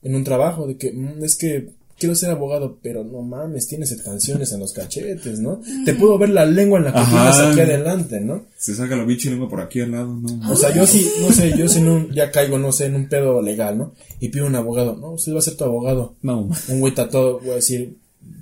en 0.02 0.14
un 0.14 0.24
trabajo, 0.24 0.66
de 0.66 0.76
que 0.76 0.92
"Mm, 0.92 1.24
es 1.24 1.36
que 1.36 1.70
quiero 2.00 2.14
ser 2.14 2.30
abogado, 2.30 2.78
pero 2.82 3.04
no 3.04 3.20
mames, 3.20 3.68
tienes 3.68 3.92
expansiones 3.92 4.50
en 4.52 4.60
los 4.60 4.72
cachetes, 4.72 5.38
¿no? 5.38 5.60
Te 5.84 5.94
puedo 5.94 6.16
ver 6.18 6.30
la 6.30 6.46
lengua 6.46 6.78
en 6.78 6.86
la 6.86 6.92
que 6.92 6.98
aquí 6.98 7.60
adelante, 7.60 8.20
¿no? 8.20 8.46
Se 8.56 8.74
saca 8.74 8.96
la 8.96 9.04
bicha 9.04 9.28
y 9.28 9.32
lengua 9.32 9.50
por 9.50 9.60
aquí 9.60 9.80
al 9.82 9.92
lado, 9.92 10.16
no. 10.16 10.50
O 10.50 10.56
sea, 10.56 10.74
yo 10.74 10.86
sí, 10.86 11.06
no 11.20 11.30
sé, 11.30 11.56
yo 11.56 11.68
sí 11.68 11.80
un, 11.80 12.10
ya 12.12 12.30
caigo, 12.30 12.58
no 12.58 12.72
sé, 12.72 12.86
en 12.86 12.94
un 12.94 13.08
pedo 13.08 13.42
legal, 13.42 13.76
¿no? 13.76 13.94
Y 14.18 14.30
pido 14.30 14.46
un 14.46 14.56
abogado, 14.56 14.96
no, 14.96 15.12
usted 15.12 15.34
va 15.34 15.38
a 15.38 15.42
ser 15.42 15.56
tu 15.56 15.64
abogado. 15.64 16.16
No. 16.22 16.48
Un 16.68 16.80
güey 16.80 16.94
tatuado, 16.94 17.38
voy 17.40 17.50
a 17.50 17.54
decir, 17.56 17.96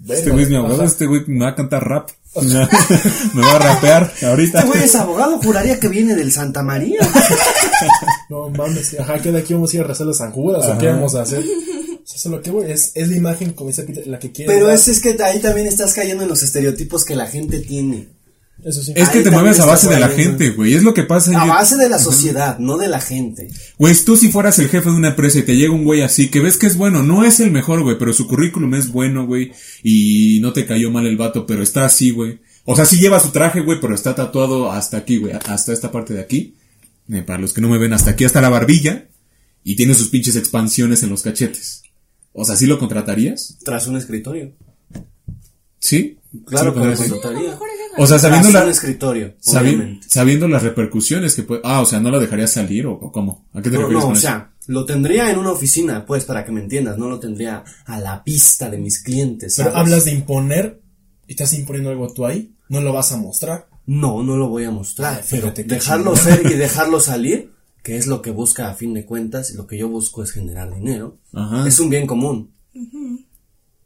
Este 0.09 0.31
güey 0.31 0.45
es 0.45 0.51
mi 0.51 0.57
abogado, 0.57 0.83
ajá. 0.83 0.91
este 0.91 1.07
güey 1.07 1.23
me 1.27 1.45
va 1.45 1.51
a 1.51 1.55
cantar 1.57 1.87
rap. 1.87 2.11
me 3.35 3.43
va 3.43 3.57
a 3.57 3.59
rapear 3.59 4.13
ahorita. 4.23 4.61
Este 4.61 4.71
güey 4.71 4.85
es 4.85 4.95
abogado, 4.95 5.39
juraría 5.39 5.81
que 5.81 5.89
viene 5.89 6.15
del 6.15 6.31
Santa 6.31 6.63
María. 6.63 7.01
No 8.31 8.51
mames, 8.51 8.99
ajá, 9.01 9.19
¿qué 9.21 9.33
de 9.33 9.39
aquí 9.39 9.55
vamos 9.55 9.73
a 9.73 9.77
ir 9.77 9.83
a 9.83 9.87
rezar 9.87 10.07
a 10.07 10.13
San 10.13 10.33
Judas 10.33 10.63
o 10.69 10.77
qué 10.77 10.89
vamos 10.89 11.15
a 11.15 11.23
hacer? 11.23 11.43
O 12.09 12.11
sea, 12.11 12.17
eso 12.17 12.29
es 12.31 12.35
lo 12.35 12.41
que 12.41 12.51
voy, 12.51 12.71
es, 12.71 12.93
es 12.95 13.09
la 13.09 13.17
imagen, 13.17 13.53
como 13.53 13.69
dice 13.69 13.83
Peter, 13.83 14.07
la 14.07 14.19
que 14.19 14.33
quiere. 14.33 14.51
Pero 14.51 14.67
dar. 14.67 14.77
es, 14.77 14.89
es 14.89 15.01
que 15.01 15.15
ahí 15.23 15.41
también 15.41 15.67
estás 15.67 15.93
cayendo 15.93 16.23
en 16.23 16.31
los 16.31 16.43
estereotipos 16.43 17.05
que 17.05 17.15
la 17.15 17.27
gente 17.27 17.59
tiene. 17.59 18.09
Eso 18.65 18.83
sí. 18.83 18.95
Es 18.97 19.11
que 19.11 19.19
Ahí 19.19 19.25
te 19.25 19.31
mueves 19.31 19.61
a 19.61 19.67
base 19.67 19.91
de 19.91 20.01
la 20.01 20.09
gente, 20.09 20.53
güey. 20.53 20.73
Es 20.73 20.83
lo 20.83 20.95
que 20.95 21.03
pasa. 21.03 21.39
A 21.39 21.45
yo- 21.45 21.53
base 21.53 21.77
de 21.77 21.91
la 21.91 21.99
sociedad, 21.99 22.59
no 22.59 22.79
de 22.79 22.89
la 22.89 23.03
gente. 23.03 23.49
Güey, 23.79 23.95
tú 24.07 24.17
si 24.17 24.33
fueras 24.33 24.59
el 24.59 24.71
jefe 24.71 24.89
de 24.89 24.97
una 24.97 25.09
empresa 25.09 25.39
y 25.39 25.43
te 25.43 25.55
llega 25.55 25.75
un 25.75 25.85
güey 25.85 26.01
así, 26.01 26.29
que 26.31 26.41
ves 26.41 26.57
que 26.57 26.67
es 26.67 26.79
bueno, 26.79 27.03
no 27.03 27.25
es 27.25 27.41
el 27.41 27.51
mejor, 27.51 27.83
güey, 27.83 27.99
pero 27.99 28.15
su 28.15 28.27
currículum 28.27 28.75
es 28.75 28.91
bueno, 28.91 29.27
güey, 29.27 29.53
y 29.83 30.39
no 30.41 30.55
te 30.55 30.65
cayó 30.65 30.91
mal 30.91 31.07
el 31.07 31.19
vato, 31.19 31.45
pero 31.45 31.63
está 31.63 31.85
así, 31.85 32.11
güey. 32.11 32.39
O 32.65 32.75
sea, 32.75 32.87
sí 32.87 32.97
lleva 32.97 33.21
su 33.21 33.33
traje, 33.33 33.61
güey, 33.61 33.83
pero 33.83 33.95
está 33.95 34.15
tatuado 34.15 34.73
hasta 34.73 34.97
aquí, 34.97 35.19
güey, 35.19 35.35
hasta 35.45 35.75
esta 35.75 35.93
parte 35.93 36.15
de 36.15 36.23
aquí. 36.23 36.55
Eh, 37.13 37.21
para 37.21 37.39
los 37.39 37.53
que 37.53 37.61
no 37.61 37.69
me 37.69 37.77
ven, 37.77 37.93
hasta 37.93 38.13
aquí, 38.13 38.25
hasta 38.25 38.41
la 38.41 38.49
barbilla, 38.49 39.09
y 39.63 39.77
tiene 39.77 39.93
sus 39.93 40.09
pinches 40.09 40.37
expansiones 40.37 41.03
en 41.03 41.11
los 41.11 41.23
cachetes. 41.23 41.83
O 42.33 42.45
sea, 42.45 42.57
¿sí 42.57 42.67
lo 42.67 42.79
contratarías? 42.79 43.59
Tras 43.65 43.87
un 43.87 43.97
escritorio. 43.97 44.53
¿Sí? 45.81 46.19
Claro 46.47 46.73
¿Sí 46.75 46.81
que 46.81 46.87
lo 46.87 46.97
contrataría. 47.17 47.59
O 47.99 48.07
sea, 48.07 48.19
sabiendo 48.19 48.51
Tras 48.51 48.63
un 48.63 48.69
la, 48.69 48.73
escritorio, 48.73 49.35
sabi- 49.41 49.69
obviamente. 49.75 50.07
sabiendo 50.09 50.47
las 50.49 50.63
repercusiones 50.63 51.35
que 51.35 51.43
puede, 51.43 51.63
ah, 51.65 51.81
o 51.81 51.87
sea, 51.87 52.01
no 52.01 52.11
la 52.11 52.19
dejarías 52.19 52.53
salir 52.53 52.87
o, 52.87 52.93
o 52.93 53.11
cómo? 53.11 53.49
¿A 53.53 53.63
qué 53.63 53.71
te 53.71 53.77
No, 53.77 53.83
refieres 53.83 53.95
no, 53.95 54.01
con 54.03 54.11
o 54.11 54.13
eso? 54.13 54.21
sea, 54.23 54.53
lo 54.67 54.85
tendría 54.85 55.31
en 55.31 55.39
una 55.39 55.51
oficina, 55.51 56.05
pues, 56.07 56.25
para 56.25 56.45
que 56.45 56.53
me 56.53 56.61
entiendas, 56.61 56.99
no 56.99 57.09
lo 57.09 57.19
tendría 57.19 57.65
a 57.87 57.99
la 58.01 58.23
vista 58.25 58.69
de 58.71 58.79
mis 58.79 59.03
clientes. 59.03 59.55
Pero 59.57 59.75
hablas 59.77 60.05
de 60.05 60.13
imponer 60.13 60.81
y 61.27 61.33
estás 61.33 61.55
imponiendo 61.55 61.91
algo 61.91 62.13
tú 62.13 62.27
ahí, 62.27 62.53
no 62.69 62.81
lo 62.81 62.93
vas 62.93 63.11
a 63.13 63.17
mostrar. 63.17 63.69
No, 63.87 64.23
no 64.23 64.37
lo 64.37 64.49
voy 64.49 64.65
a 64.65 64.71
mostrar. 64.71 65.15
Ay, 65.15 65.25
pero 65.31 65.51
dejarlo 65.53 66.15
ser 66.15 66.43
y 66.45 66.55
dejarlo 66.55 67.01
salir, 67.01 67.51
que 67.89 67.97
es 67.97 68.07
lo 68.07 68.21
que 68.21 68.31
busca 68.31 68.69
a 68.69 68.75
fin 68.75 68.93
de 68.93 69.07
cuentas, 69.07 69.51
y 69.51 69.55
lo 69.55 69.67
que 69.67 69.79
yo 69.79 69.89
busco 69.89 70.23
es 70.23 70.31
generar 70.31 70.75
dinero, 70.75 71.17
Ajá. 71.33 71.67
es 71.67 71.81
un 71.81 71.89
bien 71.89 72.07
común. 72.07 72.51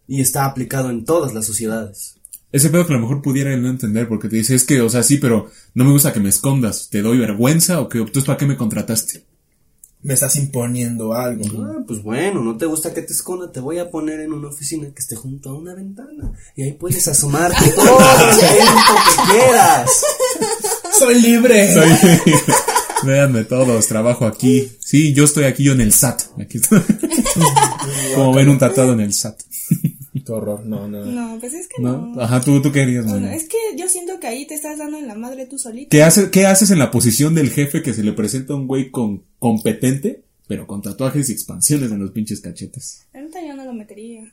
Y 0.08 0.20
está 0.20 0.44
aplicado 0.44 0.90
en 0.90 1.04
todas 1.04 1.32
las 1.34 1.46
sociedades. 1.46 2.16
Ese 2.50 2.68
pedo 2.68 2.84
que 2.84 2.94
a 2.94 2.96
lo 2.96 3.02
mejor 3.02 3.22
pudiera 3.22 3.54
él 3.54 3.62
no 3.62 3.68
entender 3.70 4.08
porque 4.08 4.28
te 4.28 4.34
dice, 4.34 4.56
es 4.56 4.64
que, 4.64 4.80
o 4.80 4.90
sea, 4.90 5.04
sí, 5.04 5.18
pero 5.18 5.48
no 5.74 5.84
me 5.84 5.92
gusta 5.92 6.12
que 6.12 6.18
me 6.18 6.30
escondas. 6.30 6.88
¿Te 6.90 7.00
doy 7.00 7.16
vergüenza 7.18 7.80
o 7.80 7.88
qué? 7.88 8.00
¿Tú 8.06 8.24
para 8.24 8.36
qué 8.36 8.44
me 8.44 8.56
contrataste? 8.56 9.24
Me 10.02 10.14
estás 10.14 10.34
imponiendo 10.34 11.14
algo. 11.14 11.44
Ah, 11.62 11.84
pues 11.86 12.02
bueno, 12.02 12.42
no 12.42 12.56
te 12.56 12.66
gusta 12.66 12.92
que 12.92 13.02
te 13.02 13.12
esconda, 13.12 13.52
te 13.52 13.60
voy 13.60 13.78
a 13.78 13.88
poner 13.88 14.18
en 14.18 14.32
una 14.32 14.48
oficina 14.48 14.88
que 14.92 14.98
esté 15.00 15.14
junto 15.14 15.50
a 15.50 15.54
una 15.54 15.74
ventana. 15.76 16.32
Y 16.56 16.64
ahí 16.64 16.72
puedes 16.72 17.06
asomarte 17.06 17.70
todo 17.76 18.00
el 18.00 18.36
tiempo 18.36 18.80
que 19.06 19.32
quieras. 19.32 19.90
Soy 20.98 21.22
libre. 21.22 21.72
Soy- 21.72 22.32
Véanme 23.04 23.44
todos, 23.44 23.86
trabajo 23.88 24.26
aquí. 24.26 24.70
Sí, 24.80 25.12
yo 25.12 25.24
estoy 25.24 25.44
aquí, 25.44 25.64
yo 25.64 25.72
en 25.72 25.80
el 25.80 25.92
SAT. 25.92 26.22
Aquí 26.40 26.58
estoy. 26.58 26.80
Como 28.14 28.32
ven 28.34 28.48
un 28.48 28.58
tatuado 28.58 28.92
en 28.92 29.00
el 29.00 29.12
SAT. 29.12 29.40
Qué 30.24 30.30
horror. 30.32 30.64
No, 30.66 30.86
no. 30.86 31.04
No, 31.04 31.38
pues 31.40 31.52
es 31.54 31.66
que 31.68 31.82
no. 31.82 32.06
¿No? 32.14 32.20
Ajá, 32.22 32.40
tú, 32.40 32.60
tú 32.62 32.70
querías, 32.70 33.04
Bueno, 33.06 33.26
man. 33.26 33.34
es 33.34 33.48
que 33.48 33.56
yo 33.76 33.88
siento 33.88 34.20
que 34.20 34.26
ahí 34.28 34.46
te 34.46 34.54
estás 34.54 34.78
dando 34.78 34.98
en 34.98 35.08
la 35.08 35.14
madre 35.14 35.46
tú 35.46 35.58
solito. 35.58 35.88
¿Qué, 35.90 36.02
hace, 36.02 36.30
¿Qué 36.30 36.46
haces 36.46 36.70
en 36.70 36.78
la 36.78 36.90
posición 36.90 37.34
del 37.34 37.50
jefe 37.50 37.82
que 37.82 37.92
se 37.94 38.02
le 38.04 38.12
presenta 38.12 38.52
a 38.52 38.56
un 38.56 38.66
güey 38.68 38.90
con, 38.90 39.24
competente, 39.38 40.22
pero 40.46 40.66
con 40.66 40.80
tatuajes 40.82 41.28
y 41.28 41.32
expansiones 41.32 41.90
en 41.90 41.98
los 41.98 42.12
pinches 42.12 42.40
cachetes? 42.40 43.06
Neta 43.14 43.40
yo 43.44 43.56
no 43.56 43.64
lo 43.64 43.72
metería. 43.72 44.32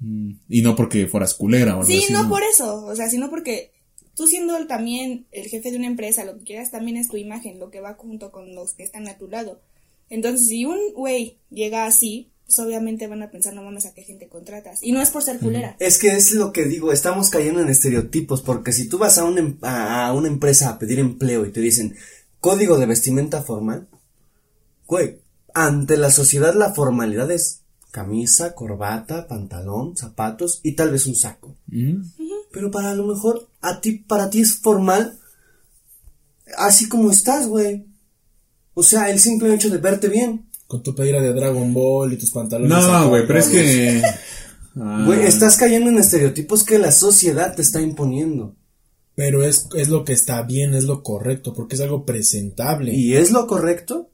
Mm, 0.00 0.30
Y 0.48 0.62
no 0.62 0.74
porque 0.76 1.06
fueras 1.08 1.34
culera 1.34 1.72
o 1.76 1.80
algo 1.80 1.90
Sí, 1.90 2.04
así. 2.04 2.12
no 2.12 2.28
por 2.28 2.42
eso, 2.44 2.86
o 2.86 2.94
sea, 2.96 3.10
sino 3.10 3.28
porque 3.28 3.72
tú 4.18 4.26
siendo 4.26 4.56
el- 4.58 4.66
también 4.66 5.26
el 5.32 5.46
jefe 5.48 5.70
de 5.70 5.78
una 5.78 5.86
empresa, 5.86 6.24
lo 6.26 6.36
que 6.36 6.44
quieras 6.44 6.70
también 6.70 6.98
es 6.98 7.08
tu 7.08 7.16
imagen, 7.16 7.58
lo 7.58 7.70
que 7.70 7.80
va 7.80 7.94
junto 7.94 8.30
con 8.30 8.54
los 8.54 8.74
que 8.74 8.82
están 8.82 9.08
a 9.08 9.16
tu 9.16 9.28
lado. 9.28 9.60
Entonces, 10.10 10.48
si 10.48 10.64
un 10.66 10.92
güey 10.94 11.38
llega 11.50 11.86
así, 11.86 12.30
pues 12.44 12.58
obviamente 12.60 13.06
van 13.06 13.22
a 13.22 13.30
pensar, 13.30 13.52
no 13.54 13.62
mames, 13.62 13.84
a 13.86 13.92
qué 13.94 14.02
gente 14.02 14.26
contratas. 14.28 14.82
Y 14.82 14.92
no 14.92 15.00
es 15.02 15.10
por 15.10 15.22
ser 15.22 15.38
culera. 15.38 15.76
Es 15.80 15.98
que 15.98 16.08
es 16.08 16.32
lo 16.32 16.50
que 16.52 16.64
digo, 16.64 16.92
estamos 16.92 17.28
cayendo 17.30 17.60
en 17.60 17.68
estereotipos, 17.68 18.40
porque 18.42 18.72
si 18.72 18.88
tú 18.88 18.98
vas 18.98 19.18
a 19.18 19.24
una, 19.24 19.40
em- 19.40 19.58
a 19.62 20.06
a 20.06 20.12
una 20.14 20.28
empresa 20.28 20.70
a 20.70 20.78
pedir 20.78 20.98
empleo 20.98 21.44
y 21.46 21.52
te 21.52 21.60
dicen 21.60 21.94
código 22.40 22.78
de 22.78 22.86
vestimenta 22.86 23.42
formal, 23.42 23.86
güey, 24.86 25.18
ante 25.54 25.96
la 25.96 26.10
sociedad 26.10 26.54
la 26.54 26.72
formalidad 26.74 27.30
es 27.30 27.60
camisa, 27.90 28.54
corbata, 28.54 29.26
pantalón, 29.28 29.96
zapatos 29.96 30.60
y 30.62 30.72
tal 30.72 30.90
vez 30.90 31.06
un 31.06 31.16
saco. 31.16 31.54
Mm. 31.66 32.02
Pero 32.52 32.70
para 32.70 32.94
lo 32.94 33.06
mejor 33.06 33.48
a 33.60 33.80
ti, 33.80 33.92
para 33.92 34.30
ti 34.30 34.40
es 34.40 34.58
formal, 34.58 35.18
así 36.56 36.88
como 36.88 37.10
estás, 37.10 37.46
güey. 37.46 37.86
O 38.74 38.82
sea, 38.82 39.10
el 39.10 39.18
simple 39.18 39.52
hecho 39.54 39.70
de 39.70 39.78
verte 39.78 40.08
bien. 40.08 40.48
Con 40.66 40.82
tu 40.82 40.94
playera 40.94 41.20
de 41.20 41.32
Dragon 41.32 41.72
Ball 41.74 42.12
y 42.12 42.16
tus 42.16 42.30
pantalones. 42.30 42.70
No, 42.70 43.08
güey, 43.08 43.26
pero 43.26 43.38
es 43.38 43.48
que... 43.48 44.02
Ah, 44.80 45.02
Güey, 45.04 45.24
estás 45.24 45.56
cayendo 45.56 45.90
en 45.90 45.98
estereotipos 45.98 46.62
que 46.62 46.78
la 46.78 46.92
sociedad 46.92 47.52
te 47.52 47.62
está 47.62 47.80
imponiendo. 47.80 48.54
Pero 49.16 49.42
es, 49.42 49.66
es 49.74 49.88
lo 49.88 50.04
que 50.04 50.12
está 50.12 50.42
bien, 50.42 50.74
es 50.74 50.84
lo 50.84 51.02
correcto, 51.02 51.52
porque 51.52 51.74
es 51.74 51.80
algo 51.80 52.04
presentable. 52.04 52.94
¿Y 52.94 53.16
es 53.16 53.32
lo 53.32 53.48
correcto? 53.48 54.10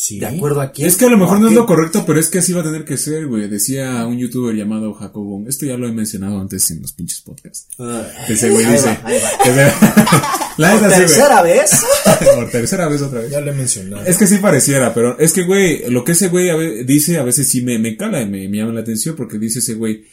Sí. 0.00 0.18
¿De 0.20 0.26
acuerdo 0.26 0.60
a 0.60 0.70
quién? 0.70 0.86
Es 0.86 0.96
que 0.96 1.06
a 1.06 1.08
lo 1.10 1.18
mejor 1.18 1.38
¿O 1.38 1.40
no 1.40 1.48
es 1.48 1.54
lo 1.54 1.66
correcto, 1.66 2.04
pero 2.06 2.20
es 2.20 2.28
que 2.28 2.38
así 2.38 2.52
va 2.52 2.60
a 2.60 2.64
tener 2.64 2.84
que 2.84 2.96
ser, 2.96 3.26
güey. 3.26 3.48
Decía 3.48 4.06
un 4.06 4.16
youtuber 4.18 4.54
llamado 4.54 4.94
Jacobo. 4.94 5.44
Esto 5.48 5.66
ya 5.66 5.76
lo 5.76 5.88
he 5.88 5.92
mencionado 5.92 6.40
antes 6.40 6.70
en 6.70 6.80
los 6.82 6.92
pinches 6.92 7.20
podcasts. 7.22 7.66
Ah, 7.78 8.06
Que 8.26 8.34
ese 8.34 8.50
güey 8.50 8.64
dice. 8.66 8.86
va, 8.86 9.02
va. 9.02 10.44
La 10.58 10.70
¿Por 10.72 10.80
güey. 10.88 10.98
tercera 10.98 11.42
vez? 11.42 11.70
Por 12.34 12.50
tercera 12.50 12.88
vez 12.88 13.02
otra 13.02 13.20
vez. 13.20 13.30
Ya 13.30 13.40
lo 13.40 13.50
he 13.50 13.54
mencionado. 13.54 14.04
Es 14.06 14.16
que 14.16 14.26
sí 14.26 14.38
pareciera, 14.38 14.92
pero 14.94 15.18
es 15.18 15.32
que, 15.32 15.42
güey, 15.44 15.88
lo 15.90 16.04
que 16.04 16.12
ese 16.12 16.28
güey 16.28 16.50
a 16.50 16.56
dice 16.84 17.18
a 17.18 17.22
veces 17.22 17.48
sí 17.48 17.62
me, 17.62 17.78
me 17.78 17.96
cala 17.96 18.22
y 18.22 18.26
me, 18.28 18.48
me 18.48 18.58
llama 18.58 18.72
la 18.72 18.80
atención 18.80 19.14
porque 19.16 19.38
dice 19.38 19.58
ese 19.60 19.74
güey, 19.74 20.04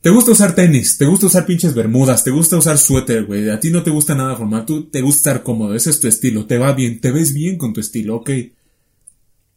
te 0.00 0.08
gusta 0.10 0.30
usar 0.32 0.54
tenis, 0.54 0.96
te 0.96 1.04
gusta 1.04 1.26
usar 1.26 1.44
pinches 1.44 1.74
bermudas, 1.74 2.24
te 2.24 2.30
gusta 2.30 2.56
usar 2.56 2.78
suéter, 2.78 3.24
güey, 3.26 3.50
a 3.50 3.60
ti 3.60 3.70
no 3.70 3.82
te 3.82 3.90
gusta 3.90 4.14
nada 4.14 4.34
formal, 4.34 4.64
tú 4.64 4.88
te 4.88 5.02
gusta 5.02 5.30
estar 5.30 5.42
cómodo, 5.42 5.74
ese 5.74 5.90
es 5.90 6.00
tu 6.00 6.08
estilo, 6.08 6.46
te 6.46 6.56
va 6.56 6.72
bien, 6.72 7.00
te 7.02 7.10
ves 7.12 7.34
bien 7.34 7.58
con 7.58 7.74
tu 7.74 7.80
estilo, 7.80 8.16
ok. 8.16 8.30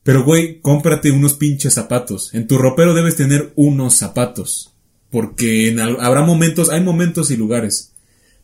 Pero, 0.04 0.24
güey, 0.26 0.60
cómprate 0.62 1.12
unos 1.12 1.34
pinches 1.36 1.74
zapatos. 1.74 2.34
En 2.34 2.46
tu 2.48 2.58
ropero 2.58 2.94
debes 2.94 3.16
tener 3.16 3.54
unos 3.56 3.96
zapatos. 3.96 4.74
Porque 5.10 5.70
en 5.70 5.80
al- 5.80 5.98
habrá 6.02 6.22
momentos, 6.24 6.70
hay 6.70 6.82
momentos 6.82 7.32
y 7.32 7.38
lugares. 7.38 7.92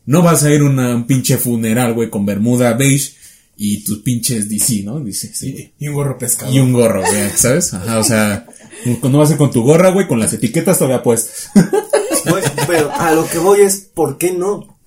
No 0.06 0.22
vas 0.22 0.42
a 0.44 0.50
ir 0.54 0.60
a 0.62 0.64
una- 0.64 0.94
un 0.94 1.06
pinche 1.06 1.36
funeral, 1.36 1.92
güey, 1.94 2.08
con 2.10 2.24
bermuda 2.24 2.72
beige 2.74 3.12
y 3.56 3.84
tus 3.84 3.98
pinches 3.98 4.48
DC, 4.48 4.82
¿no? 4.84 5.00
Dice, 5.00 5.32
sí. 5.34 5.72
Y 5.78 5.88
un 5.88 5.94
gorro 5.94 6.16
pescado. 6.16 6.50
Y 6.52 6.58
un 6.60 6.72
gorro, 6.72 7.02
güey, 7.02 7.30
¿sabes? 7.36 7.74
Ajá, 7.74 7.98
o 7.98 8.04
sea, 8.04 8.46
no 9.02 9.18
vas 9.18 9.28
a 9.28 9.32
ir 9.32 9.38
con 9.38 9.50
tu 9.50 9.62
gorra, 9.62 9.90
güey, 9.90 10.06
con 10.08 10.18
las 10.18 10.32
etiquetas 10.32 10.78
todavía 10.78 11.02
puestas. 11.02 11.50
Güey, 12.28 12.42
pero 12.66 12.90
a 12.92 13.12
lo 13.12 13.26
que 13.28 13.38
voy 13.38 13.60
es, 13.60 13.76
¿por 13.92 14.16
qué 14.16 14.32
no? 14.32 14.79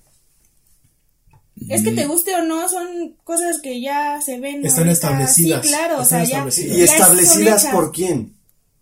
Es 1.68 1.82
que 1.82 1.92
te 1.92 2.06
guste 2.06 2.34
o 2.34 2.42
no, 2.44 2.68
son 2.68 3.16
cosas 3.24 3.60
que 3.60 3.80
ya 3.80 4.20
se 4.20 4.38
ven. 4.40 4.64
Están 4.64 4.88
ahorita. 4.88 4.92
establecidas, 4.92 5.62
Sí, 5.62 5.68
claro, 5.72 5.98
o 5.98 6.02
están 6.02 6.26
sea, 6.26 6.28
ya. 6.28 6.36
establecidas. 6.48 6.76
¿Y 6.76 6.80
ya 6.80 6.86
son 6.86 6.94
establecidas 6.96 7.66
por 7.66 7.92
quién? 7.92 8.34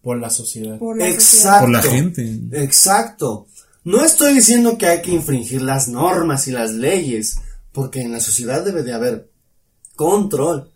Por 0.03 0.19
la 0.19 0.31
sociedad. 0.31 0.79
por 0.79 0.97
la 0.99 1.05
sociedad. 1.05 1.21
Exacto. 1.21 1.61
Por 1.65 1.71
la 1.73 1.83
gente. 1.83 2.41
Exacto. 2.53 3.47
No 3.85 4.05
estoy 4.05 4.35
diciendo 4.35 4.79
que 4.79 4.87
hay 4.87 5.03
que 5.03 5.13
infringir 5.13 5.63
las 5.63 5.89
normas 5.89 6.47
y 6.49 6.53
las 6.53 6.73
leyes, 6.73 7.39
porque 7.73 8.01
en 8.03 8.13
la 8.13 8.21
sociedad 8.21 8.65
debe 8.65 8.83
de 8.83 8.93
haber 8.93 9.31
control. 9.97 10.71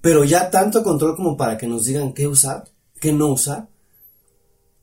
Pero 0.00 0.24
ya 0.24 0.50
tanto 0.50 0.82
control 0.82 1.14
como 1.16 1.36
para 1.36 1.58
que 1.58 1.66
nos 1.66 1.84
digan 1.84 2.12
qué 2.12 2.26
usar, 2.26 2.64
qué 3.00 3.12
no 3.12 3.28
usar. 3.28 3.68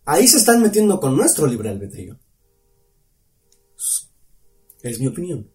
Ahí 0.05 0.27
se 0.27 0.37
están 0.37 0.61
metiendo 0.61 0.99
con 0.99 1.17
nuestro 1.17 1.47
libre 1.47 1.69
albedrío. 1.69 2.17
Es 4.81 4.99
mi 4.99 5.07
opinión. 5.07 5.49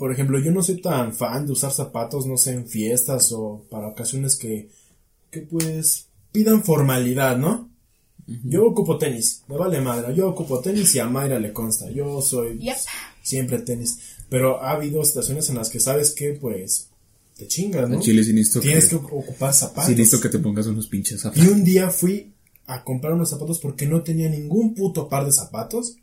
Por 0.00 0.10
ejemplo, 0.12 0.38
yo 0.38 0.50
no 0.50 0.62
soy 0.62 0.80
tan 0.80 1.12
fan 1.14 1.44
de 1.46 1.52
usar 1.52 1.70
zapatos, 1.72 2.24
no 2.26 2.38
sé, 2.38 2.52
en 2.54 2.66
fiestas 2.66 3.30
o 3.32 3.66
para 3.70 3.88
ocasiones 3.88 4.34
que, 4.36 4.70
que 5.30 5.42
pues 5.42 6.06
pidan 6.32 6.64
formalidad, 6.64 7.36
¿no? 7.36 7.68
Yo 8.44 8.64
ocupo 8.64 8.96
tenis, 8.96 9.42
me 9.48 9.56
vale 9.58 9.78
madre, 9.80 10.14
yo 10.14 10.28
ocupo 10.30 10.60
tenis 10.60 10.94
y 10.94 11.00
a 11.00 11.06
Mayra 11.06 11.38
le 11.38 11.52
consta, 11.52 11.90
yo 11.90 12.22
soy 12.22 12.58
Yep. 12.60 12.76
siempre 13.22 13.58
tenis, 13.58 13.98
pero 14.30 14.62
ha 14.62 14.70
habido 14.70 15.04
situaciones 15.04 15.50
en 15.50 15.56
las 15.56 15.68
que 15.68 15.80
sabes 15.80 16.12
que 16.14 16.30
pues 16.40 16.88
te 17.36 17.46
chingas, 17.46 17.90
¿no? 17.90 18.00
Chile 18.00 18.22
Tienes 18.24 18.50
que- 18.86 18.90
que 18.90 18.96
ocupar 18.96 19.52
zapatos. 19.52 19.86
Sí, 19.90 19.94
listo 19.96 20.18
que 20.20 20.28
te 20.30 20.38
pongas 20.38 20.66
unos 20.66 20.86
pinches 20.86 21.18
Y 21.18 21.22
zapatos. 21.22 21.46
un 21.48 21.62
día 21.64 21.90
fui 21.90 22.32
a 22.66 22.84
comprar 22.84 23.12
unos 23.12 23.28
zapatos 23.30 23.58
porque 23.58 23.86
no 23.86 24.02
tenía 24.02 24.30
ningún 24.30 24.74
puto 24.74 25.08
par 25.10 25.26
de 25.26 25.32
zapatos. 25.32 25.96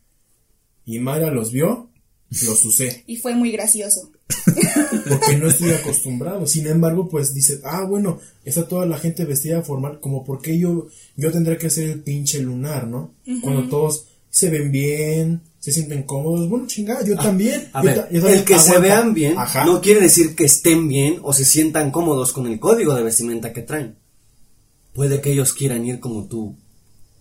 Y 0.86 1.00
Mayra 1.00 1.32
los 1.32 1.52
vio, 1.52 1.90
los 2.30 2.66
usé. 2.66 3.04
Y 3.08 3.18
fue 3.18 3.34
muy 3.36 3.52
gracioso. 3.52 4.10
Porque 5.10 5.38
no 5.38 5.48
estoy 5.48 5.72
acostumbrado. 5.82 6.46
Sin 6.48 6.68
embargo, 6.68 7.08
pues 7.10 7.34
dice, 7.34 7.60
ah, 7.64 7.84
bueno, 7.86 8.20
está 8.44 8.68
toda 8.68 8.86
la 8.86 8.98
gente 8.98 9.26
vestida 9.26 9.62
formal, 9.62 10.00
como 10.00 10.24
porque 10.26 10.58
yo, 10.60 10.88
yo 11.16 11.32
tendré 11.32 11.58
que 11.58 11.70
ser 11.70 11.90
el 11.90 12.00
pinche 12.02 12.40
lunar, 12.42 12.88
¿no? 12.88 13.14
Cuando 13.42 13.68
todos 13.70 14.06
se 14.30 14.50
ven 14.50 14.72
bien, 14.72 15.42
se 15.60 15.72
sienten 15.72 16.04
cómodos. 16.04 16.50
Bueno, 16.50 16.68
chingada, 16.68 17.04
yo 17.06 17.16
también. 17.16 17.70
A 17.74 17.82
Yo 17.82 17.86
ver, 17.88 17.96
ta- 17.96 18.10
yo 18.12 18.20
también 18.22 18.40
el 18.40 18.46
que 18.46 18.60
se 18.60 18.80
vean 18.80 19.14
bien 19.14 19.38
Ajá. 19.38 19.66
no 19.66 19.82
quiere 19.82 20.02
decir 20.02 20.36
que 20.36 20.46
estén 20.46 20.88
bien 20.88 21.20
o 21.24 21.34
se 21.34 21.46
sientan 21.46 21.92
cómodos 21.92 22.34
con 22.34 22.48
el 22.48 22.60
código 22.60 22.94
de 22.94 23.04
vestimenta 23.04 23.54
que 23.54 23.62
traen. 23.62 23.96
Puede 24.94 25.22
que 25.22 25.32
ellos 25.32 25.54
quieran 25.54 25.86
ir 25.86 26.00
como 26.00 26.26
tú. 26.26 26.56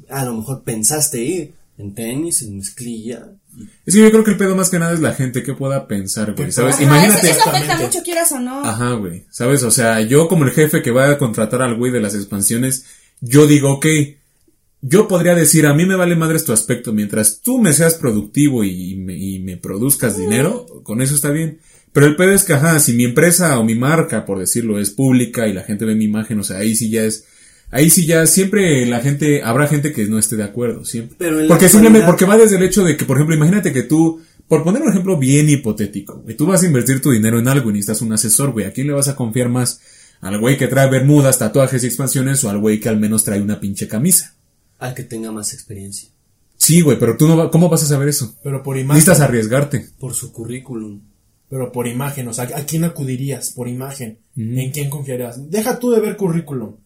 A 0.08 0.24
lo 0.24 0.34
mejor 0.34 0.62
pensaste 0.62 1.22
ir 1.22 1.54
en 1.78 1.94
tenis, 1.94 2.42
en 2.42 2.56
mezclilla. 2.56 3.28
Es 3.84 3.94
que 3.94 4.00
yo 4.00 4.10
creo 4.10 4.24
que 4.24 4.32
el 4.32 4.36
pedo 4.36 4.56
más 4.56 4.70
que 4.70 4.78
nada 4.78 4.92
es 4.92 5.00
la 5.00 5.14
gente 5.14 5.42
que 5.42 5.54
pueda 5.54 5.86
pensar, 5.86 6.34
güey, 6.34 6.52
¿sabes? 6.52 6.76
Ajá, 6.76 6.84
Imagínate. 6.84 7.30
eso, 7.30 7.40
eso 7.40 7.50
afecta 7.50 7.76
mucho, 7.76 8.02
quieras 8.02 8.32
o 8.32 8.40
no. 8.40 8.64
Ajá, 8.64 8.92
güey. 8.92 9.24
¿Sabes? 9.30 9.62
O 9.62 9.70
sea, 9.70 10.00
yo 10.02 10.28
como 10.28 10.44
el 10.44 10.52
jefe 10.52 10.82
que 10.82 10.90
va 10.90 11.10
a 11.10 11.18
contratar 11.18 11.62
al 11.62 11.76
güey 11.76 11.92
de 11.92 12.00
las 12.00 12.14
expansiones, 12.14 12.84
yo 13.20 13.46
digo, 13.46 13.72
ok, 13.74 13.86
yo 14.82 15.08
podría 15.08 15.34
decir, 15.34 15.66
a 15.66 15.74
mí 15.74 15.86
me 15.86 15.96
vale 15.96 16.16
madres 16.16 16.44
tu 16.44 16.52
aspecto, 16.52 16.92
mientras 16.92 17.40
tú 17.40 17.58
me 17.58 17.72
seas 17.72 17.94
productivo 17.94 18.62
y 18.62 18.94
me, 18.96 19.16
y 19.16 19.38
me 19.38 19.56
produzcas 19.56 20.16
dinero, 20.16 20.66
con 20.82 21.00
eso 21.02 21.14
está 21.14 21.30
bien. 21.30 21.60
Pero 21.92 22.06
el 22.06 22.16
pedo 22.16 22.32
es 22.32 22.44
que, 22.44 22.52
ajá, 22.52 22.78
si 22.78 22.92
mi 22.92 23.04
empresa 23.04 23.58
o 23.58 23.64
mi 23.64 23.74
marca, 23.74 24.26
por 24.26 24.38
decirlo, 24.38 24.78
es 24.78 24.90
pública 24.90 25.48
y 25.48 25.54
la 25.54 25.62
gente 25.62 25.86
ve 25.86 25.94
mi 25.94 26.04
imagen, 26.04 26.38
o 26.38 26.44
sea, 26.44 26.58
ahí 26.58 26.76
sí 26.76 26.90
ya 26.90 27.02
es, 27.02 27.24
ahí 27.70 27.90
sí 27.90 28.06
ya 28.06 28.26
siempre 28.26 28.86
la 28.86 29.00
gente, 29.00 29.42
habrá 29.42 29.66
gente 29.66 29.92
que 29.92 30.06
no 30.06 30.18
esté 30.18 30.36
de 30.36 30.44
acuerdo, 30.44 30.84
siempre. 30.84 31.16
Pero 31.18 31.46
porque 31.48 31.68
simplemente, 31.68 32.06
porque 32.06 32.24
va 32.24 32.36
desde 32.36 32.56
el 32.56 32.62
hecho 32.62 32.84
de 32.84 32.96
que, 32.96 33.04
por 33.04 33.16
ejemplo, 33.16 33.34
imagínate 33.36 33.72
que 33.72 33.82
tú, 33.82 34.20
por 34.48 34.62
poner 34.64 34.82
un 34.82 34.90
ejemplo 34.90 35.16
bien 35.18 35.48
hipotético, 35.48 36.20
güey, 36.22 36.36
tú 36.36 36.46
vas 36.46 36.62
a 36.62 36.66
invertir 36.66 37.00
tu 37.00 37.10
dinero 37.10 37.38
en 37.38 37.48
algo 37.48 37.70
y 37.70 37.74
necesitas 37.74 38.02
un 38.02 38.12
asesor, 38.12 38.52
güey, 38.52 38.66
¿a 38.66 38.72
quién 38.72 38.86
le 38.86 38.92
vas 38.92 39.08
a 39.08 39.16
confiar 39.16 39.48
más? 39.48 39.80
¿Al 40.20 40.38
güey 40.40 40.56
que 40.56 40.66
trae 40.68 40.88
bermudas, 40.88 41.38
tatuajes 41.38 41.82
y 41.84 41.86
expansiones 41.86 42.42
o 42.44 42.50
al 42.50 42.58
güey 42.58 42.80
que 42.80 42.88
al 42.88 42.98
menos 42.98 43.22
trae 43.24 43.40
una 43.40 43.60
pinche 43.60 43.86
camisa? 43.86 44.34
Al 44.78 44.94
que 44.94 45.02
tenga 45.04 45.30
más 45.32 45.52
experiencia. 45.52 46.08
Sí, 46.56 46.80
güey, 46.80 46.98
pero 46.98 47.16
tú 47.18 47.28
no, 47.28 47.36
va- 47.36 47.50
¿cómo 47.50 47.68
vas 47.68 47.82
a 47.82 47.86
saber 47.86 48.08
eso? 48.08 48.34
Pero 48.42 48.62
por 48.62 48.78
imagen. 48.78 48.96
Necesitas 48.96 49.20
arriesgarte. 49.20 49.88
Por 49.98 50.14
su 50.14 50.32
currículum. 50.32 51.00
Pero 51.50 51.70
por 51.70 51.86
imagen, 51.86 52.26
o 52.28 52.32
sea, 52.32 52.44
¿a 52.44 52.64
quién 52.64 52.84
acudirías 52.84 53.50
por 53.50 53.68
imagen? 53.68 54.18
¿En 54.36 54.70
quién 54.72 54.88
confiarías? 54.90 55.50
Deja 55.50 55.78
tú 55.78 55.90
de 55.90 56.00
ver 56.00 56.16
currículum. 56.16 56.76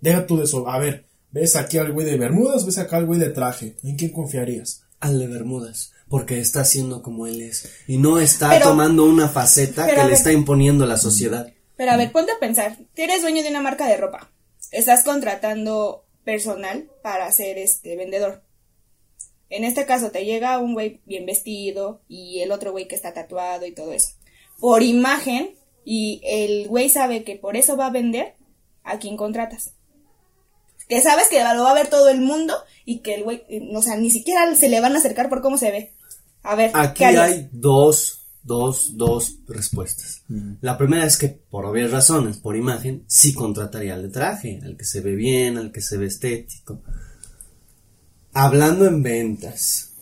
Deja 0.00 0.26
tú 0.26 0.36
de 0.36 0.44
eso. 0.44 0.68
A 0.68 0.78
ver, 0.78 1.06
ves 1.30 1.56
aquí 1.56 1.78
al 1.78 1.92
güey 1.92 2.06
de 2.06 2.16
Bermudas, 2.16 2.64
ves 2.66 2.78
acá 2.78 2.96
al 2.98 3.06
güey 3.06 3.18
de 3.20 3.30
traje. 3.30 3.76
¿En 3.82 3.96
quién 3.96 4.12
confiarías? 4.12 4.82
Al 5.00 5.18
de 5.18 5.26
Bermudas. 5.26 5.92
Porque 6.08 6.40
está 6.40 6.60
haciendo 6.60 7.02
como 7.02 7.26
él 7.26 7.42
es. 7.42 7.70
Y 7.86 7.98
no 7.98 8.18
está 8.18 8.50
Pero- 8.50 8.66
tomando 8.70 9.04
una 9.04 9.28
faceta 9.28 9.86
que 9.86 10.04
le 10.04 10.14
está 10.14 10.32
imponiendo 10.32 10.86
la 10.86 10.96
sociedad. 10.96 11.52
Pero 11.76 11.92
a 11.92 11.96
ver, 11.96 12.10
ponte 12.12 12.32
a 12.32 12.38
pensar, 12.40 12.76
tú 12.76 13.02
eres 13.02 13.22
dueño 13.22 13.42
de 13.42 13.50
una 13.50 13.60
marca 13.60 13.86
de 13.86 13.96
ropa, 13.96 14.32
estás 14.72 15.04
contratando 15.04 16.04
personal 16.24 16.90
para 17.02 17.30
ser 17.30 17.56
este 17.56 17.94
vendedor. 17.96 18.42
En 19.50 19.62
este 19.64 19.86
caso 19.86 20.10
te 20.10 20.24
llega 20.24 20.58
un 20.58 20.74
güey 20.74 21.00
bien 21.06 21.24
vestido 21.24 22.02
y 22.08 22.40
el 22.40 22.50
otro 22.52 22.72
güey 22.72 22.88
que 22.88 22.96
está 22.96 23.14
tatuado 23.14 23.64
y 23.64 23.72
todo 23.72 23.92
eso. 23.92 24.08
Por 24.58 24.82
imagen 24.82 25.54
y 25.84 26.20
el 26.24 26.68
güey 26.68 26.88
sabe 26.88 27.22
que 27.22 27.36
por 27.36 27.56
eso 27.56 27.76
va 27.76 27.86
a 27.86 27.90
vender 27.90 28.34
a 28.82 28.98
quien 28.98 29.16
contratas. 29.16 29.72
Que 30.88 31.02
sabes 31.02 31.28
que 31.28 31.42
lo 31.42 31.64
va 31.64 31.70
a 31.72 31.74
ver 31.74 31.88
todo 31.88 32.08
el 32.08 32.20
mundo 32.20 32.54
y 32.84 33.00
que 33.00 33.16
el 33.16 33.24
güey, 33.24 33.44
o 33.74 33.82
sea, 33.82 33.96
ni 33.96 34.10
siquiera 34.10 34.54
se 34.54 34.68
le 34.68 34.80
van 34.80 34.94
a 34.94 34.98
acercar 34.98 35.28
por 35.28 35.42
cómo 35.42 35.58
se 35.58 35.70
ve. 35.70 35.92
A 36.42 36.54
ver, 36.54 36.70
Aquí 36.74 37.04
hay 37.04 37.48
dos, 37.52 38.26
dos, 38.42 38.96
dos 38.96 39.36
respuestas. 39.46 40.22
La 40.60 40.78
primera 40.78 41.04
es 41.04 41.18
que, 41.18 41.28
por 41.28 41.66
obvias 41.66 41.90
razones, 41.90 42.38
por 42.38 42.56
imagen, 42.56 43.04
sí 43.06 43.34
contrataría 43.34 43.94
al 43.94 44.02
de 44.02 44.08
traje, 44.08 44.60
al 44.64 44.76
que 44.76 44.84
se 44.84 45.00
ve 45.00 45.14
bien, 45.14 45.58
al 45.58 45.72
que 45.72 45.82
se 45.82 45.98
ve 45.98 46.06
estético. 46.06 46.80
Hablando 48.32 48.86
en 48.86 49.02
ventas, 49.02 49.92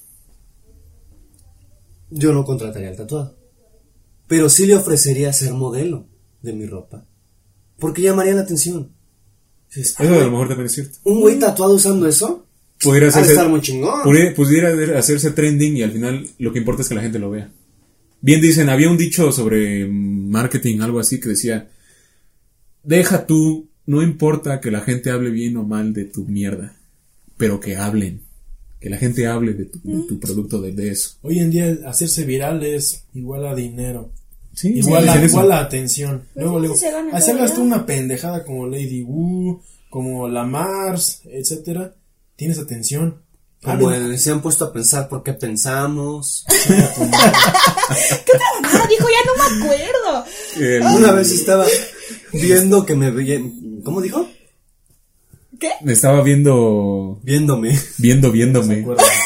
yo 2.11 2.33
no 2.33 2.45
contrataría 2.45 2.91
al 2.91 2.97
tatuado. 2.97 3.37
Pero 4.27 4.49
sí 4.49 4.67
le 4.67 4.77
ofrecería 4.77 5.33
ser 5.33 5.53
modelo 5.53 6.07
de 6.43 6.53
mi 6.53 6.67
ropa. 6.67 7.07
Porque 7.79 8.03
llamaría 8.03 8.35
la 8.35 8.43
atención. 8.43 8.96
Eso 9.75 9.95
a 9.99 10.05
lo 10.05 10.31
mejor 10.31 10.49
también 10.49 10.67
es 10.67 10.73
cierto. 10.73 10.99
¿Un 11.05 11.21
güey 11.21 11.39
tatuado 11.39 11.75
usando 11.75 12.07
eso? 12.07 12.47
Pudiera 12.83 13.09
hacerse, 13.09 13.33
estar 13.33 13.49
muy 13.49 13.61
chingón. 13.61 14.03
pudiera, 14.03 14.35
pudiera 14.35 14.99
hacerse 14.99 15.31
trending 15.31 15.79
y 15.79 15.83
al 15.83 15.93
final 15.93 16.29
lo 16.39 16.53
que 16.53 16.59
importa 16.59 16.83
es 16.83 16.89
que 16.89 16.95
la 16.95 17.03
gente 17.03 17.19
lo 17.19 17.31
vea. 17.31 17.51
Bien 18.21 18.41
dicen, 18.41 18.69
había 18.69 18.91
un 18.91 18.97
dicho 18.97 19.33
sobre 19.33 19.87
marketing, 19.87 20.81
algo 20.81 20.99
así, 20.99 21.21
que 21.21 21.31
decía, 21.31 21.71
deja 22.83 23.27
tú, 23.27 23.69
no 23.87 24.03
importa 24.03 24.61
que 24.61 24.71
la 24.71 24.81
gente 24.81 25.11
hable 25.11 25.31
bien 25.31 25.57
o 25.57 25.65
mal 25.65 25.93
de 25.93 26.05
tu 26.05 26.25
mierda, 26.25 26.77
pero 27.37 27.61
que 27.61 27.77
hablen, 27.77 28.23
que 28.81 28.91
la 28.91 28.97
gente 28.97 29.27
hable 29.27 29.55
de 29.55 29.67
tu, 29.67 29.81
de 29.83 30.09
tu 30.09 30.19
producto, 30.19 30.61
de, 30.61 30.73
de 30.73 30.91
eso. 30.91 31.11
Hoy 31.23 31.39
en 31.39 31.51
día 31.51 31.79
hacerse 31.87 32.25
viral 32.25 32.65
es 32.65 33.05
igual 33.15 33.47
a 33.47 33.55
dinero. 33.55 34.11
Sí, 34.57 34.73
Igual, 34.79 35.05
sí, 35.05 35.09
a, 35.09 35.13
dicen 35.13 35.27
eso. 35.27 35.37
igual 35.37 35.53
a 35.53 35.61
atención. 35.61 36.25
Luego, 36.35 36.59
luego, 36.59 36.75
hagas 37.13 37.55
tú 37.55 37.61
¿no? 37.61 37.67
una 37.77 37.87
pendejada 37.87 38.43
como 38.43 38.67
Lady 38.67 39.03
Wu, 39.03 39.61
como 39.91 40.27
la 40.29 40.45
Mars, 40.45 41.21
etcétera, 41.31 41.95
tienes 42.37 42.59
atención. 42.59 43.23
Como 43.63 43.91
el- 43.93 44.19
se 44.19 44.31
han 44.31 44.41
puesto 44.43 44.65
a 44.65 44.73
pensar 44.73 45.09
por 45.09 45.23
qué 45.23 45.33
pensamos. 45.35 46.45
Ah, 47.89 48.87
dijo, 48.89 49.07
ya 49.09 49.23
no 49.27 49.59
me 49.59 49.65
acuerdo. 49.65 50.25
Una 50.99 51.13
vez 51.13 51.31
estaba 51.31 51.65
viendo 52.33 52.85
que 52.85 52.95
me 52.97 53.11
veía. 53.11 53.41
¿Cómo 53.85 54.01
dijo? 54.01 54.29
¿Qué? 55.61 55.71
me 55.83 55.93
estaba 55.93 56.21
viendo, 56.23 57.19
Viéndome. 57.23 57.79
viendo, 57.99 58.29
¿Se 58.29 58.33
viéndome. 58.33 58.81
acuerdan? 58.81 59.07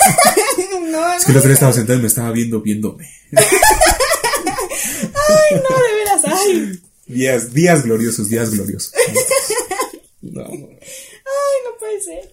No, 0.91 1.15
Es 1.15 1.25
que 1.25 1.31
el 1.33 1.39
otro 1.39 1.49
día 1.49 1.55
estaba 1.55 1.73
sentado 1.73 1.99
y 1.99 2.03
me 2.03 2.09
estaba 2.09 2.31
viendo, 2.33 2.61
viéndome. 2.61 3.09
Ay, 5.51 5.57
no, 5.57 5.77
de 5.77 5.95
veras, 5.97 6.23
ay. 6.25 6.81
Días, 7.07 7.53
días 7.53 7.85
gloriosos, 7.85 8.29
días 8.29 8.51
gloriosos. 8.51 8.93
No, 10.23 10.43
no. 10.43 10.49
Ay, 10.51 11.57
no 11.65 11.79
puede 11.79 12.01
ser. 12.01 12.31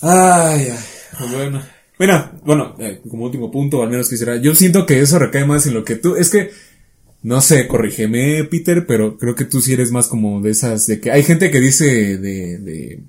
Ay, 0.00 0.68
ay, 0.70 0.78
pues 1.18 1.32
bueno. 1.32 1.62
Bueno, 1.98 2.40
bueno, 2.44 2.76
eh, 2.78 3.02
como 3.10 3.26
último 3.26 3.50
punto, 3.50 3.82
al 3.82 3.90
menos 3.90 4.08
quisiera. 4.08 4.36
Yo 4.36 4.54
siento 4.54 4.86
que 4.86 5.00
eso 5.00 5.18
recae 5.18 5.44
más 5.44 5.66
en 5.66 5.74
lo 5.74 5.84
que 5.84 5.96
tú. 5.96 6.16
Es 6.16 6.30
que, 6.30 6.50
no 7.22 7.42
sé, 7.42 7.68
corrígeme, 7.68 8.44
Peter, 8.44 8.86
pero 8.86 9.18
creo 9.18 9.34
que 9.34 9.44
tú 9.44 9.60
sí 9.60 9.74
eres 9.74 9.90
más 9.90 10.08
como 10.08 10.40
de 10.40 10.50
esas. 10.50 10.86
De 10.86 10.98
que 10.98 11.10
hay 11.10 11.22
gente 11.22 11.50
que 11.50 11.60
dice 11.60 12.16
de. 12.16 12.58
de 12.58 13.02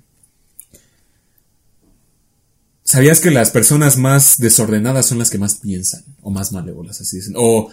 ¿Sabías 2.84 3.20
que 3.20 3.30
las 3.30 3.50
personas 3.50 3.96
más 3.96 4.36
desordenadas 4.36 5.06
son 5.06 5.18
las 5.18 5.30
que 5.30 5.38
más 5.38 5.54
piensan? 5.54 6.04
O 6.20 6.30
más 6.30 6.52
malévolas, 6.52 7.00
así 7.00 7.16
dicen. 7.16 7.32
O 7.36 7.70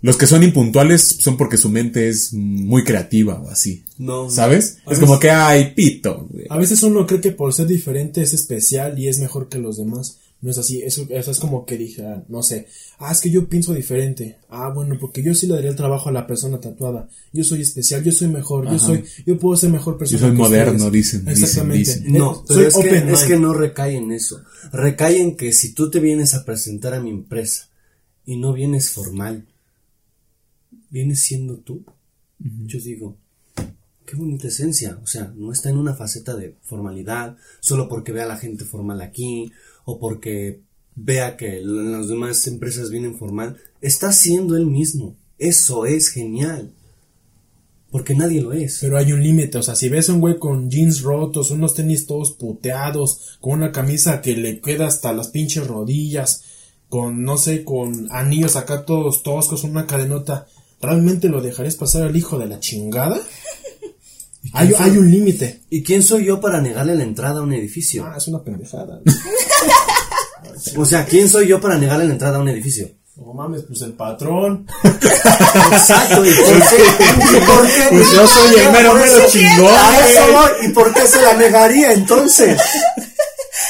los 0.00 0.16
que 0.16 0.26
son 0.28 0.42
impuntuales 0.44 1.02
son 1.20 1.36
porque 1.36 1.56
su 1.56 1.68
mente 1.68 2.08
es 2.08 2.32
muy 2.32 2.84
creativa 2.84 3.40
o 3.40 3.48
así. 3.50 3.84
No. 3.98 4.30
¿Sabes? 4.30 4.78
Es 4.78 4.84
veces- 4.86 5.00
como 5.04 5.18
que, 5.18 5.30
ay, 5.30 5.72
pito. 5.74 6.26
güey. 6.30 6.46
A 6.50 6.56
veces 6.56 6.82
uno 6.84 7.06
cree 7.06 7.20
que 7.20 7.32
por 7.32 7.52
ser 7.52 7.66
diferente 7.66 8.22
es 8.22 8.32
especial 8.32 8.98
y 8.98 9.08
es 9.08 9.18
mejor 9.18 9.48
que 9.48 9.58
los 9.58 9.76
demás. 9.76 10.18
No 10.40 10.52
es 10.52 10.58
así, 10.58 10.80
eso, 10.82 11.04
eso 11.10 11.32
es 11.32 11.38
como 11.40 11.66
que 11.66 11.76
dije, 11.76 12.06
ah, 12.06 12.22
no 12.28 12.44
sé, 12.44 12.68
ah, 13.00 13.10
es 13.10 13.20
que 13.20 13.28
yo 13.28 13.48
pienso 13.48 13.74
diferente. 13.74 14.36
Ah, 14.48 14.70
bueno, 14.72 14.96
porque 15.00 15.20
yo 15.20 15.34
sí 15.34 15.48
le 15.48 15.54
daría 15.56 15.70
el 15.70 15.74
trabajo 15.76 16.10
a 16.10 16.12
la 16.12 16.28
persona 16.28 16.60
tatuada. 16.60 17.08
Yo 17.32 17.42
soy 17.42 17.62
especial, 17.62 18.04
yo 18.04 18.12
soy 18.12 18.28
mejor, 18.28 18.70
yo 18.70 18.78
soy, 18.78 19.02
yo 19.26 19.36
puedo 19.36 19.56
ser 19.56 19.70
mejor 19.70 19.98
persona. 19.98 20.20
Yo 20.20 20.26
soy 20.28 20.36
que 20.36 20.40
moderno, 20.42 20.72
ustedes. 20.74 20.92
dicen, 20.92 21.28
Exactamente. 21.28 21.78
dicen. 21.78 22.12
No, 22.12 22.34
Eh, 22.36 22.44
pero 22.46 22.54
soy 22.60 22.66
es 22.68 22.74
que, 22.74 22.78
open 22.98 23.08
es 23.08 23.22
que 23.24 23.36
no 23.36 23.52
recae 23.52 23.96
en 23.96 24.12
eso. 24.12 24.40
Recae 24.72 25.20
en 25.20 25.36
que 25.36 25.50
si 25.52 25.72
tú 25.74 25.90
te 25.90 25.98
vienes 25.98 26.34
a 26.34 26.44
presentar 26.44 26.94
a 26.94 27.00
mi 27.00 27.10
empresa 27.10 27.68
y 28.24 28.36
no 28.36 28.52
vienes 28.52 28.90
formal, 28.90 29.44
vienes 30.90 31.20
siendo 31.22 31.58
tú, 31.58 31.84
yo 32.38 32.80
digo, 32.80 33.16
qué 34.08 34.16
bonita 34.16 34.48
esencia. 34.48 34.98
O 35.02 35.06
sea, 35.06 35.32
no 35.36 35.52
está 35.52 35.70
en 35.70 35.78
una 35.78 35.94
faceta 35.94 36.34
de 36.34 36.56
formalidad, 36.62 37.36
solo 37.60 37.88
porque 37.88 38.12
vea 38.12 38.24
a 38.24 38.28
la 38.28 38.36
gente 38.36 38.64
formal 38.64 39.00
aquí, 39.02 39.52
o 39.84 39.98
porque 39.98 40.62
vea 40.94 41.36
que 41.36 41.60
las 41.62 42.08
demás 42.08 42.46
empresas 42.46 42.90
vienen 42.90 43.16
formal. 43.16 43.56
Está 43.80 44.12
siendo 44.12 44.56
él 44.56 44.66
mismo. 44.66 45.16
Eso 45.38 45.86
es 45.86 46.08
genial. 46.08 46.72
Porque 47.90 48.14
nadie 48.14 48.42
lo 48.42 48.52
es. 48.52 48.78
Pero 48.80 48.98
hay 48.98 49.12
un 49.12 49.22
límite, 49.22 49.58
o 49.58 49.62
sea, 49.62 49.74
si 49.74 49.88
ves 49.88 50.08
a 50.08 50.12
un 50.12 50.20
güey 50.20 50.38
con 50.38 50.70
jeans 50.70 51.02
rotos, 51.02 51.50
unos 51.50 51.74
tenis 51.74 52.06
todos 52.06 52.32
puteados, 52.32 53.38
con 53.40 53.54
una 53.54 53.72
camisa 53.72 54.20
que 54.20 54.36
le 54.36 54.60
queda 54.60 54.86
hasta 54.86 55.12
las 55.12 55.28
pinches 55.28 55.66
rodillas, 55.66 56.44
con, 56.88 57.22
no 57.22 57.38
sé, 57.38 57.64
con 57.64 58.08
anillos 58.10 58.56
acá 58.56 58.84
todos 58.84 59.22
toscos, 59.22 59.64
una 59.64 59.86
cadenota, 59.86 60.46
¿realmente 60.80 61.28
lo 61.28 61.40
dejarías 61.40 61.76
pasar 61.76 62.02
al 62.02 62.16
hijo 62.16 62.38
de 62.38 62.46
la 62.46 62.60
chingada? 62.60 63.18
Hay, 64.54 64.72
hay 64.78 64.96
un 64.96 65.10
límite. 65.10 65.60
¿Y 65.68 65.82
quién 65.82 66.02
soy 66.02 66.24
yo 66.24 66.40
para 66.40 66.60
negarle 66.60 66.94
la 66.94 67.02
entrada 67.02 67.40
a 67.40 67.42
un 67.42 67.52
edificio? 67.52 68.06
Ah, 68.06 68.14
es 68.16 68.28
una 68.28 68.42
pendejada. 68.42 69.00
O 70.76 70.84
sea, 70.84 71.04
¿quién 71.04 71.28
soy 71.28 71.46
yo 71.46 71.60
para 71.60 71.76
negarle 71.76 72.04
la 72.06 72.12
entrada 72.12 72.38
a 72.38 72.40
un 72.40 72.48
edificio? 72.48 72.90
No 73.16 73.34
mames, 73.34 73.62
pues 73.66 73.82
el 73.82 73.94
patrón. 73.94 74.64
Exacto, 74.84 76.24
¿y 76.24 76.30
por 76.30 76.68
qué? 76.68 77.36
¿Y 77.36 77.46
por 77.46 77.66
qué? 77.66 77.86
Pues 77.90 78.12
yo 78.12 78.26
soy 78.28 78.60
el 78.60 78.72
mero, 78.72 78.94
mero 78.94 79.28
chingón, 79.28 79.74
A 79.74 80.08
eso 80.08 80.20
voy. 80.32 80.66
¿Y 80.66 80.72
por 80.72 80.94
qué 80.94 81.00
se 81.00 81.20
la 81.22 81.34
negaría 81.34 81.92
entonces? 81.92 82.60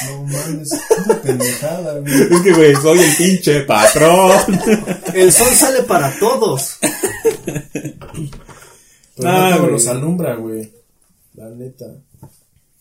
No 0.08 0.22
mames, 0.24 0.72
es 0.72 0.80
una 1.06 1.22
pendejada, 1.22 1.98
güey. 2.00 2.12
Es 2.14 2.40
que, 2.42 2.52
güey, 2.52 2.74
soy 2.76 2.98
el 2.98 3.16
pinche 3.16 3.60
patrón. 3.62 4.32
El 5.14 5.32
sol 5.32 5.48
sale 5.54 5.82
para 5.84 6.10
todos. 6.18 6.76
Pero 9.16 9.28
Ah, 9.28 9.56
no 9.58 9.66
los 9.68 9.86
alumbra, 9.86 10.36
güey. 10.36 10.70
La 11.34 11.48
neta. 11.50 11.86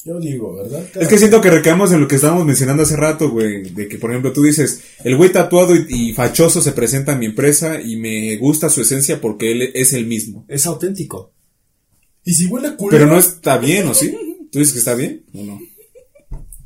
Yo 0.05 0.19
digo, 0.19 0.55
¿verdad? 0.55 0.85
Es 0.95 1.07
que 1.09 1.17
siento 1.17 1.41
que 1.41 1.49
recaemos 1.49 1.91
en 1.91 1.99
lo 1.99 2.07
que 2.07 2.15
estábamos 2.15 2.45
mencionando 2.45 2.83
hace 2.83 2.95
rato, 2.95 3.29
güey. 3.29 3.71
De 3.71 3.87
que, 3.89 3.97
por 3.97 4.09
ejemplo, 4.11 4.31
tú 4.31 4.41
dices, 4.43 4.81
el 5.03 5.17
güey 5.17 5.31
tatuado 5.31 5.75
y, 5.75 5.85
y 5.89 6.13
fachoso 6.13 6.61
se 6.61 6.71
presenta 6.71 7.13
a 7.13 7.17
mi 7.17 7.25
empresa 7.25 7.81
y 7.81 7.97
me 7.97 8.37
gusta 8.37 8.69
su 8.69 8.81
esencia 8.81 9.19
porque 9.19 9.51
él 9.51 9.71
es 9.73 9.91
el 9.93 10.05
mismo. 10.07 10.45
Es 10.47 10.65
auténtico. 10.65 11.33
Y 12.23 12.33
si 12.33 12.45
huele 12.47 12.69
a 12.69 12.75
culero. 12.77 12.97
Pero 13.03 13.11
no 13.11 13.19
está 13.19 13.57
bien, 13.57 13.87
¿o 13.89 13.93
sí? 13.93 14.15
¿Tú 14.51 14.59
dices 14.59 14.73
que 14.73 14.79
está 14.79 14.93
bien 14.95 15.25
o 15.33 15.43
no? 15.43 15.59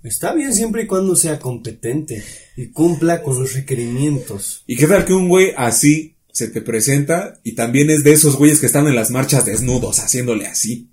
Está 0.04 0.34
bien 0.34 0.54
siempre 0.54 0.84
y 0.84 0.88
cuando 0.88 1.16
sea 1.16 1.40
competente 1.40 2.24
y 2.58 2.68
cumpla 2.68 3.22
con 3.22 3.40
los 3.40 3.54
requerimientos. 3.54 4.64
¿Y 4.66 4.76
qué 4.76 4.88
tal 4.88 5.06
que 5.06 5.14
un 5.14 5.30
güey 5.30 5.54
así 5.56 6.16
se 6.32 6.48
te 6.48 6.62
presenta 6.62 7.40
y 7.44 7.54
también 7.54 7.90
es 7.90 8.04
de 8.04 8.14
esos 8.14 8.36
güeyes 8.36 8.60
que 8.60 8.66
están 8.66 8.88
en 8.88 8.96
las 8.96 9.12
marchas 9.12 9.46
desnudos 9.46 10.00
haciéndole 10.00 10.48
así? 10.48 10.90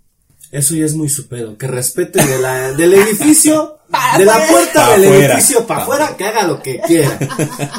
Eso 0.50 0.74
ya 0.74 0.84
es 0.84 0.94
muy 0.94 1.08
supero. 1.08 1.56
Que 1.56 1.66
respete 1.66 2.24
de 2.24 2.38
la, 2.38 2.72
del 2.72 2.94
edificio, 2.94 3.78
de 4.18 4.24
la 4.24 4.46
puerta 4.46 4.86
Pa' 4.86 4.98
del 4.98 5.04
afuera. 5.08 5.34
edificio 5.34 5.66
para 5.66 5.78
Pa' 5.80 5.82
afuera, 5.84 6.16
que 6.16 6.24
haga 6.24 6.46
lo 6.46 6.62
que 6.62 6.80
quiera. 6.86 7.18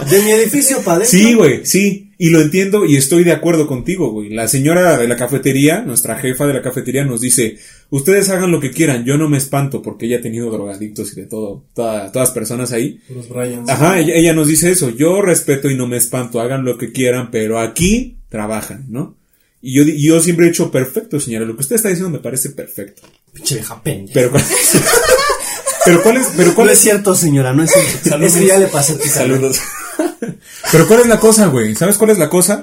De 0.10 0.22
mi 0.22 0.32
edificio 0.32 0.78
para 0.82 0.98
adentro. 0.98 1.20
Sí, 1.20 1.34
güey, 1.34 1.66
sí. 1.66 2.09
Y 2.22 2.32
lo 2.32 2.42
entiendo 2.42 2.86
y 2.86 2.98
estoy 2.98 3.24
de 3.24 3.32
acuerdo 3.32 3.66
contigo, 3.66 4.12
güey. 4.12 4.30
La 4.30 4.50
señora 4.50 4.98
de 4.98 5.08
la 5.08 5.16
cafetería, 5.16 5.84
nuestra 5.84 6.18
jefa 6.18 6.46
de 6.46 6.54
la 6.54 6.62
cafetería, 6.62 7.06
nos 7.06 7.22
dice, 7.22 7.58
ustedes 7.92 8.28
hagan 8.30 8.52
lo 8.52 8.60
que 8.60 8.72
quieran, 8.72 9.06
yo 9.06 9.18
no 9.18 9.30
me 9.30 9.38
espanto 9.38 9.82
porque 9.82 10.06
ella 10.06 10.18
ha 10.18 10.22
tenido 10.22 10.52
drogadictos 10.52 11.14
y 11.14 11.22
de 11.22 11.28
todo, 11.28 11.64
toda- 11.74 12.12
todas 12.12 12.32
personas 12.32 12.74
ahí. 12.74 13.00
Los 13.10 13.30
Bryans. 13.30 13.70
Ajá, 13.70 14.00
ella, 14.00 14.14
ella 14.16 14.34
nos 14.34 14.50
dice 14.50 14.70
eso, 14.70 14.90
yo 14.90 15.22
respeto 15.22 15.70
y 15.70 15.76
no 15.78 15.88
me 15.88 15.96
espanto, 15.96 16.42
hagan 16.42 16.66
lo 16.66 16.78
que 16.78 16.92
quieran, 16.92 17.32
pero 17.32 17.58
aquí 17.58 18.18
trabajan, 18.28 18.88
¿no? 18.90 19.16
Y 19.62 19.74
yo, 19.76 19.84
yo 19.86 20.20
siempre 20.22 20.46
he 20.46 20.50
dicho, 20.50 20.70
perfecto, 20.72 21.22
señora, 21.22 21.46
lo 21.46 21.56
que 21.56 21.62
usted 21.62 21.78
está 21.78 21.88
diciendo 21.88 22.10
me 22.10 22.20
parece 22.20 22.50
perfecto. 22.50 23.02
Pinche 23.34 23.56
vieja 23.56 23.82
pendeja. 23.82 24.14
Pero, 24.14 24.32
¿cuál- 24.32 24.44
pero 25.86 26.04
cuál 26.04 26.18
es, 26.18 26.28
pero 26.36 26.54
cuál 26.54 26.68
No 26.68 26.74
es, 26.74 26.80
es 26.80 26.84
cierto, 26.84 27.16
señora, 27.16 27.54
no 27.54 27.64
es 27.64 27.72
cierto. 27.72 27.92
Saludos. 28.10 28.36
Ese 28.36 28.46
ya 28.48 28.58
le 28.60 28.68
pasé 28.68 28.98
Saludos. 29.08 29.60
Pero 30.72 30.88
¿cuál 30.88 31.02
es 31.02 31.08
la 31.08 31.20
cosa, 31.20 31.48
güey? 31.48 31.76
¿Sabes 31.76 31.98
cuál 31.98 32.12
es 32.12 32.18
la 32.18 32.30
cosa? 32.30 32.62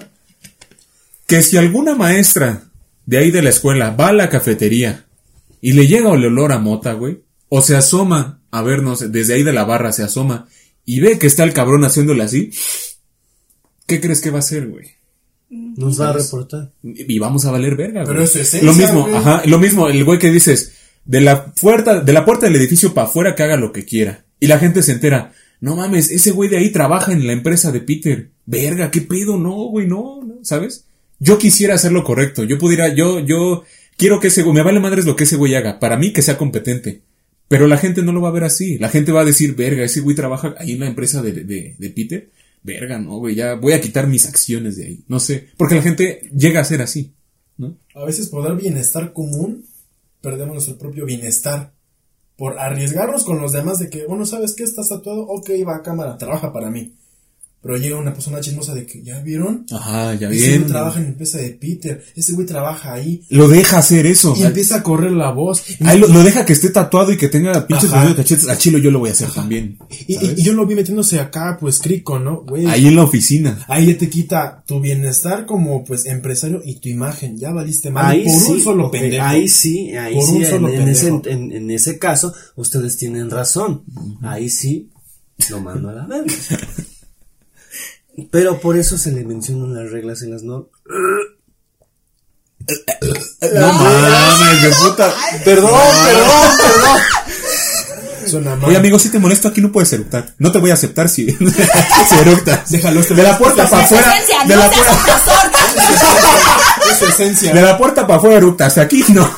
Que 1.27 1.43
si 1.43 1.57
alguna 1.57 1.95
maestra 1.95 2.65
de 3.07 3.19
ahí 3.19 3.31
de 3.31 3.43
la 3.43 3.51
escuela 3.51 3.91
va 3.91 4.09
a 4.09 4.13
la 4.13 4.29
cafetería 4.29 5.05
y 5.61 5.73
le 5.73 5.87
llega 5.87 6.13
el 6.15 6.25
olor 6.25 6.53
a 6.53 6.59
mota, 6.59 6.93
güey, 6.93 7.23
o 7.49 7.63
se 7.63 7.77
asoma 7.77 8.41
a 8.51 8.63
ver, 8.63 8.83
no 8.83 8.97
sé, 8.97 9.09
desde 9.09 9.35
ahí 9.35 9.43
de 9.43 9.53
la 9.53 9.65
barra 9.65 9.93
se 9.93 10.03
asoma 10.03 10.49
y 10.85 11.01
ve 11.01 11.19
que 11.19 11.27
está 11.27 11.45
el 11.45 11.53
cabrón 11.53 11.85
haciéndole 11.85 12.23
así, 12.23 12.51
¿qué 13.87 14.01
crees 14.01 14.21
que 14.21 14.31
va 14.31 14.37
a 14.37 14.41
hacer, 14.41 14.69
güey? 14.69 14.91
Nos 15.49 16.01
va 16.01 16.11
a 16.11 16.13
reportar. 16.13 16.73
Y 16.83 17.19
vamos 17.19 17.45
a 17.45 17.51
valer 17.53 17.77
verga, 17.77 18.03
Pero 18.05 18.15
güey. 18.15 18.25
es 18.25 18.33
su 18.33 18.39
esencia, 18.41 18.67
Lo 18.69 18.73
mismo, 18.75 19.03
güey. 19.03 19.15
ajá, 19.17 19.43
lo 19.47 19.59
mismo, 19.59 19.89
el 19.89 20.05
güey 20.05 20.19
que 20.19 20.31
dices, 20.31 20.73
de 21.05 21.21
la 21.21 21.47
puerta, 21.53 22.01
de 22.01 22.13
la 22.13 22.25
puerta 22.25 22.47
del 22.47 22.57
edificio 22.57 22.95
para 22.95 23.07
afuera 23.09 23.35
que 23.35 23.43
haga 23.45 23.57
lo 23.57 23.73
que 23.73 23.85
quiera. 23.85 24.25
Y 24.41 24.47
la 24.49 24.59
gente 24.59 24.83
se 24.83 24.93
entera, 24.93 25.33
no 25.67 25.75
mames, 25.75 26.13
ese 26.13 26.31
güey 26.31 26.49
de 26.49 26.59
ahí 26.59 26.71
trabaja 26.71 27.13
en 27.13 27.27
la 27.27 27.33
empresa 27.33 27.73
de 27.73 27.81
Peter. 27.81 28.31
Verga, 28.47 28.93
qué 28.93 29.01
pedo, 29.01 29.37
no, 29.37 29.65
güey, 29.65 29.89
no, 29.89 30.23
no, 30.23 30.37
¿sabes? 30.43 30.85
Yo 31.19 31.39
quisiera 31.39 31.75
hacer 31.75 31.91
lo 31.91 32.05
correcto, 32.05 32.45
yo 32.45 32.57
pudiera, 32.57 32.95
yo, 32.95 33.19
yo 33.19 33.65
quiero 33.97 34.21
que 34.21 34.29
ese 34.29 34.45
güey, 34.45 34.55
me 34.55 34.63
vale 34.63 34.79
madres 34.79 35.07
lo 35.07 35.17
que 35.17 35.25
ese 35.25 35.35
güey 35.35 35.57
haga, 35.57 35.81
para 35.81 35.97
mí 35.97 36.13
que 36.13 36.23
sea 36.23 36.39
competente. 36.39 37.03
Pero 37.49 37.67
la 37.67 37.79
gente 37.79 38.03
no 38.03 38.13
lo 38.13 38.21
va 38.21 38.29
a 38.29 38.33
ver 38.33 38.45
así, 38.45 38.79
la 38.79 38.91
gente 38.91 39.11
va 39.11 39.23
a 39.23 39.25
decir, 39.25 39.57
verga, 39.57 39.83
ese 39.83 40.03
güey 40.03 40.15
trabaja 40.15 40.55
ahí 40.57 40.71
en 40.71 40.79
la 40.81 40.87
empresa 40.87 41.21
de, 41.21 41.33
de, 41.33 41.75
de 41.77 41.91
Peter. 41.91 42.31
Verga, 42.63 43.01
no, 43.01 43.19
güey, 43.19 43.35
ya 43.35 43.55
voy 43.55 43.73
a 43.73 43.81
quitar 43.81 44.07
mis 44.07 44.27
acciones 44.27 44.77
de 44.77 44.85
ahí, 44.85 45.05
no 45.09 45.19
sé, 45.19 45.49
porque 45.57 45.75
la 45.75 45.83
gente 45.83 46.31
llega 46.33 46.61
a 46.61 46.65
ser 46.65 46.81
así, 46.81 47.13
¿no? 47.59 47.77
A 47.93 48.05
veces 48.05 48.29
por 48.29 48.45
dar 48.45 48.57
bienestar 48.57 49.13
común, 49.13 49.65
perdemos 50.21 50.55
nuestro 50.55 50.79
propio 50.79 51.07
bienestar. 51.07 51.73
Por 52.37 52.59
arriesgarnos 52.59 53.25
con 53.25 53.41
los 53.41 53.53
demás 53.53 53.79
de 53.79 53.89
que, 53.89 54.07
bueno, 54.07 54.27
¿sabes 54.27 54.55
qué? 54.55 54.65
Estás 54.65 54.89
tatuado, 54.89 55.27
ok, 55.27 55.51
va 55.67 55.77
a 55.77 55.83
cámara, 55.83 56.19
trabaja 56.19 56.53
para 56.53 56.71
mí. 56.71 56.95
Pero 57.67 57.79
llega 57.79 57.99
una 57.99 58.13
persona 58.15 58.41
chismosa 58.41 58.75
de 58.75 58.87
que, 58.87 59.03
¿ya 59.03 59.19
vieron? 59.21 59.67
Ajá, 59.73 60.15
ya 60.15 60.29
Ese 60.31 60.47
bien. 60.47 60.61
güey 60.61 60.71
trabaja 60.73 60.99
en 60.99 61.05
la 61.05 61.11
empresa 61.11 61.39
de 61.39 61.51
Peter, 61.51 62.05
ese 62.15 62.33
güey 62.35 62.47
trabaja 62.47 62.93
ahí. 62.93 63.23
Lo 63.31 63.49
deja 63.49 63.79
hacer 63.79 64.07
eso. 64.07 64.35
Y 64.37 64.45
empieza 64.45 64.77
a 64.77 64.83
correr 64.83 65.11
la 65.13 65.33
voz. 65.33 65.65
Ahí 65.85 65.99
lo, 65.99 66.07
lo 66.09 66.23
deja 66.23 66.45
que 66.45 66.53
esté 66.53 66.71
tatuado 66.71 67.11
y 67.13 67.17
que 67.17 67.29
tenga 67.29 67.67
pinches 67.67 67.93
Ajá. 67.93 68.09
de 68.09 68.15
cachetes. 68.15 68.49
A 68.49 68.57
Chilo 68.57 68.79
yo 68.79 68.91
lo 68.91 69.01
voy 69.01 69.09
a 69.09 69.13
hacer 69.13 69.31
también. 69.33 69.79
Y, 70.07 70.13
y- 70.13 70.15
¿sabes? 70.15 70.39
y 70.39 70.43
yo 70.43 70.53
lo 70.53 70.65
vi 70.67 70.75
metiéndose 70.77 71.19
acá, 71.19 71.57
pues, 71.61 71.81
crico, 71.81 72.19
¿no? 72.19 72.43
Güey. 72.43 72.67
Ahí 72.67 72.87
en 72.87 72.95
la 72.97 73.03
oficina. 73.03 73.65
Ahí 73.69 73.87
ya 73.93 73.99
te 73.99 74.09
quita 74.09 74.63
tu 74.67 74.81
bienestar 74.81 75.45
como 75.47 75.85
pues 75.85 76.07
empresario 76.07 76.63
y 76.65 76.77
tu 76.81 76.89
imagen. 76.89 77.37
Ya 77.37 77.51
valiste 77.53 77.91
mal 77.91 78.13
Ahí 78.13 78.25
por 78.25 78.33
sí, 78.41 78.53
un 78.53 78.63
solo 78.63 78.91
pendejo. 78.91 79.25
ahí 79.25 79.49
sí, 79.49 79.91
ahí 79.97 80.15
Por 80.15 80.25
sí, 80.25 80.31
un 80.37 80.43
en, 80.45 80.51
solo 80.51 80.69
en 80.69 80.89
ese, 80.89 81.07
pendejo. 81.07 81.29
en, 81.31 81.53
en 81.53 81.71
ese 81.71 81.99
caso, 81.99 82.33
ustedes 82.55 82.97
tienen 82.97 83.29
razón. 83.31 83.83
Ahí 84.23 84.49
sí, 84.49 84.91
lo 85.51 85.61
mando 85.61 85.89
a 85.91 85.93
la 85.95 86.07
verga. 86.07 86.27
Pero 88.31 88.61
por 88.61 88.77
eso 88.77 88.97
se 88.99 89.13
le 89.13 89.25
mencionan 89.25 89.75
las 89.75 89.91
reglas 89.91 90.23
en 90.23 90.31
las 90.33 90.43
normas. 90.43 90.71
No 93.55 93.73
mames, 93.73 94.63
de 94.63 94.71
puta. 94.71 95.15
Perdón, 95.45 95.71
perdón, 96.05 96.57
perdón. 96.59 96.99
Suena 98.27 98.57
mal. 98.57 98.69
Oye, 98.71 98.77
amigo, 98.77 98.99
si 98.99 99.09
te 99.11 99.19
molesto 99.21 99.47
aquí 99.49 99.61
no 99.61 99.71
puedes 99.71 99.93
eructar. 99.93 100.35
No 100.39 100.51
te 100.51 100.59
voy 100.59 100.71
a 100.71 100.75
aceptar 100.75 101.09
si, 101.09 101.31
si 102.09 102.15
eructas. 102.21 102.71
Déjalo, 102.71 103.01
este- 103.01 103.15
De 103.15 103.23
la 103.23 103.39
puerta 103.39 103.69
para 103.69 103.85
afuera. 103.85 104.17
Esencia, 104.17 104.45
De 104.45 104.57
la, 104.57 104.69
puerta. 104.71 104.93
Es 106.91 106.99
su 106.99 107.07
esencia. 107.07 107.53
de 107.53 107.63
la 107.63 107.79
puerta 107.79 108.07
para 108.07 108.19
afuera 108.19 108.37
eructas. 108.39 108.79
Aquí 108.79 109.05
no. 109.11 109.31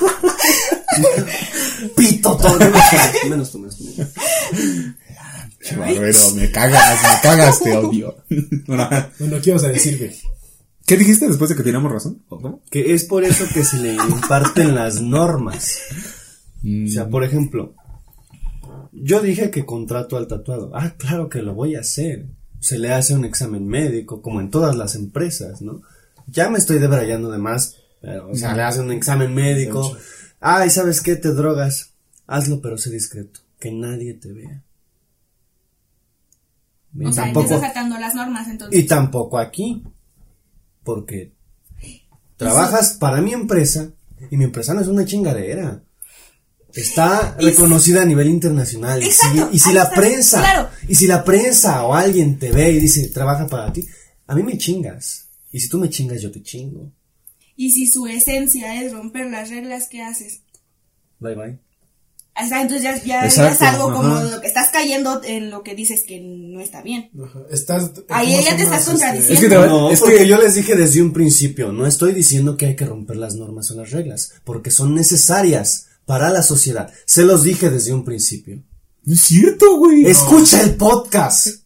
Pito 1.96 2.36
todo. 2.36 2.58
Menos 3.28 3.50
tú, 3.52 3.58
menos 3.58 3.76
tú. 3.76 3.84
Barbero, 5.76 6.30
me 6.34 6.50
cagas, 6.50 7.02
me 7.02 7.20
cagas, 7.22 7.60
te 7.62 7.76
odio. 7.76 8.16
Bueno, 8.66 8.88
Bueno, 9.18 9.36
¿qué 9.42 9.50
ibas 9.50 9.64
a 9.64 9.68
decir, 9.68 9.98
güey? 9.98 10.12
¿Qué 10.86 10.96
dijiste 10.96 11.28
después 11.28 11.50
de 11.50 11.56
que 11.56 11.62
teníamos 11.62 11.92
razón? 11.92 12.22
Que 12.70 12.94
es 12.94 13.04
por 13.04 13.22
eso 13.24 13.44
que 13.52 13.62
se 13.64 13.76
le 13.78 13.92
imparten 13.94 14.74
las 14.74 15.02
normas. 15.02 15.80
O 16.64 16.88
sea, 16.88 17.08
por 17.08 17.24
ejemplo, 17.24 17.74
yo 18.92 19.20
dije 19.20 19.50
que 19.50 19.66
contrato 19.66 20.16
al 20.16 20.26
tatuado. 20.28 20.70
Ah, 20.74 20.94
claro 20.96 21.28
que 21.28 21.42
lo 21.42 21.54
voy 21.54 21.74
a 21.76 21.80
hacer. 21.80 22.26
Se 22.60 22.78
le 22.78 22.92
hace 22.92 23.14
un 23.14 23.24
examen 23.24 23.66
médico, 23.68 24.22
como 24.22 24.40
en 24.40 24.50
todas 24.50 24.76
las 24.76 24.94
empresas, 24.94 25.60
¿no? 25.62 25.82
Ya 26.26 26.48
me 26.50 26.58
estoy 26.58 26.78
debrayando 26.78 27.30
de 27.30 27.38
más, 27.38 27.76
pero, 28.00 28.30
o 28.30 28.34
sea, 28.34 28.54
le 28.54 28.62
hace 28.62 28.80
un 28.80 28.90
examen 28.90 29.34
médico. 29.34 29.96
Ay, 30.40 30.70
¿sabes 30.70 31.00
qué? 31.00 31.16
Te 31.16 31.32
drogas. 31.34 31.90
Hazlo, 32.26 32.60
pero 32.60 32.78
sé 32.78 32.90
discreto. 32.90 33.40
Que 33.60 33.70
nadie 33.72 34.14
te 34.14 34.32
vea. 34.32 34.62
Y 36.98 37.06
O 37.06 37.12
sea, 37.12 37.32
sacando 37.60 37.98
las 37.98 38.14
normas 38.14 38.48
entonces. 38.48 38.78
y 38.78 38.86
tampoco 38.86 39.38
aquí. 39.38 39.82
Porque 40.82 41.32
trabajas 42.36 42.94
para 42.94 43.20
mi 43.20 43.32
empresa 43.32 43.90
y 44.30 44.36
mi 44.36 44.44
empresa 44.44 44.74
no 44.74 44.80
es 44.80 44.88
una 44.88 45.04
chingadera. 45.04 45.82
Está 46.74 47.36
reconocida 47.40 48.02
a 48.02 48.04
nivel 48.04 48.28
internacional. 48.28 49.02
Y 49.02 49.06
si, 49.06 49.26
Exacto, 49.26 49.50
y 49.52 49.58
si 49.58 49.72
la 49.72 49.84
está, 49.84 49.94
prensa, 49.94 50.38
claro. 50.40 50.68
y 50.86 50.94
si 50.94 51.06
la 51.06 51.24
prensa 51.24 51.84
o 51.84 51.94
alguien 51.94 52.38
te 52.38 52.52
ve 52.52 52.70
y 52.72 52.78
dice, 52.78 53.08
trabaja 53.08 53.46
para 53.46 53.72
ti, 53.72 53.84
a 54.26 54.34
mí 54.34 54.42
me 54.42 54.58
chingas. 54.58 55.28
Y 55.50 55.60
si 55.60 55.68
tú 55.68 55.78
me 55.78 55.88
chingas, 55.88 56.20
yo 56.20 56.30
te 56.30 56.42
chingo. 56.42 56.92
Y 57.56 57.70
si 57.72 57.86
su 57.86 58.06
esencia 58.06 58.82
es 58.82 58.92
romper 58.92 59.30
las 59.30 59.50
reglas, 59.50 59.88
¿qué 59.88 60.02
haces? 60.02 60.42
Bye 61.18 61.34
bye. 61.34 61.58
O 62.40 62.48
sea, 62.48 62.62
entonces 62.62 62.82
ya, 62.82 63.02
ya, 63.04 63.26
es 63.26 63.62
algo 63.62 63.92
como 63.92 64.20
lo 64.20 64.40
que 64.40 64.46
estás 64.46 64.68
cayendo 64.72 65.20
en 65.24 65.50
lo 65.50 65.62
que 65.62 65.74
dices 65.74 66.04
que 66.06 66.20
no 66.20 66.60
está 66.60 66.82
bien. 66.82 67.10
Ajá. 67.20 67.40
Estás. 67.50 67.90
Ahí 68.08 68.30
¿cómo 68.36 68.42
ya 68.48 68.56
te 68.56 68.62
estás 68.62 68.84
contradiciendo. 68.84 69.34
Es 69.34 69.40
que 69.40 69.48
te 69.48 69.54
No, 69.56 69.90
es 69.90 70.00
porque 70.00 70.18
que- 70.18 70.28
yo 70.28 70.38
les 70.40 70.54
dije 70.54 70.76
desde 70.76 71.02
un 71.02 71.12
principio, 71.12 71.72
no 71.72 71.86
estoy 71.86 72.12
diciendo 72.12 72.56
que 72.56 72.66
hay 72.66 72.76
que 72.76 72.86
romper 72.86 73.16
las 73.16 73.34
normas 73.34 73.70
o 73.70 73.74
las 73.74 73.90
reglas, 73.90 74.32
porque 74.44 74.70
son 74.70 74.94
necesarias 74.94 75.86
para 76.06 76.30
la 76.30 76.42
sociedad. 76.42 76.92
Se 77.06 77.24
los 77.24 77.42
dije 77.42 77.70
desde 77.70 77.92
un 77.92 78.04
principio. 78.04 78.62
No 79.04 79.14
es 79.14 79.20
cierto, 79.20 79.76
güey. 79.78 80.06
Escucha 80.06 80.60
el 80.62 80.74
podcast. 80.76 81.48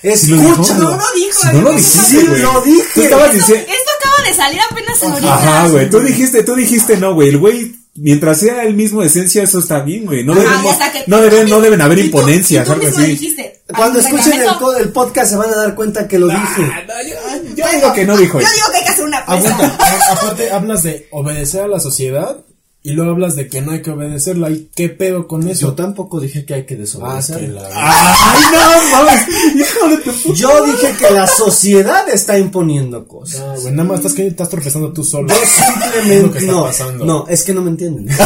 Si 0.00 0.08
Escúchalo. 0.32 0.90
No 0.90 0.96
lo 0.96 1.04
dijo. 1.16 1.40
Si 1.42 1.46
no 1.56 1.60
lo 1.62 1.72
dijiste, 1.72 2.04
Sí, 2.06 2.22
lo 2.22 2.60
dije. 2.62 2.82
Tú 2.94 3.02
estabas 3.02 3.34
Esto, 3.34 3.38
diciendo. 3.38 3.72
esto 3.72 3.90
acaba 3.98 4.28
de 4.28 4.34
salir 4.36 4.60
apenas 4.70 5.02
ahorita. 5.02 5.34
Ajá, 5.34 5.68
güey. 5.70 5.90
Tú 5.90 5.98
dijiste, 6.00 6.42
tú 6.44 6.54
dijiste 6.54 6.96
no, 6.98 7.14
güey. 7.14 7.30
El 7.30 7.38
güey, 7.38 7.74
mientras 8.00 8.38
sea 8.40 8.62
el 8.64 8.74
mismo 8.74 9.02
esencia, 9.02 9.42
eso 9.42 9.58
está 9.58 9.80
bien, 9.80 10.06
güey. 10.06 10.24
No 10.24 10.34
debemos, 10.34 10.76
no 11.06 11.20
deben, 11.20 11.48
no 11.48 11.60
deben 11.60 11.80
haber 11.80 11.98
imponencias, 11.98 12.64
y 12.64 12.66
tú 12.66 12.72
algo 12.72 12.84
mismo 12.86 13.00
así. 13.02 13.10
dijiste, 13.12 13.62
Cuando 13.74 13.98
"Hay 14.00 14.04
un 14.06 14.10
escuchen 14.18 14.32
el, 14.32 14.38
reglamento". 14.40 14.64
co- 14.64 14.76
el 14.76 14.88
podcast 14.90 15.30
se 15.30 15.36
van 15.36 15.50
a 15.52 15.56
dar 15.56 15.74
cuenta 15.74 16.08
que 16.08 16.18
lo 16.18 16.26
dije. 16.28 16.38
Ah, 16.72 16.82
no, 16.86 16.94
yo, 17.08 17.54
yo 17.54 17.64
digo 17.74 17.92
que 17.92 18.04
no 18.04 18.16
dijo 18.16 18.40
Yo 18.40 18.46
eso. 18.46 18.54
digo 18.54 18.66
que 18.70 18.76
hay 18.78 18.84
que 18.84 18.90
hacer 18.90 19.04
una 19.04 19.18
Aguanta, 19.18 19.78
aparte 20.12 20.50
hablas 20.50 20.82
de 20.84 21.06
obedecer 21.10 21.62
a 21.62 21.68
la 21.68 21.80
sociedad 21.80 22.38
y 22.82 22.92
luego 22.92 23.10
hablas 23.12 23.34
de 23.36 23.48
que 23.48 23.60
no 23.60 23.72
hay 23.72 23.82
que 23.82 23.90
obedecerla. 23.90 24.50
¿Y 24.50 24.70
qué 24.74 24.88
pedo 24.88 25.26
con 25.26 25.42
Yo 25.42 25.50
eso? 25.50 25.74
tampoco 25.74 26.20
dije 26.20 26.46
que 26.46 26.54
hay 26.54 26.64
que 26.64 26.74
Ah, 26.74 26.78
desobedecer. 26.78 27.40
que 27.40 27.48
la- 27.48 27.68
Ay, 27.74 28.42
no, 28.52 28.90
mames. 28.98 29.20
Hijo 29.56 29.88
de 29.88 29.96
tu 29.98 30.12
puta. 30.12 30.34
Yo 30.38 30.64
dije 30.64 30.94
que 30.98 31.10
la 31.12 31.26
sociedad 31.26 32.08
está 32.08 32.38
imponiendo 32.38 33.06
cosas. 33.06 33.40
Ah, 33.40 33.54
güey, 33.60 33.72
nada 33.74 33.88
más 33.88 33.98
estás, 33.98 34.14
que 34.14 34.26
estás 34.26 34.48
tropezando 34.48 34.92
tú 34.92 35.04
solo. 35.04 35.28
Yo 35.28 35.34
simplemente 35.44 36.40
no, 36.46 36.70
no, 37.04 37.26
es 37.28 37.42
que 37.42 37.52
no 37.52 37.62
me 37.62 37.70
entienden. 37.70 38.08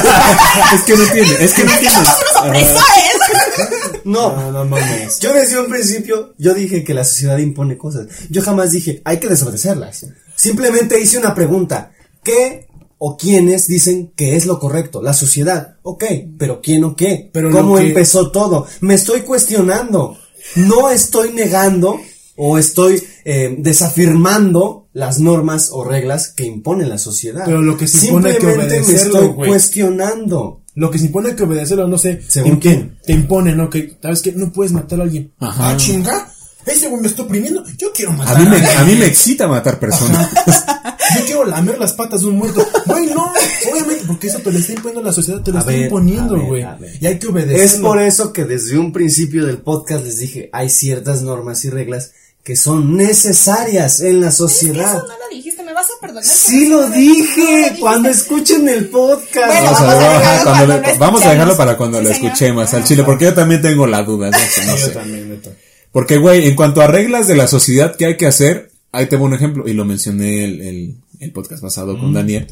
Es 0.74 0.82
que 0.82 0.96
no 0.96 1.02
entiende, 1.02 1.44
es 1.44 1.52
que 1.54 1.64
no 1.64 1.72
entiende. 1.72 2.08
¡Opresores! 2.40 4.02
No, 4.04 4.36
No, 4.36 4.52
no 4.52 4.64
mames. 4.64 5.18
Yo 5.20 5.32
desde 5.32 5.60
un 5.60 5.68
principio, 5.68 6.34
yo 6.38 6.54
dije 6.54 6.84
que 6.84 6.94
la 6.94 7.04
sociedad 7.04 7.38
impone 7.38 7.76
cosas. 7.78 8.06
Yo 8.30 8.42
jamás 8.42 8.70
dije, 8.72 9.00
hay 9.04 9.18
que 9.18 9.28
desobedecerlas. 9.28 10.06
Simplemente 10.36 11.00
hice 11.00 11.18
una 11.18 11.34
pregunta. 11.34 11.92
¿Qué 12.22 12.66
o 13.04 13.16
quiénes 13.16 13.66
dicen 13.66 14.12
que 14.14 14.36
es 14.36 14.46
lo 14.46 14.60
correcto? 14.60 15.02
La 15.02 15.12
sociedad. 15.12 15.74
Ok, 15.82 16.04
pero 16.38 16.60
¿quién 16.62 16.84
o 16.84 16.94
qué? 16.94 17.30
Pero 17.32 17.50
¿Cómo 17.50 17.76
que- 17.76 17.88
empezó 17.88 18.30
todo? 18.30 18.64
Me 18.80 18.94
estoy 18.94 19.22
cuestionando. 19.22 20.16
No 20.54 20.88
estoy 20.88 21.32
negando 21.32 22.00
o 22.36 22.58
estoy 22.58 23.02
eh, 23.24 23.56
desafirmando 23.58 24.86
las 24.92 25.18
normas 25.18 25.70
o 25.72 25.82
reglas 25.82 26.28
que 26.28 26.44
impone 26.44 26.86
la 26.86 26.96
sociedad. 26.98 27.42
Pero 27.44 27.60
lo 27.60 27.76
que 27.76 27.88
se 27.88 28.06
impone 28.06 28.34
que 28.34 28.40
Simplemente 28.40 28.80
me 28.80 28.94
estoy 28.94 29.28
cuestionando. 29.34 30.62
Lo 30.76 30.90
que 30.92 30.98
se 30.98 31.06
impone 31.06 31.34
que 31.34 31.42
obedecerlo, 31.42 31.88
no 31.88 31.98
sé. 31.98 32.22
¿Según 32.28 32.56
quién? 32.56 32.98
Te 33.04 33.12
impone, 33.12 33.54
¿no? 33.56 33.68
Que, 33.68 33.98
¿sabes 34.00 34.22
qué? 34.22 34.30
No 34.30 34.52
puedes 34.52 34.72
matar 34.72 35.00
a 35.00 35.02
alguien. 35.02 35.32
Ajá. 35.40 35.70
Ah, 35.70 35.76
chinga. 35.76 36.31
Ese 36.66 36.88
güey 36.88 37.00
me 37.02 37.08
está 37.08 37.22
oprimiendo. 37.22 37.64
Yo 37.76 37.92
quiero 37.92 38.12
matar 38.12 38.36
A 38.36 38.40
mí 38.40 38.46
me, 38.48 38.56
alguien. 38.56 38.78
a 38.78 38.84
mí 38.84 38.94
me 38.96 39.06
excita 39.06 39.48
matar 39.48 39.78
personas. 39.78 40.28
Yo 41.18 41.24
quiero 41.26 41.44
lamer 41.44 41.78
las 41.78 41.92
patas 41.92 42.20
de 42.22 42.28
un 42.28 42.36
muerto. 42.38 42.66
Güey, 42.86 43.06
no. 43.06 43.32
Obviamente, 43.72 44.04
porque 44.06 44.28
eso 44.28 44.38
te 44.38 44.50
lo 44.52 44.58
está 44.58 44.72
imponiendo 44.72 45.02
la 45.02 45.12
sociedad, 45.12 45.42
te 45.42 45.50
lo 45.50 45.58
A 45.58 45.60
está 45.60 45.72
ver, 45.72 45.82
imponiendo, 45.82 46.36
a 46.36 46.38
güey. 46.38 46.62
a. 46.62 46.78
Y 47.00 47.06
hay 47.06 47.18
que 47.18 47.26
obedecerlo. 47.26 47.62
Es 47.64 47.74
por 47.76 48.00
eso 48.00 48.32
que 48.32 48.44
desde 48.44 48.78
un 48.78 48.92
principio 48.92 49.44
del 49.44 49.58
podcast 49.58 50.04
les 50.04 50.18
dije, 50.18 50.48
hay 50.52 50.70
ciertas 50.70 51.22
normas 51.22 51.64
y 51.64 51.70
reglas 51.70 52.12
que 52.44 52.56
son 52.56 52.96
necesarias 52.96 54.00
en 54.00 54.20
la 54.20 54.30
sociedad. 54.32 54.96
Eso 54.96 55.06
no 55.06 55.14
lo 55.18 55.28
dijiste, 55.36 55.62
me 55.62 55.72
vas 55.72 55.86
a 55.86 56.00
perdonar. 56.00 56.24
Sí 56.24 56.68
lo 56.68 56.88
no 56.88 56.94
dije 56.94 57.76
cuando 57.78 58.08
escuchen 58.08 58.68
el 58.68 58.86
podcast. 58.88 59.46
Bueno, 59.46 59.70
Vamos 59.72 59.80
a, 59.80 59.90
a 59.90 59.94
dejarlo 59.94 60.22
cuando 60.22 60.42
cuando 60.44 60.66
le- 60.66 60.92
lo 60.92 60.98
vamos 60.98 61.22
a 61.24 61.30
dejarlo 61.30 61.56
para 61.56 61.76
cuando 61.76 61.98
Sí, 61.98 62.04
lo 62.04 62.10
escuchemos 62.10 62.74
al 62.74 62.82
Ah, 62.82 62.84
chile, 62.84 63.04
porque 63.04 63.24
yo 63.26 63.34
también 63.34 63.60
tengo 63.62 63.86
la 63.86 64.02
duda. 64.02 64.30
No 64.30 64.38
sé, 64.38 64.66
no 64.66 64.76
Yo 64.76 64.86
sé. 64.86 64.90
también, 64.92 65.28
neta. 65.28 65.50
Porque, 65.92 66.16
güey, 66.18 66.48
en 66.48 66.56
cuanto 66.56 66.80
a 66.80 66.86
reglas 66.86 67.28
de 67.28 67.36
la 67.36 67.46
sociedad 67.46 67.94
que 67.96 68.06
hay 68.06 68.16
que 68.16 68.26
hacer, 68.26 68.70
ahí 68.92 69.06
te 69.06 69.16
pongo 69.16 69.26
un 69.28 69.34
ejemplo, 69.34 69.68
y 69.68 69.74
lo 69.74 69.84
mencioné 69.84 70.44
el, 70.44 70.60
el, 70.62 70.94
el 71.20 71.32
podcast 71.32 71.62
pasado 71.62 71.98
con 71.98 72.12
Daniel, 72.12 72.46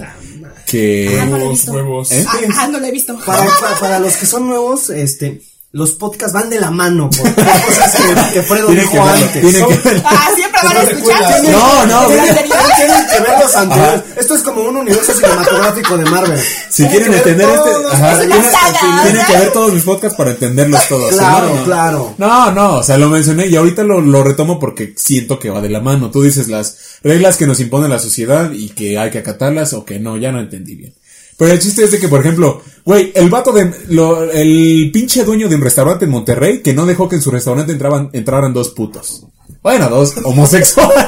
que... 0.66 1.18
Ah, 1.20 1.24
no 1.24 1.30
lo 1.32 1.36
he 1.36 1.40
Huevos, 1.40 1.50
visto. 1.52 1.72
huevos. 1.72 2.12
¿Eh? 2.12 2.24
Ah, 2.28 2.38
ah, 2.58 2.68
no 2.68 2.78
lo 2.80 2.86
he 2.86 2.90
visto. 2.90 3.18
Para, 3.24 3.44
para, 3.60 3.80
para 3.80 3.98
los 3.98 4.16
que 4.16 4.26
son 4.26 4.46
nuevos, 4.46 4.90
este, 4.90 5.40
los 5.72 5.92
podcasts 5.92 6.32
van 6.32 6.50
de 6.50 6.58
la 6.58 6.72
mano, 6.72 7.08
hay 7.16 7.32
cosas 7.62 7.94
que, 7.94 8.32
que 8.32 8.42
Fredo 8.42 8.66
Tienen 8.66 8.84
dijo 8.86 8.92
que 8.92 8.98
verlo, 8.98 9.12
antes. 9.14 9.40
tienen 9.40 9.80
que. 9.80 10.02
Ah, 10.04 10.28
siempre 10.34 10.60
van 10.64 10.76
a 10.76 10.80
escuchar. 10.82 11.42
No, 11.44 11.86
no, 11.86 12.00
¿El 12.02 12.06
güey. 12.18 12.28
anterior? 12.28 12.58
Tienen 12.76 13.06
que 13.06 13.20
ver 13.20 13.38
los 13.40 13.54
anteriores. 13.54 14.02
Esto 14.16 14.34
es 14.34 14.42
como 14.42 14.62
un 14.62 14.76
universo 14.78 15.12
cinematográfico 15.12 15.96
de 15.96 16.04
Marvel. 16.06 16.40
Si 16.40 16.88
Tienen 16.88 16.90
quieren 16.90 17.14
entender 17.14 17.48
este, 17.48 17.70
ajá, 17.96 18.18
tienen, 18.18 18.42
saga, 18.42 19.02
tienen 19.04 19.26
que 19.26 19.32
ver 19.32 19.52
todos 19.52 19.72
mis 19.72 19.84
podcasts 19.84 20.18
para 20.18 20.30
entenderlos 20.32 20.88
todos. 20.88 21.12
Claro, 21.12 21.48
¿no? 21.50 21.54
No. 21.54 21.64
claro. 21.64 22.14
No, 22.18 22.50
no, 22.50 22.74
o 22.78 22.82
sea, 22.82 22.98
lo 22.98 23.08
mencioné 23.08 23.46
y 23.46 23.54
ahorita 23.54 23.84
lo, 23.84 24.00
lo 24.00 24.24
retomo 24.24 24.58
porque 24.58 24.94
siento 24.96 25.38
que 25.38 25.50
va 25.50 25.60
de 25.60 25.68
la 25.70 25.80
mano. 25.80 26.10
Tú 26.10 26.22
dices 26.22 26.48
las 26.48 26.98
reglas 27.04 27.36
que 27.36 27.46
nos 27.46 27.60
impone 27.60 27.88
la 27.88 28.00
sociedad 28.00 28.50
y 28.52 28.70
que 28.70 28.98
hay 28.98 29.10
que 29.10 29.18
acatarlas 29.18 29.72
o 29.74 29.84
que 29.84 30.00
no, 30.00 30.16
ya 30.16 30.32
no 30.32 30.40
entendí 30.40 30.74
bien. 30.74 30.94
Pero 31.40 31.52
el 31.54 31.58
chiste 31.58 31.82
es 31.84 31.90
de 31.90 31.98
que, 31.98 32.06
por 32.08 32.20
ejemplo, 32.20 32.62
güey, 32.84 33.12
el 33.14 33.30
vato 33.30 33.50
de, 33.50 33.72
lo- 33.88 34.30
el 34.30 34.90
pinche 34.92 35.24
dueño 35.24 35.48
de 35.48 35.54
un 35.54 35.62
restaurante 35.62 36.04
en 36.04 36.10
Monterrey 36.10 36.60
que 36.60 36.74
no 36.74 36.84
dejó 36.84 37.08
que 37.08 37.16
en 37.16 37.22
su 37.22 37.30
restaurante 37.30 37.72
entraban, 37.72 38.10
entraran 38.12 38.52
dos 38.52 38.68
putos. 38.68 39.24
Bueno, 39.62 39.88
dos 39.88 40.14
homosexuales. 40.22 41.06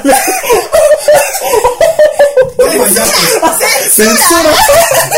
Dos 2.58 2.74
mayates. 2.76 3.94
Censura. 3.94 4.50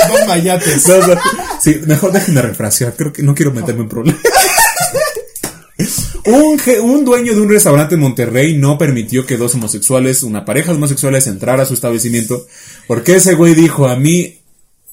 Dos 0.09 0.27
mayates. 0.27 0.89
No, 0.89 1.07
no. 1.07 1.21
Sí, 1.63 1.81
mejor 1.87 2.13
déjenme 2.13 2.43
refrasear, 2.43 2.95
creo 2.97 3.13
que 3.13 3.23
no 3.23 3.35
quiero 3.37 3.53
meterme 3.53 3.83
en 3.83 3.89
problemas. 3.89 4.21
Un, 6.27 6.61
un 6.83 7.05
dueño 7.05 7.35
de 7.35 7.41
un 7.41 7.51
restaurante 7.51 7.95
en 7.97 8.01
Monterrey 8.01 8.57
no 8.57 8.79
permitió 8.79 9.27
que 9.27 9.37
dos 9.37 9.55
homosexuales, 9.55 10.23
una 10.23 10.45
pareja 10.45 10.71
de 10.73 10.77
homosexuales, 10.79 11.27
entrara 11.27 11.63
a 11.65 11.67
su 11.67 11.75
establecimiento 11.75 12.47
porque 12.89 13.17
ese 13.17 13.35
güey 13.35 13.55
dijo 13.55 13.87
a 13.89 13.97
mí, 13.97 14.41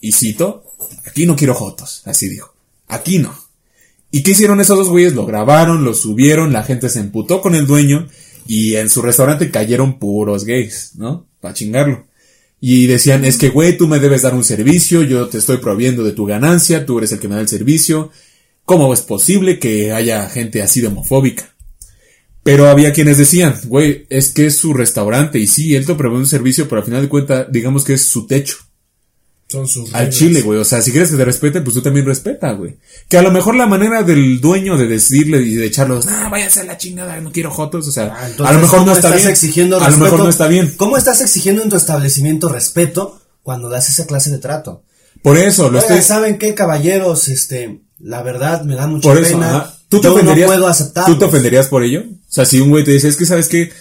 y 0.02 0.12
cito, 0.12 0.66
aquí 1.06 1.26
no 1.26 1.36
quiero 1.36 1.54
jotos, 1.54 2.02
así 2.06 2.28
dijo, 2.28 2.54
aquí 2.88 3.20
no. 3.20 3.38
¿Y 4.10 4.24
qué 4.24 4.32
hicieron 4.32 4.60
esos 4.60 4.78
dos 4.78 4.90
güeyes? 4.90 5.14
Lo 5.14 5.26
grabaron, 5.26 5.86
lo 5.86 5.94
subieron, 5.94 6.52
la 6.52 6.64
gente 6.64 6.90
se 6.90 7.00
emputó 7.00 7.42
con 7.42 7.56
el 7.56 7.66
dueño 7.66 8.10
y 8.46 8.76
en 8.76 8.90
su 8.90 9.02
restaurante 9.02 9.52
cayeron 9.52 10.00
puros 10.00 10.44
gays, 10.44 10.94
¿no? 10.96 11.28
Para 11.40 11.54
chingarlo. 11.54 12.08
Y 12.60 12.88
decían, 12.88 13.24
es 13.24 13.38
que 13.38 13.50
güey, 13.50 13.78
tú 13.78 13.88
me 13.88 14.00
debes 14.00 14.24
dar 14.24 14.36
un 14.36 14.44
servicio, 14.44 15.04
yo 15.04 15.28
te 15.30 15.38
estoy 15.38 15.58
proviendo 15.58 16.04
de 16.04 16.12
tu 16.12 16.26
ganancia, 16.26 16.86
tú 16.86 16.98
eres 16.98 17.12
el 17.14 17.20
que 17.20 17.30
me 17.30 17.36
da 17.36 17.42
el 17.42 17.48
servicio. 17.48 18.12
¿Cómo 18.66 18.94
es 18.94 19.02
posible 19.02 19.60
que 19.60 19.94
haya 19.94 20.30
gente 20.30 20.62
así 20.62 20.82
de 20.82 20.88
homofóbica? 20.88 21.56
Pero 22.44 22.70
había 22.70 22.92
quienes 22.92 23.18
decían, 23.18 23.56
güey, 23.66 24.06
es 24.10 24.30
que 24.30 24.48
es 24.48 24.58
su 24.58 24.74
restaurante 24.74 25.40
y 25.40 25.48
sí, 25.48 25.76
él 25.76 25.86
te 25.86 25.96
provee 25.96 26.18
un 26.18 26.28
servicio, 26.28 26.68
pero 26.68 26.82
al 26.82 26.86
final 26.86 27.02
de 27.04 27.10
cuentas, 27.10 27.48
digamos 27.52 27.84
que 27.84 27.94
es 27.94 28.06
su 28.06 28.26
techo. 28.26 28.58
Son 29.52 29.68
sus 29.68 29.94
Al 29.94 30.10
chile, 30.10 30.42
güey. 30.42 30.60
O 30.60 30.64
sea, 30.64 30.82
si 30.82 30.92
quieres 30.92 31.10
que 31.12 31.18
te 31.18 31.26
respete, 31.26 31.62
pues 31.62 31.74
tú 31.76 31.82
también 31.82 32.06
respeta, 32.06 32.54
güey. 32.54 32.78
Que 33.10 33.18
a 33.18 33.22
lo 33.22 33.32
mejor 33.32 33.56
la 33.56 33.68
manera 33.68 34.02
del 34.04 34.40
dueño 34.40 34.78
de 34.78 34.88
decirle 34.88 35.42
y 35.42 35.56
de 35.56 35.66
echarlos, 35.66 36.06
ah, 36.08 36.30
váyanse 36.32 36.62
a 36.62 36.64
la 36.64 36.78
chingada, 36.78 37.20
no 37.20 37.32
quiero 37.32 37.52
jotos, 37.52 37.88
o 37.88 37.92
sea, 37.92 38.14
Ah, 38.18 38.28
entonces, 38.30 38.48
a 38.48 38.54
lo 38.54 38.62
mejor 38.62 38.80
no 38.80 38.86
¿cómo 38.86 38.96
está 38.96 39.14
bien. 39.16 39.28
exigiendo 39.28 39.78
a 39.82 39.90
lo 39.90 39.98
mejor 39.98 40.20
no 40.20 40.30
está 40.30 40.48
bien. 40.48 40.74
¿Cómo 40.78 40.96
estás 40.98 41.20
exigiendo 41.22 41.64
en 41.64 41.70
tu 41.70 41.76
establecimiento 41.76 42.48
respeto 42.50 43.20
cuando 43.44 43.70
das 43.70 43.90
esa 43.90 44.06
clase 44.06 44.32
de 44.32 44.38
trato? 44.38 44.84
Por 45.22 45.38
eso, 45.38 45.70
lo 45.70 45.80
estoy... 45.80 46.02
¿saben 46.02 46.38
qué, 46.38 46.56
caballeros? 46.56 47.28
Este, 47.28 47.82
la 48.00 48.24
verdad 48.24 48.64
me 48.64 48.76
da 48.76 48.88
mucha 48.88 49.10
Por 49.10 49.18
eso, 49.20 49.34
pena. 49.34 49.50
ajá. 49.58 49.78
¿Tú 49.90 50.00
te 50.00 50.08
Yo 50.08 50.14
ofenderías? 50.14 50.48
no 50.48 50.54
puedo 50.56 50.68
aceptarlo. 50.70 51.14
¿Tú 51.14 51.20
te 51.20 51.26
ofenderías 51.26 51.68
por 51.68 51.84
ello? 51.84 52.04
O 52.10 52.32
sea, 52.32 52.46
si 52.46 52.62
un 52.62 52.70
güey 52.70 52.86
te 52.86 52.92
dice, 52.92 53.10
es 53.10 53.18
que 53.18 53.26
sabes 53.26 53.50
que 53.50 53.72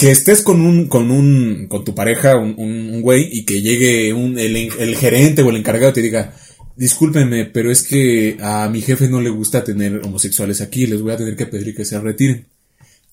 que 0.00 0.10
estés 0.10 0.42
con 0.42 0.62
un, 0.62 0.88
con 0.88 1.10
un, 1.10 1.66
con 1.68 1.84
tu 1.84 1.94
pareja, 1.94 2.38
un, 2.38 2.54
un, 2.56 2.94
un 2.94 3.02
güey, 3.02 3.28
y 3.30 3.44
que 3.44 3.60
llegue 3.60 4.14
un, 4.14 4.38
el, 4.38 4.56
el 4.56 4.96
gerente 4.96 5.42
o 5.42 5.50
el 5.50 5.56
encargado 5.56 5.90
y 5.90 5.94
te 5.94 6.02
diga, 6.02 6.32
discúlpenme, 6.74 7.44
pero 7.44 7.70
es 7.70 7.82
que 7.82 8.38
a 8.40 8.66
mi 8.70 8.80
jefe 8.80 9.08
no 9.08 9.20
le 9.20 9.28
gusta 9.28 9.62
tener 9.62 10.00
homosexuales 10.02 10.62
aquí, 10.62 10.86
les 10.86 11.02
voy 11.02 11.12
a 11.12 11.18
tener 11.18 11.36
que 11.36 11.44
pedir 11.44 11.76
que 11.76 11.84
se 11.84 12.00
retiren. 12.00 12.46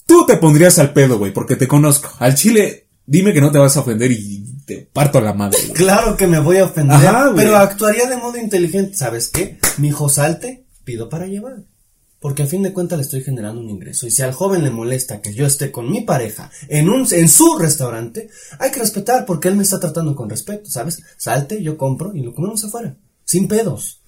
Tú 0.05 0.25
te 0.25 0.37
pondrías 0.37 0.79
al 0.79 0.93
pedo, 0.93 1.17
güey, 1.19 1.33
porque 1.33 1.57
te 1.57 1.67
conozco. 1.67 2.09
Al 2.19 2.35
chile, 2.35 2.85
dime 3.05 3.33
que 3.33 3.41
no 3.41 3.51
te 3.51 3.59
vas 3.59 3.75
a 3.75 3.81
ofender 3.81 4.09
y 4.13 4.45
te 4.65 4.87
parto 4.93 5.17
a 5.17 5.21
la 5.21 5.33
madre, 5.33 5.57
güey. 5.63 5.73
Claro 5.73 6.15
que 6.15 6.27
me 6.27 6.39
voy 6.39 6.57
a 6.57 6.65
ofender, 6.65 6.95
Ajá, 6.95 7.33
pero 7.35 7.57
actuaría 7.57 8.07
de 8.07 8.15
modo 8.15 8.37
inteligente. 8.37 8.95
¿Sabes 8.95 9.27
qué? 9.27 9.59
Mi 9.77 9.89
hijo 9.89 10.07
salte, 10.07 10.63
pido 10.85 11.09
para 11.09 11.27
llevar. 11.27 11.57
Porque 12.19 12.43
a 12.43 12.47
fin 12.47 12.63
de 12.63 12.73
cuentas 12.73 12.97
le 12.97 13.03
estoy 13.03 13.21
generando 13.23 13.61
un 13.61 13.69
ingreso. 13.69 14.07
Y 14.07 14.11
si 14.11 14.23
al 14.23 14.33
joven 14.33 14.63
le 14.63 14.71
molesta 14.71 15.21
que 15.21 15.33
yo 15.35 15.45
esté 15.45 15.71
con 15.71 15.89
mi 15.91 16.01
pareja 16.01 16.49
en 16.67 16.89
un, 16.89 17.07
en 17.11 17.29
su 17.29 17.57
restaurante, 17.59 18.29
hay 18.59 18.71
que 18.71 18.79
respetar 18.79 19.23
porque 19.25 19.47
él 19.49 19.55
me 19.55 19.61
está 19.63 19.79
tratando 19.79 20.15
con 20.15 20.27
respeto, 20.29 20.67
¿sabes? 20.69 20.99
Salte, 21.17 21.61
yo 21.61 21.77
compro 21.77 22.15
y 22.15 22.21
lo 22.21 22.33
comemos 22.33 22.63
afuera. 22.63 22.95
Sin 23.23 23.47
pedos. 23.47 24.01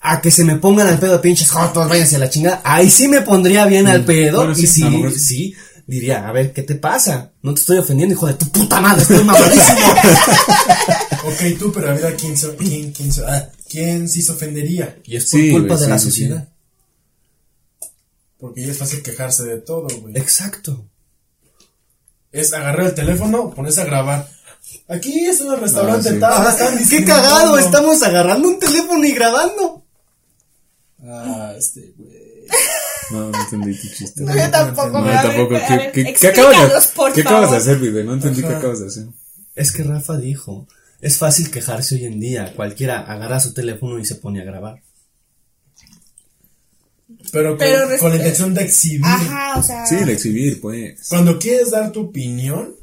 A 0.00 0.20
que 0.22 0.30
se 0.30 0.44
me 0.44 0.56
pongan 0.56 0.86
al 0.86 0.98
pedo 0.98 1.20
pinches 1.20 1.50
jotos, 1.50 1.86
váyanse 1.88 2.16
a 2.16 2.20
la 2.20 2.30
chingada. 2.30 2.62
Ahí 2.64 2.88
sí 2.88 3.08
me 3.08 3.20
pondría 3.20 3.66
bien 3.66 3.86
al 3.88 4.04
pedo. 4.04 4.38
bueno, 4.38 4.54
sí, 4.54 4.62
y 4.62 4.66
sí, 4.68 4.82
sí. 5.10 5.18
sí, 5.18 5.54
diría, 5.86 6.26
a 6.28 6.32
ver, 6.32 6.52
¿qué 6.54 6.62
te 6.62 6.76
pasa? 6.76 7.32
No 7.42 7.52
te 7.52 7.60
estoy 7.60 7.78
ofendiendo, 7.78 8.14
hijo 8.14 8.26
de 8.28 8.34
tu 8.34 8.48
puta 8.50 8.80
madre, 8.80 9.02
estoy 9.02 9.18
mamadísimo. 9.24 9.88
Ok, 11.26 11.58
tú, 11.58 11.72
pero 11.72 11.90
a 11.90 11.94
ver, 11.94 12.06
¿a 12.06 12.14
quién, 12.14 12.36
se- 12.36 12.54
quién, 12.56 12.92
quién, 12.92 13.12
se- 13.12 13.24
ah, 13.26 13.50
quién 13.68 14.08
sí 14.08 14.22
se 14.22 14.32
ofendería? 14.32 14.96
Y 15.04 15.16
es 15.16 15.26
por 15.30 15.40
culpa 15.50 15.76
de 15.76 15.88
la 15.88 15.98
sociedad. 15.98 16.48
Porque 18.38 18.64
ya 18.64 18.72
es 18.72 18.78
fácil 18.78 19.02
quejarse 19.02 19.44
de 19.44 19.58
todo, 19.58 19.88
güey. 20.00 20.16
Exacto. 20.16 20.86
Es 22.30 22.52
agarrar 22.52 22.86
el 22.86 22.94
teléfono, 22.94 23.50
ponerse 23.54 23.80
a 23.80 23.84
grabar. 23.84 24.28
Aquí 24.88 25.26
es 25.26 25.40
en 25.40 25.48
el 25.52 25.60
restaurante 25.60 26.10
Ah, 26.22 26.44
tal, 26.56 26.74
están 26.78 26.88
qué 26.88 27.04
cagado, 27.04 27.58
estamos 27.58 28.02
agarrando 28.02 28.48
un 28.48 28.58
teléfono 28.58 29.04
y 29.04 29.12
grabando. 29.12 29.84
Ah, 31.04 31.54
este, 31.56 31.92
güey. 31.96 32.18
No, 33.10 33.30
no 33.30 33.40
entendí 33.40 33.74
tu 33.74 33.88
chiste. 33.88 34.20
No, 34.22 34.36
yo 34.36 34.50
tampoco, 34.50 35.00
No, 35.00 35.06
yo 35.06 35.12
tampoco. 35.28 35.56
a 35.56 35.66
¿Qué, 35.66 35.76
ver, 35.78 35.92
qué- 35.92 36.12
qué 36.12 36.28
acabas 36.28 36.56
de, 36.58 37.12
¿qué 37.14 37.20
acabas 37.22 37.50
de 37.52 37.56
hacer, 37.56 37.78
video? 37.78 38.04
No 38.04 38.12
entendí 38.12 38.42
qué 38.42 38.48
acabas 38.48 38.80
de 38.80 38.86
hacer. 38.88 39.06
Es 39.54 39.72
que 39.72 39.82
Rafa 39.82 40.18
dijo, 40.18 40.68
es 41.00 41.16
fácil 41.16 41.50
quejarse 41.50 41.94
hoy 41.94 42.04
en 42.04 42.20
día, 42.20 42.52
cualquiera 42.54 43.00
agarra 43.00 43.40
su 43.40 43.54
teléfono 43.54 43.98
y 43.98 44.04
se 44.04 44.16
pone 44.16 44.42
a 44.42 44.44
grabar. 44.44 44.82
Pero, 47.32 47.50
con, 47.50 47.58
Pero 47.58 47.88
res- 47.88 48.00
con 48.00 48.10
la 48.10 48.16
intención 48.16 48.54
de 48.54 48.62
exhibir. 48.62 49.04
Ajá, 49.04 49.58
o 49.58 49.62
sea. 49.62 49.86
Sí, 49.86 49.96
el 49.96 50.08
exhibir, 50.08 50.60
pues. 50.60 51.06
Cuando 51.08 51.38
quieres 51.38 51.70
dar 51.70 51.92
tu 51.92 52.00
opinión, 52.02 52.74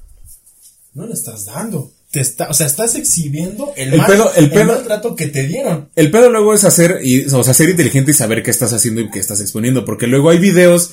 no 0.94 1.06
la 1.08 1.14
estás 1.14 1.46
dando. 1.46 1.92
Te 2.12 2.22
está, 2.22 2.48
o 2.50 2.54
sea, 2.54 2.68
estás 2.68 2.96
exhibiendo 2.96 3.74
el, 3.76 3.92
El 3.94 3.98
mal, 3.98 4.08
pedo- 4.12 4.32
el 4.36 4.50
pedo- 4.50 4.66
maltrato 4.74 5.16
que 5.16 5.28
te 5.28 5.46
dieron. 5.48 5.90
El 5.96 6.12
pedo 6.12 6.30
luego 6.30 6.54
es 6.54 6.64
hacer, 6.64 7.00
y, 7.04 7.26
o 7.26 7.44
sea, 7.44 7.54
ser 7.54 7.70
inteligente 7.70 8.12
y 8.12 8.14
saber 8.14 8.42
qué 8.44 8.52
estás 8.52 8.72
haciendo 8.72 9.02
y 9.02 9.10
qué 9.10 9.20
estás 9.20 9.42
exponiendo, 9.42 9.84
porque 9.84 10.08
luego 10.08 10.30
hay 10.30 10.38
videos, 10.38 10.92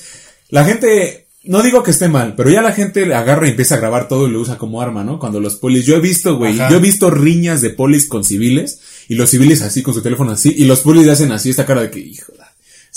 la 0.49 0.65
gente, 0.65 1.27
no 1.43 1.61
digo 1.63 1.81
que 1.83 1.91
esté 1.91 2.09
mal, 2.09 2.35
pero 2.35 2.49
ya 2.49 2.61
la 2.61 2.73
gente 2.73 3.13
agarra 3.13 3.47
y 3.47 3.51
empieza 3.51 3.75
a 3.75 3.77
grabar 3.79 4.09
todo 4.09 4.27
y 4.27 4.31
lo 4.31 4.41
usa 4.41 4.57
como 4.57 4.81
arma, 4.81 5.05
¿no? 5.05 5.17
Cuando 5.17 5.39
los 5.39 5.55
polis, 5.55 5.85
yo 5.85 5.95
he 5.95 6.01
visto, 6.01 6.35
güey, 6.37 6.57
yo 6.57 6.75
he 6.75 6.79
visto 6.79 7.09
riñas 7.09 7.61
de 7.61 7.69
polis 7.69 8.05
con 8.07 8.25
civiles, 8.25 8.79
y 9.07 9.15
los 9.15 9.29
civiles 9.29 9.61
así 9.61 9.81
con 9.81 9.93
su 9.93 10.01
teléfono 10.01 10.31
así, 10.31 10.53
y 10.57 10.65
los 10.65 10.81
polis 10.81 11.07
hacen 11.07 11.31
así 11.31 11.49
esta 11.51 11.65
cara 11.65 11.81
de 11.83 11.89
que, 11.91 11.99
hijo, 11.99 12.33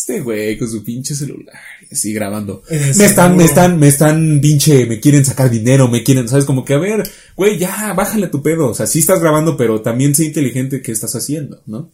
este 0.07 0.21
güey 0.21 0.57
con 0.57 0.71
su 0.71 0.85
pinche 0.85 1.17
celular, 1.17 1.59
y 1.91 1.93
así 1.93 2.13
grabando. 2.13 2.63
Me 2.71 3.07
están, 3.07 3.37
me 3.37 3.45
están, 3.45 3.77
me 3.77 3.89
están, 3.89 4.41
pinche, 4.41 4.87
me 4.87 5.01
quieren 5.01 5.25
sacar 5.25 5.51
dinero, 5.51 5.89
me 5.89 6.05
quieren, 6.05 6.29
sabes, 6.29 6.45
como 6.45 6.65
que 6.65 6.75
a 6.75 6.79
ver, 6.79 7.11
güey, 7.35 7.59
ya, 7.59 7.93
bájale 7.93 8.29
tu 8.29 8.41
pedo, 8.41 8.69
o 8.69 8.75
sea, 8.75 8.87
sí 8.87 9.01
estás 9.01 9.21
grabando, 9.21 9.57
pero 9.57 9.83
también 9.83 10.15
sé 10.15 10.25
inteligente 10.25 10.81
qué 10.81 10.93
estás 10.93 11.17
haciendo, 11.17 11.61
¿no? 11.67 11.79
O 11.79 11.91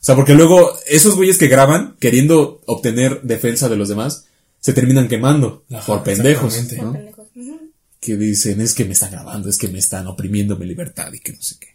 sea, 0.00 0.16
porque 0.16 0.34
luego 0.34 0.76
esos 0.88 1.14
güeyes 1.14 1.38
que 1.38 1.46
graban 1.46 1.94
queriendo 2.00 2.60
obtener 2.66 3.22
defensa 3.22 3.68
de 3.68 3.76
los 3.76 3.88
demás 3.88 4.26
se 4.58 4.72
terminan 4.72 5.06
quemando 5.06 5.64
Ajá, 5.70 5.86
por 5.86 6.02
pendejos, 6.02 6.56
exactamente. 6.56 6.84
¿no? 6.84 6.92
Pendejos. 6.92 7.60
Que 8.00 8.16
dicen, 8.16 8.60
es 8.62 8.74
que 8.74 8.84
me 8.84 8.94
están 8.94 9.12
grabando, 9.12 9.48
es 9.48 9.58
que 9.58 9.68
me 9.68 9.78
están 9.78 10.08
oprimiendo 10.08 10.56
mi 10.56 10.66
libertad 10.66 11.12
y 11.12 11.20
que 11.20 11.32
no 11.32 11.40
sé 11.40 11.54
qué. 11.60 11.68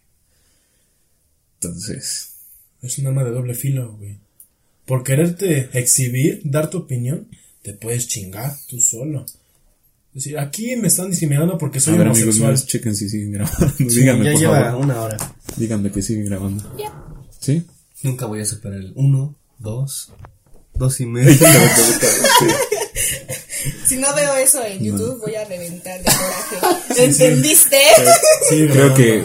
Entonces, 1.62 2.34
Es 2.82 2.98
un 3.00 3.08
arma 3.08 3.24
de 3.24 3.32
doble 3.32 3.54
filo, 3.54 3.96
güey. 3.98 4.18
Por 4.90 5.04
quererte 5.04 5.70
exhibir, 5.74 6.42
dar 6.44 6.72
tu 6.72 6.80
opinión, 6.80 7.28
te 7.62 7.74
puedes 7.74 8.08
chingar 8.08 8.52
tú 8.68 8.82
solo. 8.82 9.24
Es 10.16 10.24
decir, 10.24 10.40
aquí 10.40 10.76
me 10.78 10.88
están 10.88 11.12
discriminando 11.12 11.60
porque 11.60 11.80
soy 11.80 11.94
a 11.94 11.98
ver 12.00 12.08
amigos 12.08 12.24
homosexual. 12.40 12.54
míos, 12.54 12.66
chequen 12.66 12.96
si 12.96 13.08
siguen 13.08 13.32
grabando. 13.34 13.70
Sí, 13.78 13.84
Díganme, 14.00 14.26
ya 14.26 14.32
por 14.32 14.42
lleva 14.42 14.64
favor. 14.66 14.84
una 14.84 15.02
hora. 15.04 15.18
Díganme 15.58 15.92
que 15.92 16.02
siguen 16.02 16.26
grabando. 16.26 16.76
¿Sí? 17.40 17.64
Nunca 18.02 18.26
voy 18.26 18.42
a 18.42 18.46
superar 18.46 18.80
el 18.80 18.92
uno, 18.96 19.36
dos, 19.60 20.12
dos 20.74 21.00
y 21.02 21.06
medio. 21.06 21.38
Si 23.86 23.98
no 23.98 24.14
veo 24.16 24.36
eso 24.38 24.64
en 24.66 24.80
YouTube, 24.84 25.20
voy 25.20 25.36
a 25.36 25.44
reventar 25.46 26.00
de 26.00 26.06
coraje. 26.06 27.04
¿Entendiste? 27.06 27.78
Sigue 28.48 28.70
Creo 28.70 28.94
que, 28.96 29.24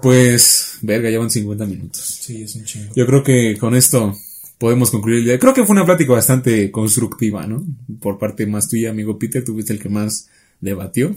pues, 0.00 0.75
verga, 0.82 1.10
llevan 1.10 1.30
50 1.30 1.64
minutos. 1.66 2.02
Sí, 2.20 2.42
es 2.42 2.54
un 2.56 2.64
chingo. 2.64 2.92
Yo 2.94 3.06
creo 3.06 3.22
que 3.22 3.56
con 3.58 3.74
esto 3.74 4.16
podemos 4.58 4.90
concluir 4.90 5.18
el 5.20 5.24
día. 5.24 5.38
Creo 5.38 5.54
que 5.54 5.64
fue 5.64 5.74
una 5.74 5.84
plática 5.84 6.12
bastante 6.12 6.70
constructiva, 6.70 7.46
¿no? 7.46 7.64
Por 8.00 8.18
parte 8.18 8.46
más 8.46 8.68
tuya, 8.68 8.90
amigo 8.90 9.18
Peter, 9.18 9.44
tú 9.44 9.54
fuiste 9.54 9.72
el 9.72 9.78
que 9.80 9.88
más 9.88 10.28
debatió. 10.60 11.14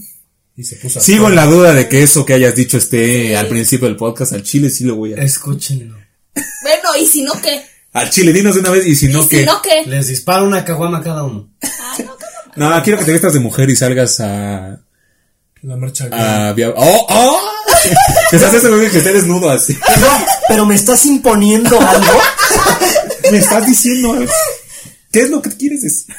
Y 0.56 0.64
se 0.64 0.76
puso 0.76 1.00
a 1.00 1.02
Sigo 1.02 1.30
en 1.30 1.36
la 1.36 1.46
duda 1.46 1.74
de 1.74 1.88
que 1.88 2.04
eso 2.04 2.26
que 2.26 2.34
hayas 2.34 2.54
dicho 2.56 2.78
esté 2.78 3.38
al 3.38 3.48
principio 3.48 3.88
del 3.88 3.96
podcast. 3.96 4.34
Al 4.34 4.44
chile 4.44 4.70
sí 4.70 4.84
lo 4.84 4.96
voy 4.96 5.14
a. 5.14 5.18
Escúchenlo. 5.24 5.96
Bueno, 6.36 6.90
¿y 7.02 7.06
si 7.06 7.24
no 7.24 7.32
qué? 7.42 7.62
Al 7.94 8.10
chile, 8.10 8.34
dinos 8.34 8.54
de 8.56 8.62
una 8.62 8.70
vez 8.72 8.86
y 8.86 8.96
si 8.96 9.08
no 9.08 9.20
¿Y 9.20 9.24
si 9.24 9.46
no 9.46 9.62
qué? 9.62 9.84
Les 9.90 10.08
disparo 10.08 10.46
una 10.46 10.64
caguama 10.66 10.98
a 11.00 11.04
cada 11.04 11.24
uno. 11.24 11.50
Ay, 11.62 12.06
no, 12.06 12.12
¿cómo? 12.16 12.70
No, 12.70 12.84
quiero 12.84 13.00
que 13.00 13.06
te 13.06 13.14
vistas 13.14 13.34
de 13.34 13.40
mujer 13.40 13.70
y 13.70 13.76
salgas 13.76 14.20
a. 14.20 14.80
la 15.62 15.76
marcha 15.78 16.08
gay. 16.10 16.20
a 16.20 16.54
via- 16.54 16.74
¡Oh! 16.76 17.08
¡Oh! 17.10 17.40
Seas 18.30 18.54
ese 18.54 18.70
güey 18.70 18.90
que 18.90 18.98
esté 18.98 19.14
desnudo 19.14 19.50
así. 19.50 19.78
Pero 20.48 20.66
me 20.66 20.76
estás 20.76 21.06
imponiendo 21.06 21.80
algo. 21.80 22.20
Me 23.32 23.38
estás 23.38 23.66
diciendo 23.68 24.14
algo. 24.14 24.32
¿Qué 25.12 25.22
es 25.22 25.30
lo 25.30 25.42
que 25.42 25.50
quieres 25.52 25.84
decir? 25.84 26.16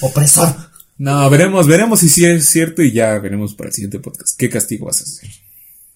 Opresor. 0.00 0.54
No, 0.98 1.28
veremos, 1.30 1.66
veremos 1.66 2.00
si 2.00 2.08
sí 2.08 2.24
es 2.24 2.46
cierto 2.48 2.82
y 2.82 2.92
ya 2.92 3.18
veremos 3.18 3.54
para 3.54 3.68
el 3.68 3.74
siguiente 3.74 3.98
podcast. 3.98 4.38
¿Qué 4.38 4.48
castigo 4.48 4.86
vas 4.86 5.00
a 5.00 5.04
hacer? 5.04 5.30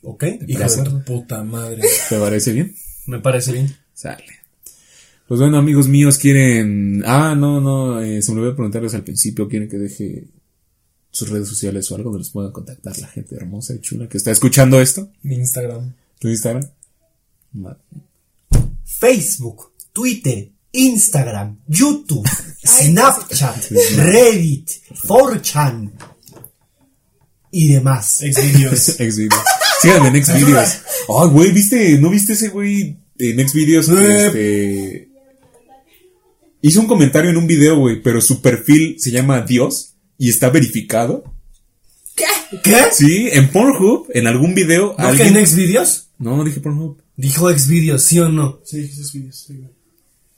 Ok. 0.03 0.25
De 0.41 0.65
acuerdo. 0.65 0.85
tu 0.85 1.05
puta 1.05 1.43
madre. 1.45 1.83
¿Te 2.09 2.19
parece 2.19 2.53
bien? 2.53 2.75
Me 3.07 3.21
parece 3.21 3.53
bien. 3.53 3.77
Sale. 3.95 4.25
Pues 5.29 5.41
bueno, 5.41 5.59
amigos 5.59 5.89
míos, 5.89 6.19
quieren. 6.19 7.03
Ah, 7.05 7.35
no, 7.37 7.61
no, 7.61 8.01
eh, 8.01 8.23
se 8.23 8.33
me 8.33 8.39
olvidó 8.39 8.55
preguntarles 8.55 8.95
al 8.95 9.03
principio. 9.03 9.49
¿Quieren 9.49 9.69
que 9.69 9.77
deje 9.77 10.25
sus 11.17 11.31
redes 11.31 11.49
sociales 11.49 11.91
o 11.91 11.95
algo 11.95 12.11
donde 12.11 12.25
los 12.25 12.31
puedan 12.31 12.53
contactar 12.53 12.99
la 12.99 13.07
gente 13.07 13.37
hermosa 13.37 13.75
y 13.75 13.81
chula 13.81 14.07
que 14.07 14.19
está 14.19 14.31
escuchando 14.31 14.83
esto? 14.83 15.11
Mi 15.23 15.37
Instagram. 15.37 15.95
¿Tu 16.19 16.29
Instagram? 16.29 16.69
Facebook, 18.85 19.73
Twitter, 19.95 20.51
Instagram, 20.73 21.57
YouTube, 21.69 22.29
Snapchat, 22.67 23.71
Reddit, 23.97 24.69
4chan 25.07 25.91
y 27.51 27.73
demás. 27.73 28.19
Xvideos. 28.19 28.81
Xvideos. 28.99 29.41
Síganme 29.81 30.09
en 30.09 30.23
Xvideos. 30.23 30.69
Ay, 31.09 31.29
güey, 31.31 31.51
¿viste? 31.53 31.97
¿No 31.99 32.11
viste 32.11 32.35
ese 32.35 32.51
güey 32.51 32.95
en 33.19 33.49
Xvideos? 33.49 33.89
Eh. 33.89 34.27
Este. 34.27 35.09
Hizo 36.61 36.81
un 36.81 36.87
comentario 36.87 37.31
en 37.31 37.39
un 37.39 37.47
video, 37.47 37.79
güey, 37.79 38.03
pero 38.03 38.21
su 38.21 38.43
perfil 38.43 38.97
se 38.99 39.11
llama 39.11 39.41
Dios 39.41 39.96
y 40.19 40.29
está 40.31 40.51
verificado. 40.51 41.25
¿Qué? 42.15 42.25
¿Qué? 42.63 42.77
Sí, 42.93 43.29
en 43.33 43.51
Pornhub, 43.51 44.07
en 44.15 44.27
algún 44.27 44.55
video. 44.55 44.89
¿No 44.91 44.97
que 44.97 45.03
alguien- 45.03 45.37
en 45.37 45.47
Xvideos? 45.47 46.09
No, 46.19 46.43
dije 46.45 46.61
Pornhub. 46.61 46.99
Dijo 47.17 47.51
Xvideos, 47.51 48.03
¿sí 48.03 48.19
o 48.21 48.29
no? 48.29 48.61
Sí, 48.65 48.81
esos 48.91 49.13
videos. 49.13 49.37
sí. 49.47 49.65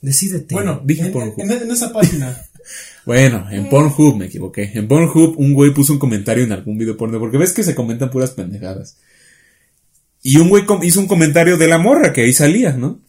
Decídete. 0.00 0.54
Bueno, 0.54 0.80
Dije 0.84 1.02
en, 1.06 1.12
Pornhub. 1.12 1.40
en- 1.40 1.50
en 1.52 1.70
esa 1.70 1.92
página. 1.92 2.36
Bueno, 3.06 3.46
en 3.50 3.70
Pornhub 3.70 4.16
me 4.18 4.26
equivoqué. 4.26 4.70
En 4.74 4.86
Pornhub 4.86 5.38
un 5.38 5.54
güey 5.54 5.72
puso 5.72 5.94
un 5.94 5.98
comentario 5.98 6.44
en 6.44 6.52
algún 6.52 6.76
video 6.76 6.98
porno, 6.98 7.18
porque 7.18 7.38
ves 7.38 7.54
que 7.54 7.62
se 7.62 7.74
comentan 7.74 8.10
puras 8.10 8.32
pendejadas. 8.32 8.98
Y 10.22 10.36
un 10.36 10.50
güey 10.50 10.64
hizo 10.82 11.00
un 11.00 11.06
comentario 11.06 11.56
de 11.56 11.66
la 11.68 11.78
morra 11.78 12.12
que 12.12 12.20
ahí 12.24 12.34
salía, 12.34 12.72
¿no? 12.72 13.00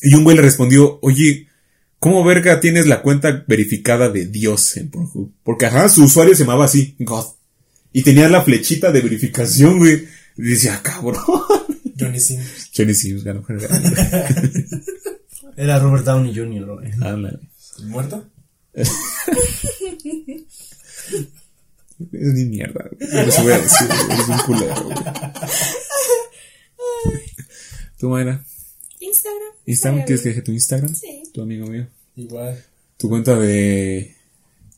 Y 0.00 0.14
un 0.14 0.24
güey 0.24 0.36
le 0.36 0.42
respondió, 0.42 0.98
oye, 1.02 1.48
¿cómo 2.00 2.24
verga 2.24 2.58
tienes 2.58 2.88
la 2.88 3.00
cuenta 3.02 3.44
verificada 3.46 4.08
de 4.08 4.26
Dios 4.26 4.76
en 4.76 4.90
Pornhub? 4.90 5.32
Porque 5.44 5.66
ajá, 5.66 5.88
su 5.88 6.02
usuario 6.02 6.34
se 6.34 6.42
llamaba 6.42 6.64
así, 6.64 6.96
God. 6.98 7.26
Y 7.92 8.02
tenía 8.02 8.28
la 8.28 8.42
flechita 8.42 8.90
de 8.90 9.02
verificación, 9.02 9.78
güey. 9.78 10.08
Y 10.36 10.42
decía, 10.42 10.74
"Ah, 10.74 10.82
cabrón. 10.82 11.22
Johnny 11.98 12.18
Sims. 12.18 12.70
Johnny 12.76 12.94
Sims 12.94 13.22
ganó. 13.22 13.44
Era 15.56 15.78
Robert 15.78 16.04
Downey 16.04 16.34
Jr., 16.34 16.66
güey. 16.74 16.90
Ándale. 17.00 17.38
¿Muerto? 17.84 18.26
Es 22.12 22.32
ni 22.32 22.44
mierda, 22.46 22.88
güey. 22.90 23.10
No 23.12 23.22
les 23.26 23.42
voy 23.42 23.52
a 23.52 23.58
decir, 23.58 23.86
güey. 23.86 24.00
Eres 24.10 24.28
un 24.28 24.38
culero, 24.38 24.84
güey. 24.84 24.96
¿Tú, 27.98 28.08
Mayra? 28.08 28.42
Instagram. 29.00 29.52
¿Instagram? 29.66 30.04
¿Quieres 30.06 30.22
que 30.22 30.28
deje 30.30 30.40
tu 30.42 30.52
Instagram? 30.52 30.94
Sí. 30.94 31.19
Tu 31.32 31.42
amigo 31.42 31.66
mío. 31.66 31.86
Igual. 32.16 32.62
Tu 32.96 33.08
cuenta 33.08 33.38
de. 33.38 34.14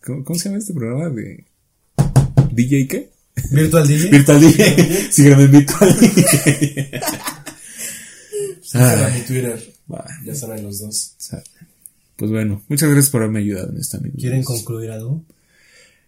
¿Cómo, 0.05 0.25
cómo 0.25 0.39
se 0.39 0.49
llama 0.49 0.59
este 0.59 0.75
programa? 0.75 1.09
De. 1.11 1.45
¿DJ 2.53 2.87
qué? 2.89 3.11
Virtual 3.51 3.87
DJ. 3.89 4.11
Virtual 4.11 4.41
DJ. 4.41 5.13
Sígueme 5.13 5.43
en 5.45 5.51
Virtual 5.51 5.97
DJ. 5.99 7.01
Instagram 8.63 9.13
Ay, 9.13 9.21
y 9.21 9.27
Twitter. 9.27 9.73
va, 9.93 10.07
Ya 10.25 10.35
saben 10.35 10.63
los 10.65 10.79
dos. 10.81 11.17
Pues 12.17 12.31
bueno, 12.31 12.63
muchas 12.69 12.89
gracias 12.91 13.11
por 13.11 13.23
haberme 13.23 13.41
ayudado 13.41 13.71
en 13.71 13.79
esto, 13.79 13.97
amigo. 13.97 14.15
¿Quieren 14.19 14.43
concluir 14.45 14.91
algo? 14.91 15.23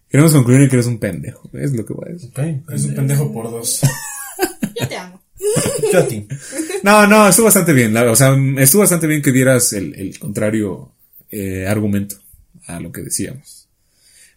Queremos 0.09 0.31
concluir 0.33 0.61
en 0.61 0.69
que 0.69 0.75
eres 0.75 0.85
un 0.87 0.99
pendejo. 0.99 1.49
Es 1.53 1.73
lo 1.73 1.85
que 1.85 1.93
voy 1.93 2.09
a 2.09 2.13
decir. 2.13 2.29
Ok. 2.29 2.71
Es 2.73 2.85
un 2.85 2.95
pendejo 2.95 3.33
por 3.33 3.49
dos. 3.51 3.81
Yo 4.79 4.87
te 4.87 4.95
amo. 4.95 5.14
No, 6.83 7.07
no, 7.07 7.27
estuvo 7.27 7.45
bastante 7.45 7.73
bien. 7.73 7.93
la- 7.93 8.09
o 8.11 8.15
sea, 8.15 8.35
estuvo 8.57 8.81
bastante 8.81 9.07
bien 9.07 9.21
que 9.21 9.31
dieras 9.31 9.73
el, 9.73 9.93
el 9.95 10.17
contrario 10.19 10.91
eh, 11.31 11.65
argumento 11.67 12.15
a 12.67 12.79
lo 12.79 12.91
que 12.91 13.01
decíamos. 13.01 13.67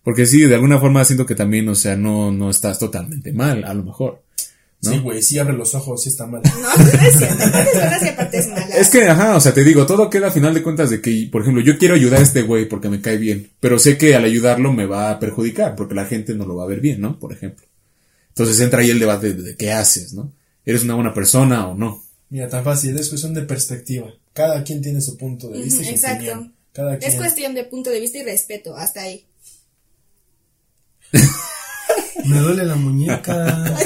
Porque 0.02 0.26
sí, 0.26 0.40
de 0.42 0.54
alguna 0.54 0.78
forma 0.78 1.04
siento 1.04 1.26
que 1.26 1.34
también, 1.34 1.68
o 1.68 1.74
sea, 1.74 1.96
no, 1.96 2.32
no 2.32 2.50
estás 2.50 2.78
totalmente 2.78 3.32
mal, 3.32 3.64
a 3.64 3.74
lo 3.74 3.84
mejor. 3.84 4.22
¿no? 4.80 4.92
Sí, 4.92 4.98
güey, 5.00 5.22
sí 5.22 5.38
abre 5.38 5.54
los 5.54 5.74
ojos, 5.74 6.02
sí 6.02 6.08
está 6.08 6.26
mal. 6.26 6.40
No, 6.46 6.76
no 6.76 7.06
es 7.06 7.16
cierto. 7.18 7.44
Que 8.00 8.08
aparte 8.08 8.38
es 8.38 8.48
mala. 8.48 8.66
Es 8.76 8.88
que, 8.88 9.04
ajá, 9.08 9.36
o 9.36 9.40
sea, 9.40 9.52
te 9.52 9.64
digo, 9.64 9.84
todo 9.86 10.08
queda 10.08 10.28
a 10.28 10.32
final 10.32 10.54
de 10.54 10.62
cuentas 10.62 10.88
de 10.88 11.00
que, 11.02 11.28
por 11.30 11.42
ejemplo, 11.42 11.62
yo 11.62 11.76
quiero 11.78 11.94
ayudar 11.94 12.20
a 12.20 12.22
este 12.22 12.42
güey 12.42 12.66
porque 12.68 12.88
me 12.88 13.00
cae 13.00 13.18
bien, 13.18 13.50
pero 13.60 13.78
sé 13.78 13.98
que 13.98 14.14
al 14.14 14.24
ayudarlo 14.24 14.72
me 14.72 14.86
va 14.86 15.10
a 15.10 15.18
perjudicar 15.18 15.74
porque 15.76 15.94
la 15.94 16.06
gente 16.06 16.34
no 16.34 16.46
lo 16.46 16.56
va 16.56 16.64
a 16.64 16.68
ver 16.68 16.80
bien, 16.80 17.00
¿no? 17.00 17.18
Por 17.18 17.32
ejemplo. 17.32 17.66
Entonces 18.28 18.58
entra 18.60 18.80
ahí 18.80 18.90
el 18.90 19.00
debate 19.00 19.34
de, 19.34 19.42
de 19.42 19.56
qué 19.56 19.72
haces, 19.72 20.14
¿no? 20.14 20.32
¿Eres 20.68 20.82
una 20.82 20.96
buena 20.96 21.14
persona 21.14 21.66
o 21.66 21.74
no? 21.74 22.04
Mira, 22.28 22.46
tan 22.46 22.62
fácil, 22.62 22.94
es 22.98 23.08
cuestión 23.08 23.32
de 23.32 23.40
perspectiva. 23.40 24.12
Cada 24.34 24.62
quien 24.62 24.82
tiene 24.82 25.00
su 25.00 25.16
punto 25.16 25.48
de 25.48 25.62
vista 25.62 25.80
y 25.80 25.84
su 25.86 25.90
exacto. 25.92 26.24
opinión. 26.24 26.54
Cada 26.74 26.98
quien. 26.98 27.10
Es 27.10 27.16
cuestión 27.16 27.54
de 27.54 27.64
punto 27.64 27.88
de 27.88 28.00
vista 28.00 28.18
y 28.18 28.22
respeto. 28.22 28.76
Hasta 28.76 29.00
ahí. 29.00 29.26
Me 32.26 32.38
duele 32.38 32.66
la 32.66 32.74
muñeca. 32.74 33.64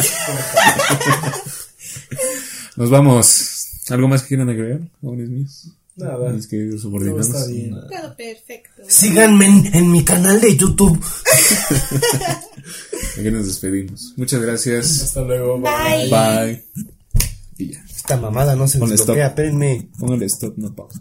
Nos 2.77 2.91
vamos. 2.91 3.69
¿Algo 3.89 4.09
más 4.09 4.23
que 4.23 4.29
quieran 4.29 4.51
agregar, 4.51 4.81
jóvenes 5.01 5.29
míos? 5.29 5.69
Nada. 5.97 6.31
Mis 6.31 6.47
queridos 6.47 6.83
Todo 6.83 6.91
subordinados. 6.91 7.27
está 7.29 7.47
bien. 7.47 7.71
Todo 7.71 8.17
perfecto. 8.17 8.83
Síganme 8.87 9.47
en, 9.47 9.75
en 9.75 9.93
mi 9.93 10.05
canal 10.05 10.41
de 10.41 10.57
YouTube. 10.57 10.99
Aquí 13.19 13.31
nos 13.31 13.47
despedimos. 13.47 14.15
Muchas 14.17 14.41
gracias. 14.41 15.03
Hasta 15.03 15.23
luego. 15.23 15.61
Bye. 15.61 16.09
Bye. 16.11 16.65
Y 17.59 17.73
ya. 17.73 17.85
Esta 17.95 18.17
mamada 18.17 18.57
no 18.57 18.67
se 18.67 18.79
desbloquea, 18.79 19.29
espérenme. 19.29 19.89
Póngale 19.99 20.27
stop, 20.27 20.55
no 20.57 20.75
pausa. 20.75 21.01